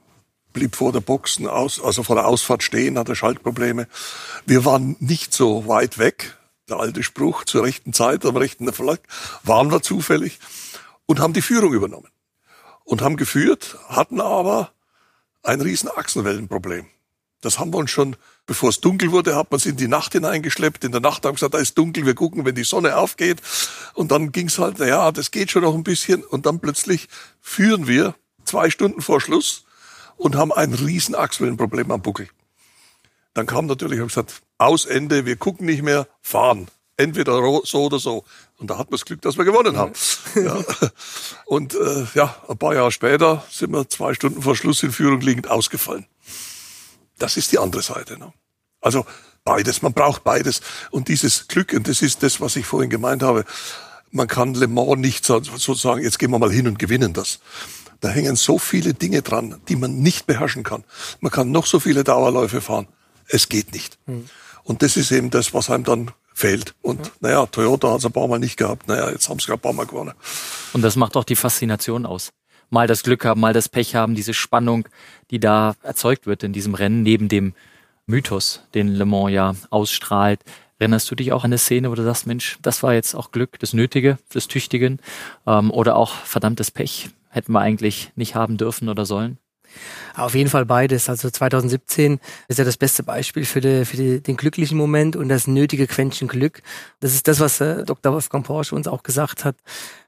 Blieb 0.52 0.76
vor 0.76 0.91
der 0.91 0.99
Boxen 0.99 1.47
aus, 1.47 1.82
also 1.82 2.04
vor 2.04 2.15
der 2.15 2.28
Ausfahrt 2.28 2.62
stehen, 2.62 2.97
hatte 2.97 3.15
Schaltprobleme. 3.15 3.88
Wir 4.45 4.65
waren 4.65 4.95
nicht 4.99 5.34
so 5.34 5.67
weit 5.67 5.97
weg, 5.97 6.38
der 6.69 6.78
alte 6.78 7.04
Spruch, 7.04 7.45
zur 7.45 7.63
rechten 7.63 7.93
Zeit, 7.93 8.26
am 8.26 8.38
rechten 8.38 8.67
Erfolg, 8.67 9.02
waren 9.43 9.71
wir 9.71 9.82
zufällig 9.82 10.39
und 11.06 11.19
haben 11.19 11.34
die 11.34 11.41
Führung 11.41 11.73
übernommen. 11.73 12.10
Und 12.86 13.02
haben 13.02 13.15
geführt, 13.15 13.78
hatten 13.88 14.19
aber 14.19 14.71
ein 15.41 15.62
riesen 15.62 15.89
Achsenwellenproblem. 15.89 16.86
Das 17.43 17.60
haben 17.60 17.73
wir 17.73 17.78
uns 17.78 17.91
schon, 17.91 18.15
bevor 18.45 18.69
es 18.69 18.80
dunkel 18.80 19.12
wurde, 19.12 19.36
hat 19.36 19.52
man 19.52 19.58
es 19.58 19.65
in 19.65 19.76
die 19.76 19.89
Nacht 19.89 20.13
hineingeschleppt. 20.13 20.84
In 20.86 20.93
der 20.93 21.02
Nacht 21.02 21.26
haben 21.26 21.32
wir 21.32 21.36
gesagt, 21.36 21.54
da 21.54 21.58
ist 21.58 21.78
dunkel, 21.78 22.06
wir 22.06 22.15
gucken, 22.15 22.45
wenn 22.45 22.56
die 22.56 22.63
Sonne 22.63 22.97
aufgeht. 22.97 23.41
Und 23.93 24.12
dann 24.12 24.32
ging 24.32 24.47
es 24.47 24.60
halt, 24.60 24.76
na 24.80 24.88
ja, 24.88 25.12
das 25.12 25.32
geht 25.32 25.52
schon 25.52 25.63
noch 25.63 25.76
ein 25.76 25.84
bisschen. 25.84 26.23
Und 26.23 26.45
dann 26.45 26.60
plötzlich 26.60 27.10
führen 27.41 27.86
wir 27.86 28.15
zwei 28.53 28.69
Stunden 28.69 29.01
vor 29.01 29.19
Schluss 29.19 29.65
und 30.15 30.35
haben 30.35 30.53
ein 30.53 30.75
riesen 30.75 31.15
Achsenwellenproblem 31.15 31.89
am 31.89 32.03
Buckel. 32.03 32.29
Dann 33.33 33.47
kam 33.47 33.65
natürlich, 33.65 33.97
habe 33.97 34.09
gesagt, 34.09 34.43
aus 34.59 34.85
Ende, 34.85 35.25
wir 35.25 35.37
gucken 35.37 35.65
nicht 35.65 35.81
mehr, 35.81 36.07
fahren. 36.21 36.67
Entweder 36.95 37.41
so 37.63 37.85
oder 37.85 37.97
so. 37.97 38.23
Und 38.57 38.69
da 38.69 38.77
hat 38.77 38.91
man 38.91 38.99
das 38.99 39.05
Glück, 39.05 39.23
dass 39.23 39.39
wir 39.39 39.45
gewonnen 39.45 39.75
haben. 39.75 39.93
Ja. 40.35 40.63
Und 41.45 41.73
äh, 41.73 42.05
ja, 42.13 42.35
ein 42.47 42.59
paar 42.59 42.75
Jahre 42.75 42.91
später 42.91 43.43
sind 43.49 43.71
wir 43.71 43.89
zwei 43.89 44.13
Stunden 44.13 44.43
vor 44.43 44.55
Schluss 44.55 44.83
in 44.83 44.91
Führung 44.91 45.21
liegend 45.21 45.49
ausgefallen. 45.49 46.05
Das 47.17 47.37
ist 47.37 47.51
die 47.51 47.57
andere 47.57 47.81
Seite. 47.81 48.19
Ne? 48.19 48.31
Also 48.81 49.03
beides, 49.43 49.81
man 49.81 49.93
braucht 49.93 50.23
beides. 50.23 50.61
Und 50.91 51.07
dieses 51.07 51.47
Glück, 51.47 51.73
und 51.73 51.87
das 51.87 52.03
ist 52.03 52.21
das, 52.21 52.39
was 52.39 52.55
ich 52.55 52.67
vorhin 52.67 52.91
gemeint 52.91 53.23
habe, 53.23 53.45
man 54.11 54.27
kann 54.27 54.53
Le 54.53 54.67
Mans 54.67 54.97
nicht 54.97 55.25
sozusagen, 55.25 56.03
jetzt 56.03 56.19
gehen 56.19 56.29
wir 56.29 56.37
mal 56.37 56.51
hin 56.51 56.67
und 56.67 56.77
gewinnen 56.77 57.13
das. 57.13 57.39
Da 58.03 58.09
hängen 58.09 58.35
so 58.35 58.59
viele 58.59 58.93
Dinge 58.93 59.21
dran, 59.21 59.61
die 59.69 59.77
man 59.77 59.99
nicht 59.99 60.27
beherrschen 60.27 60.63
kann. 60.63 60.83
Man 61.21 61.31
kann 61.31 61.51
noch 61.51 61.65
so 61.65 61.79
viele 61.79 62.03
Dauerläufe 62.03 62.59
fahren. 62.59 62.89
Es 63.29 63.47
geht 63.47 63.71
nicht. 63.71 63.97
Hm. 64.07 64.25
Und 64.63 64.81
das 64.81 64.97
ist 64.97 65.13
eben 65.13 65.29
das, 65.29 65.53
was 65.53 65.69
einem 65.69 65.85
dann 65.85 66.11
fehlt. 66.33 66.75
Und 66.81 67.05
ja. 67.05 67.11
naja, 67.21 67.45
Toyota 67.45 67.91
hat 67.91 67.99
es 67.99 68.05
ein 68.05 68.11
paar 68.11 68.27
Mal 68.27 68.39
nicht 68.39 68.57
gehabt. 68.57 68.89
Naja, 68.89 69.09
jetzt 69.09 69.29
haben 69.29 69.39
sie 69.39 69.45
gerade 69.45 69.59
ein 69.59 69.61
paar 69.61 69.71
Mal 69.71 69.85
gewonnen. 69.85 70.11
Und 70.73 70.81
das 70.81 70.97
macht 70.97 71.15
auch 71.15 71.23
die 71.23 71.37
Faszination 71.37 72.05
aus. 72.05 72.33
Mal 72.69 72.87
das 72.87 73.03
Glück 73.03 73.23
haben, 73.23 73.39
mal 73.39 73.53
das 73.53 73.69
Pech 73.69 73.95
haben, 73.95 74.15
diese 74.15 74.33
Spannung, 74.33 74.89
die 75.31 75.39
da 75.39 75.75
erzeugt 75.81 76.27
wird 76.27 76.43
in 76.43 76.51
diesem 76.51 76.73
Rennen, 76.73 77.03
neben 77.03 77.29
dem 77.29 77.53
Mythos, 78.05 78.63
den 78.73 78.89
Le 78.89 79.05
Mans 79.05 79.31
ja 79.31 79.55
ausstrahlt. 79.69 80.41
Erinnerst 80.77 81.09
du 81.09 81.15
dich 81.15 81.31
auch 81.31 81.45
an 81.45 81.51
eine 81.51 81.57
Szene, 81.57 81.89
wo 81.89 81.95
du 81.95 82.03
sagst, 82.03 82.27
Mensch, 82.27 82.57
das 82.61 82.83
war 82.83 82.93
jetzt 82.93 83.15
auch 83.15 83.31
Glück, 83.31 83.59
das 83.59 83.71
Nötige, 83.71 84.17
das 84.33 84.49
Tüchtigen 84.49 84.99
ähm, 85.47 85.71
oder 85.71 85.95
auch 85.95 86.15
verdammtes 86.15 86.69
Pech, 86.69 87.09
hätten 87.34 87.52
wir 87.52 87.60
eigentlich 87.60 88.12
nicht 88.15 88.36
haben 88.36 88.58
dürfen 88.58 88.89
oder 88.89 89.06
sollen? 89.06 89.38
Auf 90.15 90.36
jeden 90.36 90.50
Fall 90.50 90.65
beides. 90.65 91.10
Also 91.10 91.30
2017 91.30 92.19
ist 92.48 92.60
ja 92.60 92.65
das 92.65 92.78
beste 92.78 93.02
Beispiel 93.02 93.46
für, 93.46 93.62
die, 93.62 93.86
für 93.86 93.98
die, 93.98 94.22
den 94.22 94.38
glücklichen 94.38 94.78
Moment 94.78 95.15
und 95.15 95.30
das 95.30 95.48
nötige 95.48 95.88
Quäntchen 95.88 96.28
Glück. 96.28 96.62
Das 97.00 97.15
ist 97.15 97.28
das, 97.28 97.39
was 97.39 97.60
äh, 97.62 97.84
Dr. 97.84 98.13
Wolfgang 98.13 98.46
Porsche 98.46 98.76
uns 98.76 98.88
auch 98.88 99.02
gesagt 99.02 99.46
hat 99.46 99.56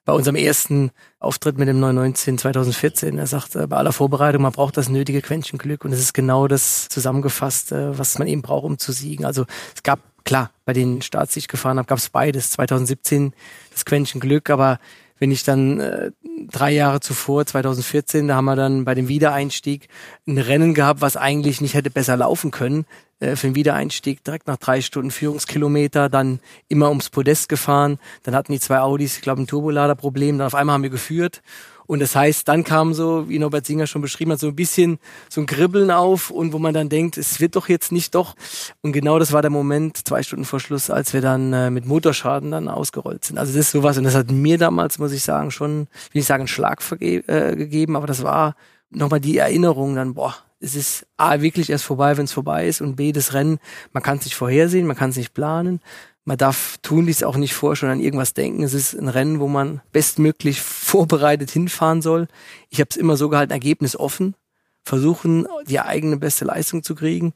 bei 0.05 0.13
unserem 0.13 0.35
ersten 0.35 0.91
Auftritt 1.19 1.57
mit 1.57 1.67
dem 1.67 1.79
919 1.79 2.37
2014. 2.37 3.17
Er 3.17 3.25
sagt, 3.25 3.55
äh, 3.55 3.65
bei 3.65 3.77
aller 3.77 3.93
Vorbereitung, 3.93 4.43
man 4.43 4.51
braucht 4.51 4.77
das 4.77 4.89
nötige 4.89 5.21
Quäntchen 5.21 5.57
Glück 5.57 5.83
und 5.83 5.91
es 5.91 5.99
ist 5.99 6.13
genau 6.13 6.47
das 6.47 6.87
zusammengefasst, 6.89 7.71
äh, 7.71 7.97
was 7.97 8.19
man 8.19 8.27
eben 8.27 8.43
braucht, 8.43 8.65
um 8.65 8.77
zu 8.77 8.91
siegen. 8.91 9.25
Also 9.25 9.45
es 9.75 9.81
gab 9.81 9.99
klar, 10.23 10.51
bei 10.65 10.73
den 10.73 11.01
Starts, 11.01 11.33
die 11.33 11.39
ich 11.39 11.47
gefahren 11.47 11.79
habe, 11.79 11.87
gab 11.87 11.97
es 11.97 12.09
beides. 12.09 12.51
2017 12.51 13.33
das 13.71 13.85
Quäntchen 13.85 14.21
Glück, 14.21 14.51
aber 14.51 14.79
wenn 15.17 15.31
ich 15.31 15.43
dann 15.43 15.79
äh, 15.79 16.11
drei 16.51 16.71
Jahre 16.71 16.99
zuvor, 16.99 17.45
2014, 17.45 18.27
da 18.27 18.35
haben 18.35 18.45
wir 18.45 18.55
dann 18.55 18.85
bei 18.85 18.95
dem 18.95 19.07
Wiedereinstieg 19.07 19.87
ein 20.27 20.37
Rennen 20.37 20.73
gehabt, 20.73 21.01
was 21.01 21.17
eigentlich 21.17 21.61
nicht 21.61 21.73
hätte 21.73 21.89
besser 21.89 22.17
laufen 22.17 22.51
können. 22.51 22.85
Äh, 23.19 23.35
für 23.35 23.47
den 23.47 23.55
Wiedereinstieg 23.55 24.23
direkt 24.23 24.47
nach 24.47 24.57
drei 24.57 24.81
Stunden 24.81 25.11
Führungskilometer, 25.11 26.09
dann 26.09 26.39
immer 26.67 26.89
ums 26.89 27.09
Podest 27.09 27.49
gefahren. 27.49 27.99
Dann 28.23 28.35
hatten 28.35 28.51
die 28.51 28.59
zwei 28.59 28.79
Audis, 28.79 29.15
ich 29.15 29.21
glaube, 29.21 29.41
ein 29.41 29.47
Turboladerproblem. 29.47 30.37
Dann 30.37 30.47
auf 30.47 30.55
einmal 30.55 30.75
haben 30.75 30.83
wir 30.83 30.89
geführt 30.89 31.41
und 31.87 31.99
das 31.99 32.15
heißt, 32.15 32.47
dann 32.47 32.63
kam 32.63 32.93
so, 32.93 33.29
wie 33.29 33.39
Norbert 33.39 33.65
Singer 33.65 33.87
schon 33.87 34.01
beschrieben 34.01 34.31
hat, 34.31 34.39
so 34.39 34.47
ein 34.47 34.55
bisschen 34.55 34.99
so 35.29 35.41
ein 35.41 35.45
Kribbeln 35.45 35.91
auf 35.91 36.31
und 36.31 36.53
wo 36.53 36.59
man 36.59 36.73
dann 36.73 36.89
denkt, 36.89 37.17
es 37.17 37.39
wird 37.39 37.55
doch 37.55 37.69
jetzt 37.69 37.91
nicht 37.91 38.15
doch. 38.15 38.35
Und 38.81 38.91
genau 38.91 39.19
das 39.19 39.31
war 39.31 39.41
der 39.41 39.51
Moment, 39.51 40.07
zwei 40.07 40.23
Stunden 40.23 40.45
vor 40.45 40.59
Schluss, 40.59 40.89
als 40.89 41.13
wir 41.13 41.21
dann 41.21 41.53
äh, 41.53 41.69
mit 41.69 41.85
Motorschaden 41.85 42.51
dann 42.51 42.67
ausgerollt 42.67 43.25
sind. 43.25 43.37
Also 43.37 43.53
das 43.53 43.67
ist 43.67 43.71
sowas 43.71 43.97
und 43.97 44.03
das 44.03 44.15
hat 44.15 44.31
mir 44.31 44.57
damals, 44.57 44.99
muss 44.99 45.11
ich 45.11 45.23
sagen, 45.23 45.51
schon, 45.51 45.87
will 46.11 46.21
ich 46.21 46.25
sagen, 46.25 46.41
einen 46.41 46.47
Schlag 46.47 46.81
äh, 46.99 47.55
gegeben, 47.55 47.95
aber 47.95 48.07
das 48.07 48.23
war 48.23 48.55
nochmal 48.89 49.19
die 49.19 49.37
Erinnerung 49.37 49.95
dann, 49.95 50.13
boah, 50.13 50.35
es 50.59 50.75
ist 50.75 51.05
A, 51.17 51.41
wirklich 51.41 51.69
erst 51.69 51.83
vorbei, 51.83 52.17
wenn 52.17 52.25
es 52.25 52.33
vorbei 52.33 52.67
ist 52.67 52.81
und 52.81 52.95
B, 52.95 53.11
das 53.11 53.33
Rennen, 53.33 53.59
man 53.91 54.01
kann 54.01 54.17
es 54.17 54.25
nicht 54.25 54.35
vorhersehen, 54.35 54.87
man 54.87 54.95
kann 54.95 55.11
es 55.11 55.17
nicht 55.17 55.33
planen 55.33 55.81
man 56.25 56.37
darf 56.37 56.77
tunlichst 56.81 57.23
auch 57.23 57.37
nicht 57.37 57.53
vorher 57.53 57.75
schon 57.75 57.89
an 57.89 57.99
irgendwas 57.99 58.33
denken. 58.33 58.63
Es 58.63 58.73
ist 58.73 58.95
ein 58.95 59.07
Rennen, 59.07 59.39
wo 59.39 59.47
man 59.47 59.81
bestmöglich 59.91 60.59
vorbereitet 60.95 61.51
hinfahren 61.51 62.01
soll. 62.01 62.29
Ich 62.69 62.79
habe 62.79 62.87
es 62.89 62.95
immer 62.95 63.17
so 63.17 63.27
gehalten, 63.27 63.51
Ergebnis 63.51 63.97
offen, 63.97 64.33
versuchen, 64.81 65.45
die 65.67 65.81
eigene 65.81 66.15
beste 66.15 66.45
Leistung 66.45 66.83
zu 66.83 66.95
kriegen. 66.95 67.33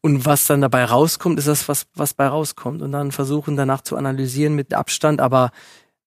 Und 0.00 0.24
was 0.24 0.46
dann 0.46 0.62
dabei 0.62 0.86
rauskommt, 0.86 1.38
ist 1.38 1.46
das, 1.46 1.68
was, 1.68 1.86
was 1.94 2.14
bei 2.14 2.26
rauskommt. 2.26 2.80
Und 2.80 2.92
dann 2.92 3.12
versuchen 3.12 3.54
danach 3.54 3.82
zu 3.82 3.96
analysieren 3.96 4.54
mit 4.54 4.72
Abstand. 4.72 5.20
Aber 5.20 5.50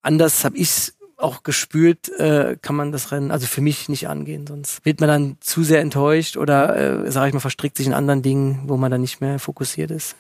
anders 0.02 0.44
habe 0.44 0.58
ich 0.58 0.94
auch 1.18 1.44
gespürt, 1.44 2.10
äh, 2.18 2.58
kann 2.60 2.76
man 2.76 2.92
das 2.92 3.12
Rennen 3.12 3.30
also 3.30 3.46
für 3.46 3.62
mich 3.62 3.88
nicht 3.88 4.08
angehen. 4.08 4.48
Sonst 4.48 4.84
wird 4.84 5.00
man 5.00 5.08
dann 5.08 5.38
zu 5.42 5.64
sehr 5.64 5.82
enttäuscht 5.82 6.38
oder, 6.38 7.06
äh, 7.06 7.12
sage 7.12 7.28
ich 7.28 7.34
mal, 7.36 7.40
verstrickt 7.40 7.78
sich 7.78 7.86
in 7.86 7.94
anderen 7.94 8.24
Dingen, 8.24 8.64
wo 8.66 8.78
man 8.78 8.90
dann 8.90 9.02
nicht 9.02 9.22
mehr 9.22 9.38
fokussiert 9.38 9.92
ist 9.92 10.16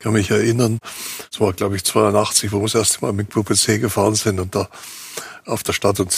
kann 0.00 0.14
mich 0.14 0.30
erinnern, 0.30 0.78
es 1.30 1.40
war 1.40 1.52
glaube 1.52 1.76
ich 1.76 1.84
82, 1.84 2.50
wo 2.50 2.58
wir 2.58 2.64
das 2.64 2.74
erste 2.74 3.02
Mal 3.02 3.12
mit 3.12 3.30
Gruppe 3.30 3.54
C 3.54 3.78
gefahren 3.78 4.14
sind 4.14 4.40
und 4.40 4.54
da 4.54 4.68
auf 5.46 5.62
der 5.62 5.72
Stadt 5.72 6.00
und 6.00 6.12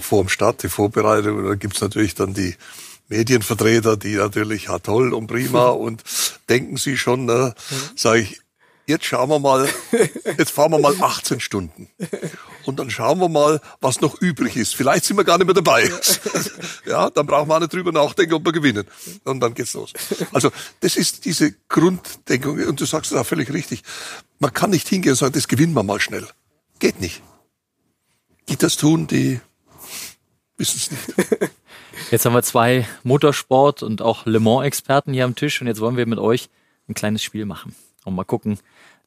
vor 0.00 0.22
dem 0.22 0.28
Start 0.28 0.62
die 0.62 0.68
Vorbereitung 0.68 1.38
und 1.38 1.46
da 1.46 1.54
gibt's 1.54 1.80
natürlich 1.80 2.14
dann 2.14 2.34
die 2.34 2.56
Medienvertreter, 3.08 3.96
die 3.96 4.16
natürlich, 4.16 4.64
ja 4.64 4.78
toll 4.78 5.12
und 5.12 5.26
prima 5.26 5.68
und 5.68 6.02
denken 6.48 6.76
sie 6.76 6.96
schon, 6.96 7.26
ne, 7.26 7.54
sage 7.96 8.20
ich, 8.20 8.40
jetzt 8.86 9.04
schauen 9.04 9.28
wir 9.28 9.38
mal, 9.38 9.68
jetzt 10.38 10.50
fahren 10.50 10.72
wir 10.72 10.78
mal 10.78 10.94
18 11.00 11.40
Stunden. 11.40 11.88
Und 12.64 12.78
dann 12.78 12.90
schauen 12.90 13.18
wir 13.18 13.28
mal, 13.28 13.60
was 13.80 14.00
noch 14.00 14.20
übrig 14.20 14.56
ist. 14.56 14.74
Vielleicht 14.74 15.04
sind 15.04 15.16
wir 15.16 15.24
gar 15.24 15.38
nicht 15.38 15.46
mehr 15.46 15.54
dabei. 15.54 15.90
Ja, 16.86 17.08
dann 17.08 17.26
brauchen 17.26 17.48
wir 17.48 17.56
auch 17.56 17.60
nicht 17.60 17.72
drüber 17.72 17.92
nachdenken, 17.92 18.34
ob 18.34 18.44
wir 18.44 18.52
gewinnen. 18.52 18.86
Und 19.24 19.40
dann 19.40 19.54
geht's 19.54 19.72
los. 19.72 19.94
Also, 20.32 20.50
das 20.80 20.96
ist 20.96 21.24
diese 21.24 21.52
Grunddenkung. 21.68 22.62
Und 22.62 22.78
du 22.78 22.84
sagst 22.84 23.10
es 23.10 23.16
auch 23.16 23.24
völlig 23.24 23.50
richtig. 23.52 23.82
Man 24.38 24.52
kann 24.52 24.68
nicht 24.68 24.86
hingehen 24.86 25.12
und 25.12 25.16
sagen, 25.16 25.32
das 25.32 25.48
gewinnen 25.48 25.72
wir 25.72 25.82
mal 25.82 25.98
schnell. 25.98 26.28
Geht 26.78 27.00
nicht. 27.00 27.22
Die 28.48 28.56
das 28.56 28.76
tun, 28.76 29.06
die 29.06 29.40
wissen 30.56 30.78
es 30.78 30.90
nicht. 30.90 31.52
Jetzt 32.10 32.26
haben 32.26 32.34
wir 32.34 32.42
zwei 32.42 32.86
Motorsport- 33.02 33.82
und 33.82 34.02
auch 34.02 34.26
Le 34.26 34.40
Mans-Experten 34.40 35.12
hier 35.12 35.24
am 35.24 35.34
Tisch 35.34 35.60
und 35.60 35.66
jetzt 35.66 35.80
wollen 35.80 35.96
wir 35.96 36.06
mit 36.06 36.18
euch 36.18 36.48
ein 36.88 36.94
kleines 36.94 37.22
Spiel 37.22 37.46
machen 37.46 37.74
und 38.04 38.14
mal 38.14 38.24
gucken, 38.24 38.58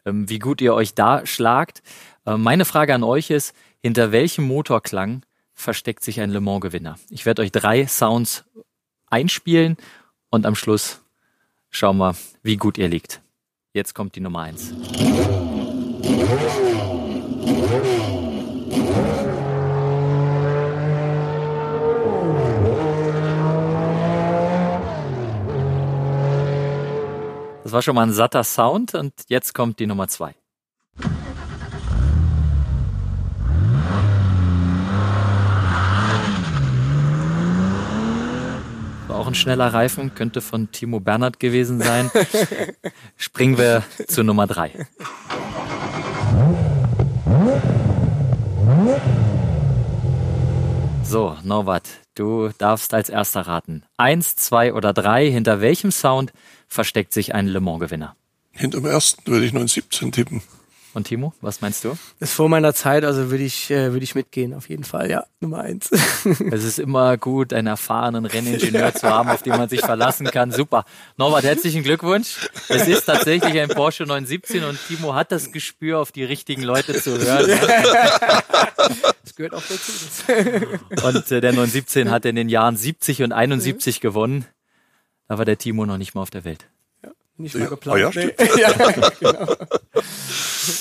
ähm, 0.05 0.29
wie 0.29 0.39
gut 0.39 0.61
ihr 0.61 0.73
euch 0.73 0.93
da 0.93 1.25
schlagt. 1.25 1.83
Äh, 2.25 2.38
meine 2.38 2.65
Frage 2.65 2.95
an 2.95 3.03
euch 3.03 3.29
ist, 3.29 3.53
hinter 3.81 4.11
welchem 4.11 4.45
Motorklang 4.45 5.23
versteckt 5.53 6.03
sich 6.03 6.21
ein 6.21 6.31
Le 6.31 6.41
Mans-Gewinner? 6.41 6.97
Ich 7.09 7.25
werde 7.25 7.41
euch 7.41 7.51
drei 7.51 7.85
Sounds 7.88 8.45
einspielen 9.07 9.77
und 10.29 10.45
am 10.45 10.55
Schluss 10.55 11.01
schauen 11.69 11.97
wir, 11.97 12.15
wie 12.41 12.57
gut 12.57 12.77
ihr 12.77 12.88
liegt. 12.88 13.21
Jetzt 13.73 13.93
kommt 13.93 14.15
die 14.15 14.21
Nummer 14.21 14.41
eins. 14.41 14.73
Das 27.68 27.74
war 27.74 27.82
schon 27.82 27.95
mal 27.95 28.03
ein 28.03 28.13
satter 28.13 28.45
Sound 28.45 28.93
und 28.95 29.11
jetzt 29.28 29.53
kommt 29.53 29.82
die 29.82 29.88
Nummer 29.88 30.07
zwei. 30.07 30.34
War 39.09 39.18
auch 39.18 39.28
ein 39.28 39.36
schneller 39.36 39.74
Reifen, 39.74 40.15
könnte 40.15 40.39
von 40.39 40.72
Timo 40.72 41.01
Bernhard 41.01 41.41
gewesen 41.41 41.82
sein. 41.82 42.09
Springen 43.18 43.57
wir 43.57 43.84
zu 44.07 44.24
Nummer 44.24 44.47
drei. 44.47 44.88
So, 51.03 51.36
Norbert, 51.43 51.89
du 52.20 52.49
darfst 52.57 52.93
als 52.93 53.09
erster 53.09 53.41
raten. 53.41 53.84
Eins, 53.97 54.36
zwei 54.36 54.74
oder 54.74 54.93
drei, 54.93 55.30
hinter 55.30 55.61
welchem 55.61 55.91
Sound 55.91 56.34
versteckt 56.68 57.13
sich 57.13 57.34
ein 57.34 57.47
Le 57.47 57.61
Mans-Gewinner? 57.61 58.15
Hinterm 58.51 58.86
ersten 58.86 59.26
würde 59.32 59.45
ich 59.45 59.53
917 59.53 60.11
tippen. 60.11 60.41
Und 60.97 61.03
Timo, 61.03 61.31
was 61.41 61.61
meinst 61.61 61.83
du? 61.83 61.95
Ist 62.19 62.33
vor 62.33 62.49
meiner 62.49 62.73
Zeit, 62.73 63.05
also 63.05 63.29
würde 63.29 63.43
ich, 63.43 63.69
äh, 63.69 63.91
würde 63.91 64.03
ich 64.03 64.15
mitgehen, 64.15 64.55
auf 64.55 64.67
jeden 64.67 64.83
Fall, 64.83 65.11
ja, 65.11 65.25
Nummer 65.41 65.59
eins. 65.59 65.91
es 66.51 66.63
ist 66.63 66.79
immer 66.79 67.17
gut, 67.17 67.53
einen 67.53 67.67
erfahrenen 67.67 68.25
Renningenieur 68.25 68.95
zu 68.95 69.07
haben, 69.07 69.29
auf 69.29 69.43
den 69.43 69.55
man 69.57 69.69
sich 69.69 69.81
verlassen 69.81 70.25
kann. 70.25 70.51
Super. 70.51 70.85
Norbert, 71.15 71.43
herzlichen 71.43 71.83
Glückwunsch. 71.83 72.49
Es 72.67 72.87
ist 72.87 73.05
tatsächlich 73.05 73.59
ein 73.59 73.69
Porsche 73.69 74.05
917 74.05 74.63
und 74.63 74.79
Timo 74.87 75.13
hat 75.13 75.31
das 75.31 75.51
Gespür, 75.51 75.99
auf 75.99 76.11
die 76.11 76.23
richtigen 76.23 76.63
Leute 76.63 76.99
zu 76.99 77.11
hören. 77.15 77.47
Das 79.23 79.35
gehört 79.35 79.53
auch 79.53 79.61
dazu. 79.69 81.05
Und 81.05 81.31
äh, 81.31 81.41
der 81.41 81.51
917 81.51 82.09
hat 82.09 82.25
in 82.25 82.35
den 82.35 82.49
Jahren 82.49 82.75
70 82.75 83.21
und 83.21 83.33
71 83.33 84.01
gewonnen. 84.01 84.45
Da 85.27 85.37
war 85.37 85.45
der 85.45 85.59
Timo 85.59 85.85
noch 85.85 85.99
nicht 85.99 86.15
mal 86.15 86.23
auf 86.23 86.31
der 86.31 86.43
Welt. 86.43 86.65
Nicht 87.39 87.53
mal 87.53 87.65
Ja, 87.65 87.69
geplant. 87.69 87.97
ah 87.97 87.99
ja, 87.99 88.11
nee. 88.15 88.33
stimmt. 88.33 88.57
ja, 88.59 88.71
genau. 89.19 89.55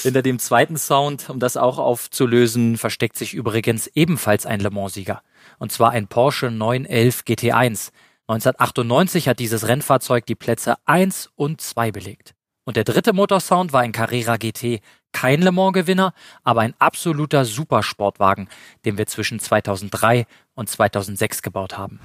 Hinter 0.03 0.23
dem 0.23 0.39
zweiten 0.39 0.77
Sound, 0.77 1.31
um 1.31 1.39
das 1.39 1.57
auch 1.57 1.79
aufzulösen, 1.79 2.77
versteckt 2.77 3.17
sich 3.17 3.35
übrigens 3.35 3.87
ebenfalls 3.89 4.47
ein 4.47 4.61
Le 4.61 4.71
Mans-Sieger. 4.71 5.23
Und 5.59 5.73
zwar 5.73 5.91
ein 5.91 6.07
Porsche 6.07 6.51
911 6.51 7.23
GT1. 7.27 7.91
1998 8.29 9.29
hat 9.29 9.39
dieses 9.39 9.69
Rennfahrzeug 9.69 10.27
die 10.27 10.35
Plätze 10.35 10.77
1 10.85 11.31
und 11.37 11.61
2 11.61 11.93
belegt. 11.93 12.35
Und 12.65 12.77
der 12.77 12.85
dritte 12.85 13.13
Motorsound 13.13 13.73
war 13.73 13.83
ein 13.83 13.93
Carrera 13.93 14.37
GT, 14.37 14.81
kein 15.13 15.41
Le 15.41 15.53
Mans-Gewinner, 15.53 16.13
aber 16.43 16.63
ein 16.63 16.75
absoluter 16.79 17.45
Supersportwagen, 17.45 18.49
den 18.85 18.99
wir 18.99 19.07
zwischen 19.07 19.39
2003 19.39 20.27
und 20.55 20.69
2006 20.69 21.43
gebaut 21.43 21.79
haben. 21.79 22.01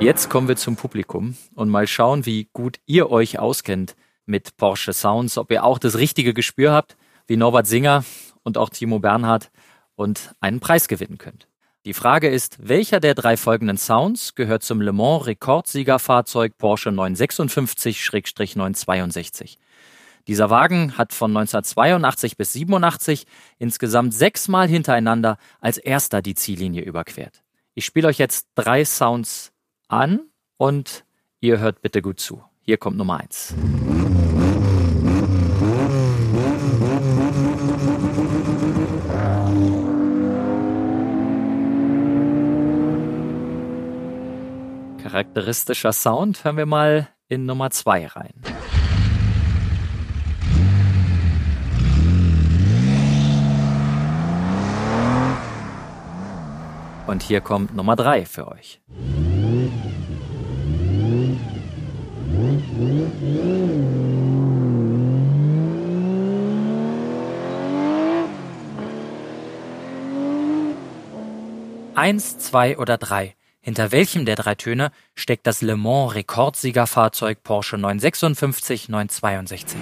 Jetzt 0.00 0.28
kommen 0.28 0.48
wir 0.48 0.56
zum 0.56 0.76
Publikum 0.76 1.36
und 1.54 1.70
mal 1.70 1.86
schauen, 1.86 2.26
wie 2.26 2.48
gut 2.52 2.78
ihr 2.84 3.10
euch 3.10 3.38
auskennt 3.38 3.96
mit 4.26 4.56
Porsche 4.56 4.92
Sounds, 4.92 5.38
ob 5.38 5.50
ihr 5.50 5.64
auch 5.64 5.78
das 5.78 5.96
richtige 5.96 6.34
Gespür 6.34 6.72
habt, 6.72 6.96
wie 7.26 7.36
Norbert 7.36 7.66
Singer 7.66 8.04
und 8.42 8.58
auch 8.58 8.68
Timo 8.68 8.98
Bernhard 8.98 9.50
und 9.94 10.34
einen 10.40 10.60
Preis 10.60 10.88
gewinnen 10.88 11.18
könnt. 11.18 11.48
Die 11.86 11.94
Frage 11.94 12.28
ist, 12.28 12.56
welcher 12.60 12.98
der 12.98 13.14
drei 13.14 13.36
folgenden 13.36 13.78
Sounds 13.78 14.34
gehört 14.34 14.62
zum 14.62 14.80
Le 14.80 14.92
Mans 14.92 15.26
Rekordsiegerfahrzeug 15.26 16.58
Porsche 16.58 16.90
956-962? 16.90 19.58
Dieser 20.26 20.50
Wagen 20.50 20.98
hat 20.98 21.12
von 21.12 21.30
1982 21.30 22.36
bis 22.36 22.52
87 22.54 23.26
insgesamt 23.58 24.12
sechsmal 24.12 24.68
hintereinander 24.68 25.38
als 25.60 25.78
erster 25.78 26.20
die 26.20 26.34
Ziellinie 26.34 26.82
überquert. 26.82 27.42
Ich 27.74 27.84
spiele 27.84 28.08
euch 28.08 28.18
jetzt 28.18 28.48
drei 28.54 28.84
Sounds 28.84 29.53
an 29.94 30.28
und 30.56 31.04
ihr 31.40 31.58
hört 31.60 31.80
bitte 31.80 32.02
gut 32.02 32.20
zu. 32.20 32.42
Hier 32.62 32.76
kommt 32.76 32.96
Nummer 32.96 33.20
eins. 33.20 33.54
Charakteristischer 45.02 45.92
Sound. 45.92 46.44
Hören 46.44 46.56
wir 46.56 46.66
mal 46.66 47.08
in 47.28 47.46
Nummer 47.46 47.70
zwei 47.70 48.06
rein. 48.06 48.32
Und 57.06 57.22
hier 57.22 57.40
kommt 57.40 57.76
Nummer 57.76 57.96
drei 57.96 58.24
für 58.24 58.48
euch. 58.48 58.80
Eins, 71.94 72.38
zwei 72.38 72.76
oder 72.76 72.98
drei. 72.98 73.36
Hinter 73.60 73.92
welchem 73.92 74.24
der 74.24 74.34
drei 74.34 74.56
Töne 74.56 74.90
steckt 75.14 75.46
das 75.46 75.62
Le 75.62 75.76
Mans 75.76 76.16
Rekordsiegerfahrzeug 76.16 77.44
Porsche 77.44 77.78
956 77.78 78.88
962? 78.88 79.78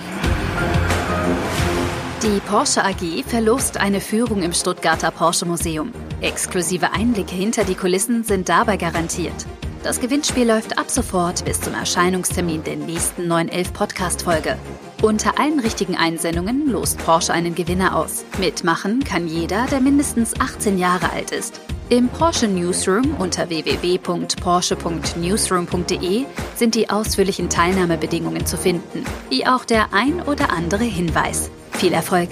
Die 2.22 2.40
Porsche 2.46 2.84
AG 2.84 3.24
verlost 3.26 3.78
eine 3.78 4.02
Führung 4.02 4.42
im 4.42 4.52
Stuttgarter 4.52 5.10
Porsche 5.10 5.46
Museum. 5.46 5.92
Exklusive 6.20 6.92
Einblicke 6.92 7.34
hinter 7.34 7.64
die 7.64 7.74
Kulissen 7.74 8.22
sind 8.22 8.50
dabei 8.50 8.76
garantiert. 8.76 9.46
Das 9.82 9.98
Gewinnspiel 9.98 10.46
läuft 10.46 10.78
ab 10.78 10.90
sofort 10.90 11.44
bis 11.44 11.60
zum 11.60 11.74
Erscheinungstermin 11.74 12.62
der 12.62 12.76
nächsten 12.76 13.26
911 13.26 13.72
Podcast-Folge. 13.72 14.56
Unter 15.02 15.40
allen 15.40 15.58
richtigen 15.58 15.96
Einsendungen 15.96 16.70
lost 16.70 17.04
Porsche 17.04 17.32
einen 17.32 17.56
Gewinner 17.56 17.96
aus. 17.96 18.24
Mitmachen 18.38 19.02
kann 19.02 19.26
jeder, 19.26 19.66
der 19.66 19.80
mindestens 19.80 20.38
18 20.38 20.78
Jahre 20.78 21.10
alt 21.10 21.32
ist. 21.32 21.60
Im 21.88 22.08
Porsche 22.08 22.46
Newsroom 22.46 23.16
unter 23.18 23.48
www.porsche.newsroom.de 23.48 26.26
sind 26.54 26.76
die 26.76 26.88
ausführlichen 26.88 27.50
Teilnahmebedingungen 27.50 28.46
zu 28.46 28.56
finden, 28.56 29.04
wie 29.30 29.48
auch 29.48 29.64
der 29.64 29.92
ein 29.92 30.22
oder 30.22 30.52
andere 30.52 30.84
Hinweis. 30.84 31.50
Viel 31.72 31.92
Erfolg! 31.92 32.28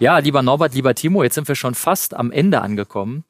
Ja, 0.00 0.18
lieber 0.18 0.42
Norbert, 0.42 0.74
lieber 0.74 0.94
Timo, 0.94 1.22
jetzt 1.22 1.36
sind 1.36 1.48
wir 1.48 1.54
schon 1.54 1.74
fast 1.74 2.14
am 2.14 2.30
Ende 2.30 2.60
angekommen. 2.60 3.24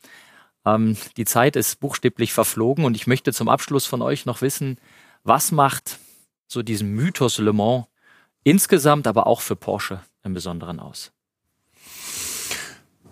Ähm, 0.65 0.97
die 1.17 1.25
Zeit 1.25 1.57
ist 1.57 1.81
buchstäblich 1.81 2.33
verflogen 2.33 2.85
und 2.85 2.95
ich 2.95 3.07
möchte 3.07 3.33
zum 3.33 3.49
Abschluss 3.49 3.87
von 3.87 4.03
euch 4.03 4.27
noch 4.27 4.43
wissen, 4.43 4.79
was 5.25 5.53
macht 5.53 5.99
so 6.47 6.63
diesen 6.63 6.93
Mythos 6.93 7.39
Le 7.39 7.53
Mans 7.53 7.87
insgesamt, 8.45 9.07
aber 9.07 9.27
auch 9.27 9.41
für 9.41 9.57
Porsche 9.57 10.01
im 10.23 10.35
Besonderen 10.35 10.81
aus? 10.81 11.13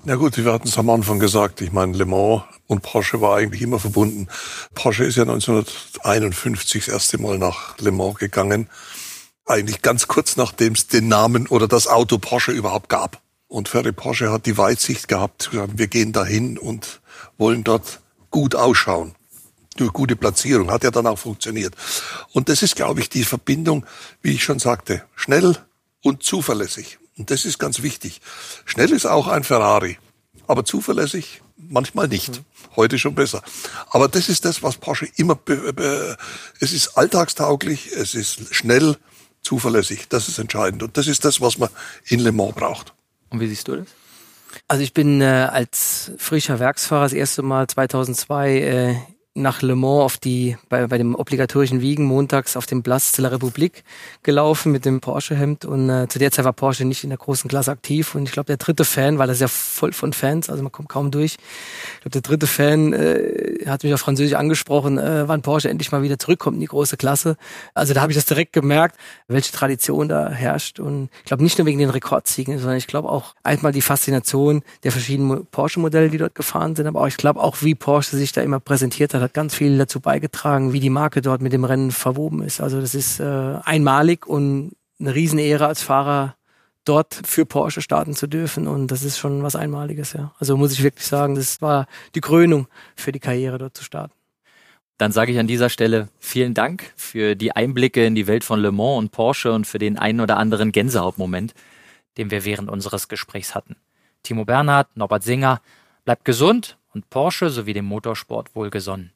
Na 0.04 0.14
gut, 0.14 0.38
wir 0.38 0.50
hatten 0.50 0.66
es 0.66 0.78
am 0.78 0.88
Anfang 0.88 1.18
gesagt. 1.18 1.60
Ich 1.60 1.72
meine, 1.72 1.94
Le 1.94 2.06
Mans 2.06 2.42
und 2.66 2.82
Porsche 2.82 3.20
war 3.20 3.36
eigentlich 3.36 3.60
immer 3.60 3.78
verbunden. 3.78 4.28
Porsche 4.74 5.04
ist 5.04 5.16
ja 5.16 5.24
1951 5.24 6.86
das 6.86 6.94
erste 6.94 7.18
Mal 7.18 7.36
nach 7.36 7.78
Le 7.78 7.90
Mans 7.90 8.16
gegangen. 8.16 8.68
Eigentlich 9.44 9.82
ganz 9.82 10.06
kurz 10.08 10.36
nachdem 10.36 10.72
es 10.72 10.86
den 10.86 11.08
Namen 11.08 11.46
oder 11.48 11.68
das 11.68 11.86
Auto 11.86 12.18
Porsche 12.18 12.52
überhaupt 12.52 12.88
gab. 12.88 13.20
Und 13.46 13.68
Ferry 13.68 13.92
Porsche 13.92 14.30
hat 14.30 14.46
die 14.46 14.56
Weitsicht 14.56 15.08
gehabt, 15.08 15.42
zu 15.42 15.56
sagen, 15.56 15.72
wir 15.76 15.88
gehen 15.88 16.12
dahin 16.12 16.56
und 16.56 17.00
wollen 17.38 17.64
dort 17.64 18.00
gut 18.30 18.54
ausschauen. 18.54 19.14
Durch 19.76 19.92
gute 19.92 20.16
Platzierung. 20.16 20.70
Hat 20.70 20.84
ja 20.84 20.90
dann 20.90 21.06
auch 21.06 21.18
funktioniert. 21.18 21.74
Und 22.32 22.48
das 22.48 22.62
ist, 22.62 22.76
glaube 22.76 23.00
ich, 23.00 23.08
die 23.08 23.24
Verbindung, 23.24 23.86
wie 24.22 24.32
ich 24.32 24.44
schon 24.44 24.58
sagte, 24.58 25.04
schnell 25.14 25.56
und 26.02 26.22
zuverlässig. 26.22 26.98
Und 27.16 27.30
das 27.30 27.44
ist 27.44 27.58
ganz 27.58 27.82
wichtig. 27.82 28.20
Schnell 28.64 28.92
ist 28.92 29.06
auch 29.06 29.26
ein 29.26 29.44
Ferrari, 29.44 29.98
aber 30.46 30.64
zuverlässig 30.64 31.42
manchmal 31.68 32.08
nicht. 32.08 32.42
Heute 32.76 32.98
schon 32.98 33.14
besser. 33.14 33.42
Aber 33.90 34.08
das 34.08 34.28
ist 34.28 34.44
das, 34.44 34.62
was 34.62 34.76
Porsche 34.76 35.08
immer, 35.16 35.38
es 36.60 36.72
ist 36.72 36.96
alltagstauglich, 36.96 37.92
es 37.92 38.14
ist 38.14 38.54
schnell, 38.54 38.96
zuverlässig. 39.42 40.08
Das 40.08 40.28
ist 40.28 40.38
entscheidend. 40.38 40.82
Und 40.82 40.96
das 40.96 41.06
ist 41.06 41.24
das, 41.24 41.40
was 41.40 41.58
man 41.58 41.70
in 42.06 42.20
Le 42.20 42.32
Mans 42.32 42.54
braucht. 42.54 42.92
Und 43.30 43.40
wie 43.40 43.48
siehst 43.48 43.68
du 43.68 43.76
das? 43.76 43.86
Also 44.68 44.82
ich 44.82 44.92
bin 44.92 45.20
äh, 45.20 45.24
als 45.24 46.12
frischer 46.18 46.58
Werksfahrer 46.58 47.04
das 47.04 47.12
erste 47.12 47.42
Mal 47.42 47.66
2002 47.66 48.58
äh, 48.58 48.94
nach 49.34 49.62
Le 49.62 49.76
Mans 49.76 50.02
auf 50.02 50.18
die, 50.18 50.56
bei, 50.68 50.88
bei 50.88 50.98
dem 50.98 51.14
obligatorischen 51.14 51.80
Wiegen 51.80 52.04
montags 52.04 52.56
auf 52.56 52.66
dem 52.66 52.82
Platz 52.82 53.12
de 53.12 53.22
la 53.22 53.28
Republik 53.28 53.84
gelaufen 54.24 54.72
mit 54.72 54.84
dem 54.84 55.00
Porsche-Hemd. 55.00 55.64
Und 55.64 55.88
äh, 55.88 56.08
zu 56.08 56.18
der 56.18 56.32
Zeit 56.32 56.44
war 56.44 56.52
Porsche 56.52 56.84
nicht 56.84 57.04
in 57.04 57.10
der 57.10 57.18
großen 57.18 57.48
Klasse 57.48 57.70
aktiv. 57.70 58.16
Und 58.16 58.24
ich 58.24 58.32
glaube 58.32 58.48
der 58.48 58.56
dritte 58.56 58.84
Fan, 58.84 59.18
weil 59.18 59.28
das 59.28 59.36
ist 59.36 59.42
ja 59.42 59.48
voll 59.48 59.92
von 59.92 60.12
Fans, 60.12 60.50
also 60.50 60.62
man 60.64 60.72
kommt 60.72 60.88
kaum 60.88 61.12
durch. 61.12 61.36
Ich 61.94 62.00
glaube 62.00 62.10
der 62.10 62.22
dritte 62.22 62.48
Fan 62.48 62.92
äh, 62.92 63.64
hat 63.66 63.84
mich 63.84 63.94
auf 63.94 64.00
Französisch 64.00 64.34
angesprochen, 64.34 64.98
äh, 64.98 65.28
wann 65.28 65.42
Porsche 65.42 65.70
endlich 65.70 65.92
mal 65.92 66.02
wieder 66.02 66.18
zurückkommt 66.18 66.56
in 66.56 66.60
die 66.60 66.66
große 66.66 66.96
Klasse. 66.96 67.36
Also 67.72 67.94
da 67.94 68.00
habe 68.00 68.10
ich 68.10 68.18
das 68.18 68.26
direkt 68.26 68.52
gemerkt, 68.52 68.96
welche 69.28 69.52
Tradition 69.52 70.08
da 70.08 70.28
herrscht. 70.28 70.80
Und 70.80 71.08
ich 71.20 71.26
glaube 71.26 71.44
nicht 71.44 71.56
nur 71.56 71.66
wegen 71.68 71.78
den 71.78 71.90
Rekordsiegen, 71.90 72.58
sondern 72.58 72.78
ich 72.78 72.88
glaube 72.88 73.08
auch 73.08 73.36
einmal 73.44 73.70
die 73.70 73.82
Faszination 73.82 74.62
der 74.82 74.90
verschiedenen 74.90 75.46
Porsche-Modelle, 75.46 76.10
die 76.10 76.18
dort 76.18 76.34
gefahren 76.34 76.74
sind, 76.74 76.88
aber 76.88 77.02
auch, 77.02 77.06
ich 77.06 77.16
glaube 77.16 77.40
auch, 77.40 77.58
wie 77.60 77.76
Porsche 77.76 78.16
sich 78.16 78.32
da 78.32 78.40
immer 78.42 78.58
präsentiert 78.58 79.14
hat 79.14 79.19
hat, 79.20 79.30
hat 79.30 79.34
ganz 79.34 79.54
viel 79.54 79.78
dazu 79.78 80.00
beigetragen, 80.00 80.72
wie 80.72 80.80
die 80.80 80.90
Marke 80.90 81.20
dort 81.20 81.42
mit 81.42 81.52
dem 81.52 81.64
Rennen 81.64 81.90
verwoben 81.90 82.42
ist. 82.42 82.60
Also 82.60 82.80
das 82.80 82.94
ist 82.94 83.20
äh, 83.20 83.24
einmalig 83.64 84.26
und 84.26 84.72
eine 84.98 85.14
Riesenehre 85.14 85.66
als 85.66 85.82
Fahrer 85.82 86.36
dort 86.84 87.20
für 87.24 87.46
Porsche 87.46 87.82
starten 87.82 88.14
zu 88.14 88.26
dürfen 88.26 88.66
und 88.66 88.88
das 88.88 89.02
ist 89.02 89.18
schon 89.18 89.42
was 89.42 89.54
Einmaliges, 89.54 90.14
ja. 90.14 90.32
Also 90.38 90.56
muss 90.56 90.72
ich 90.72 90.82
wirklich 90.82 91.06
sagen, 91.06 91.34
das 91.34 91.60
war 91.60 91.86
die 92.14 92.20
Krönung 92.20 92.68
für 92.96 93.12
die 93.12 93.20
Karriere 93.20 93.58
dort 93.58 93.76
zu 93.76 93.84
starten. 93.84 94.14
Dann 94.98 95.12
sage 95.12 95.32
ich 95.32 95.38
an 95.38 95.46
dieser 95.46 95.70
Stelle 95.70 96.08
vielen 96.18 96.52
Dank 96.52 96.92
für 96.96 97.34
die 97.34 97.52
Einblicke 97.52 98.04
in 98.04 98.14
die 98.14 98.26
Welt 98.26 98.44
von 98.44 98.60
Le 98.60 98.72
Mans 98.72 98.98
und 98.98 99.12
Porsche 99.12 99.52
und 99.52 99.66
für 99.66 99.78
den 99.78 99.98
einen 99.98 100.20
oder 100.20 100.36
anderen 100.36 100.72
Gänsehautmoment, 100.72 101.54
den 102.18 102.30
wir 102.30 102.44
während 102.44 102.70
unseres 102.70 103.08
Gesprächs 103.08 103.54
hatten. 103.54 103.76
Timo 104.22 104.44
Bernhard, 104.44 104.94
Norbert 104.96 105.22
Singer, 105.22 105.62
bleibt 106.04 106.24
gesund 106.24 106.78
und 106.94 107.10
Porsche 107.10 107.50
sowie 107.50 107.72
dem 107.72 107.84
Motorsport 107.84 108.54
wohlgesonnen. 108.54 109.12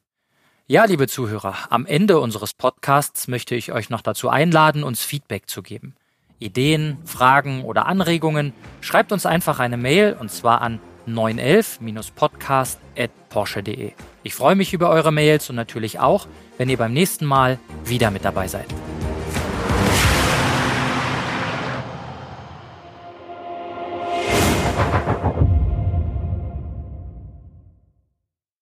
Ja, 0.67 0.85
liebe 0.85 1.07
Zuhörer, 1.07 1.55
am 1.69 1.85
Ende 1.85 2.19
unseres 2.19 2.53
Podcasts 2.53 3.27
möchte 3.27 3.53
ich 3.53 3.71
euch 3.71 3.91
noch 3.91 4.01
dazu 4.01 4.29
einladen, 4.29 4.83
uns 4.83 5.03
Feedback 5.03 5.47
zu 5.47 5.61
geben. 5.61 5.93
Ideen, 6.39 6.97
Fragen 7.05 7.63
oder 7.63 7.85
Anregungen, 7.85 8.51
schreibt 8.81 9.11
uns 9.11 9.27
einfach 9.27 9.59
eine 9.59 9.77
Mail 9.77 10.17
und 10.19 10.31
zwar 10.31 10.61
an 10.61 10.79
911-podcast.porsche.de. 11.07 13.91
Ich 14.23 14.33
freue 14.33 14.55
mich 14.55 14.73
über 14.73 14.89
eure 14.89 15.11
Mails 15.11 15.51
und 15.51 15.55
natürlich 15.55 15.99
auch, 15.99 16.25
wenn 16.57 16.69
ihr 16.69 16.77
beim 16.77 16.93
nächsten 16.93 17.25
Mal 17.25 17.59
wieder 17.83 18.09
mit 18.09 18.25
dabei 18.25 18.47
seid. 18.47 18.65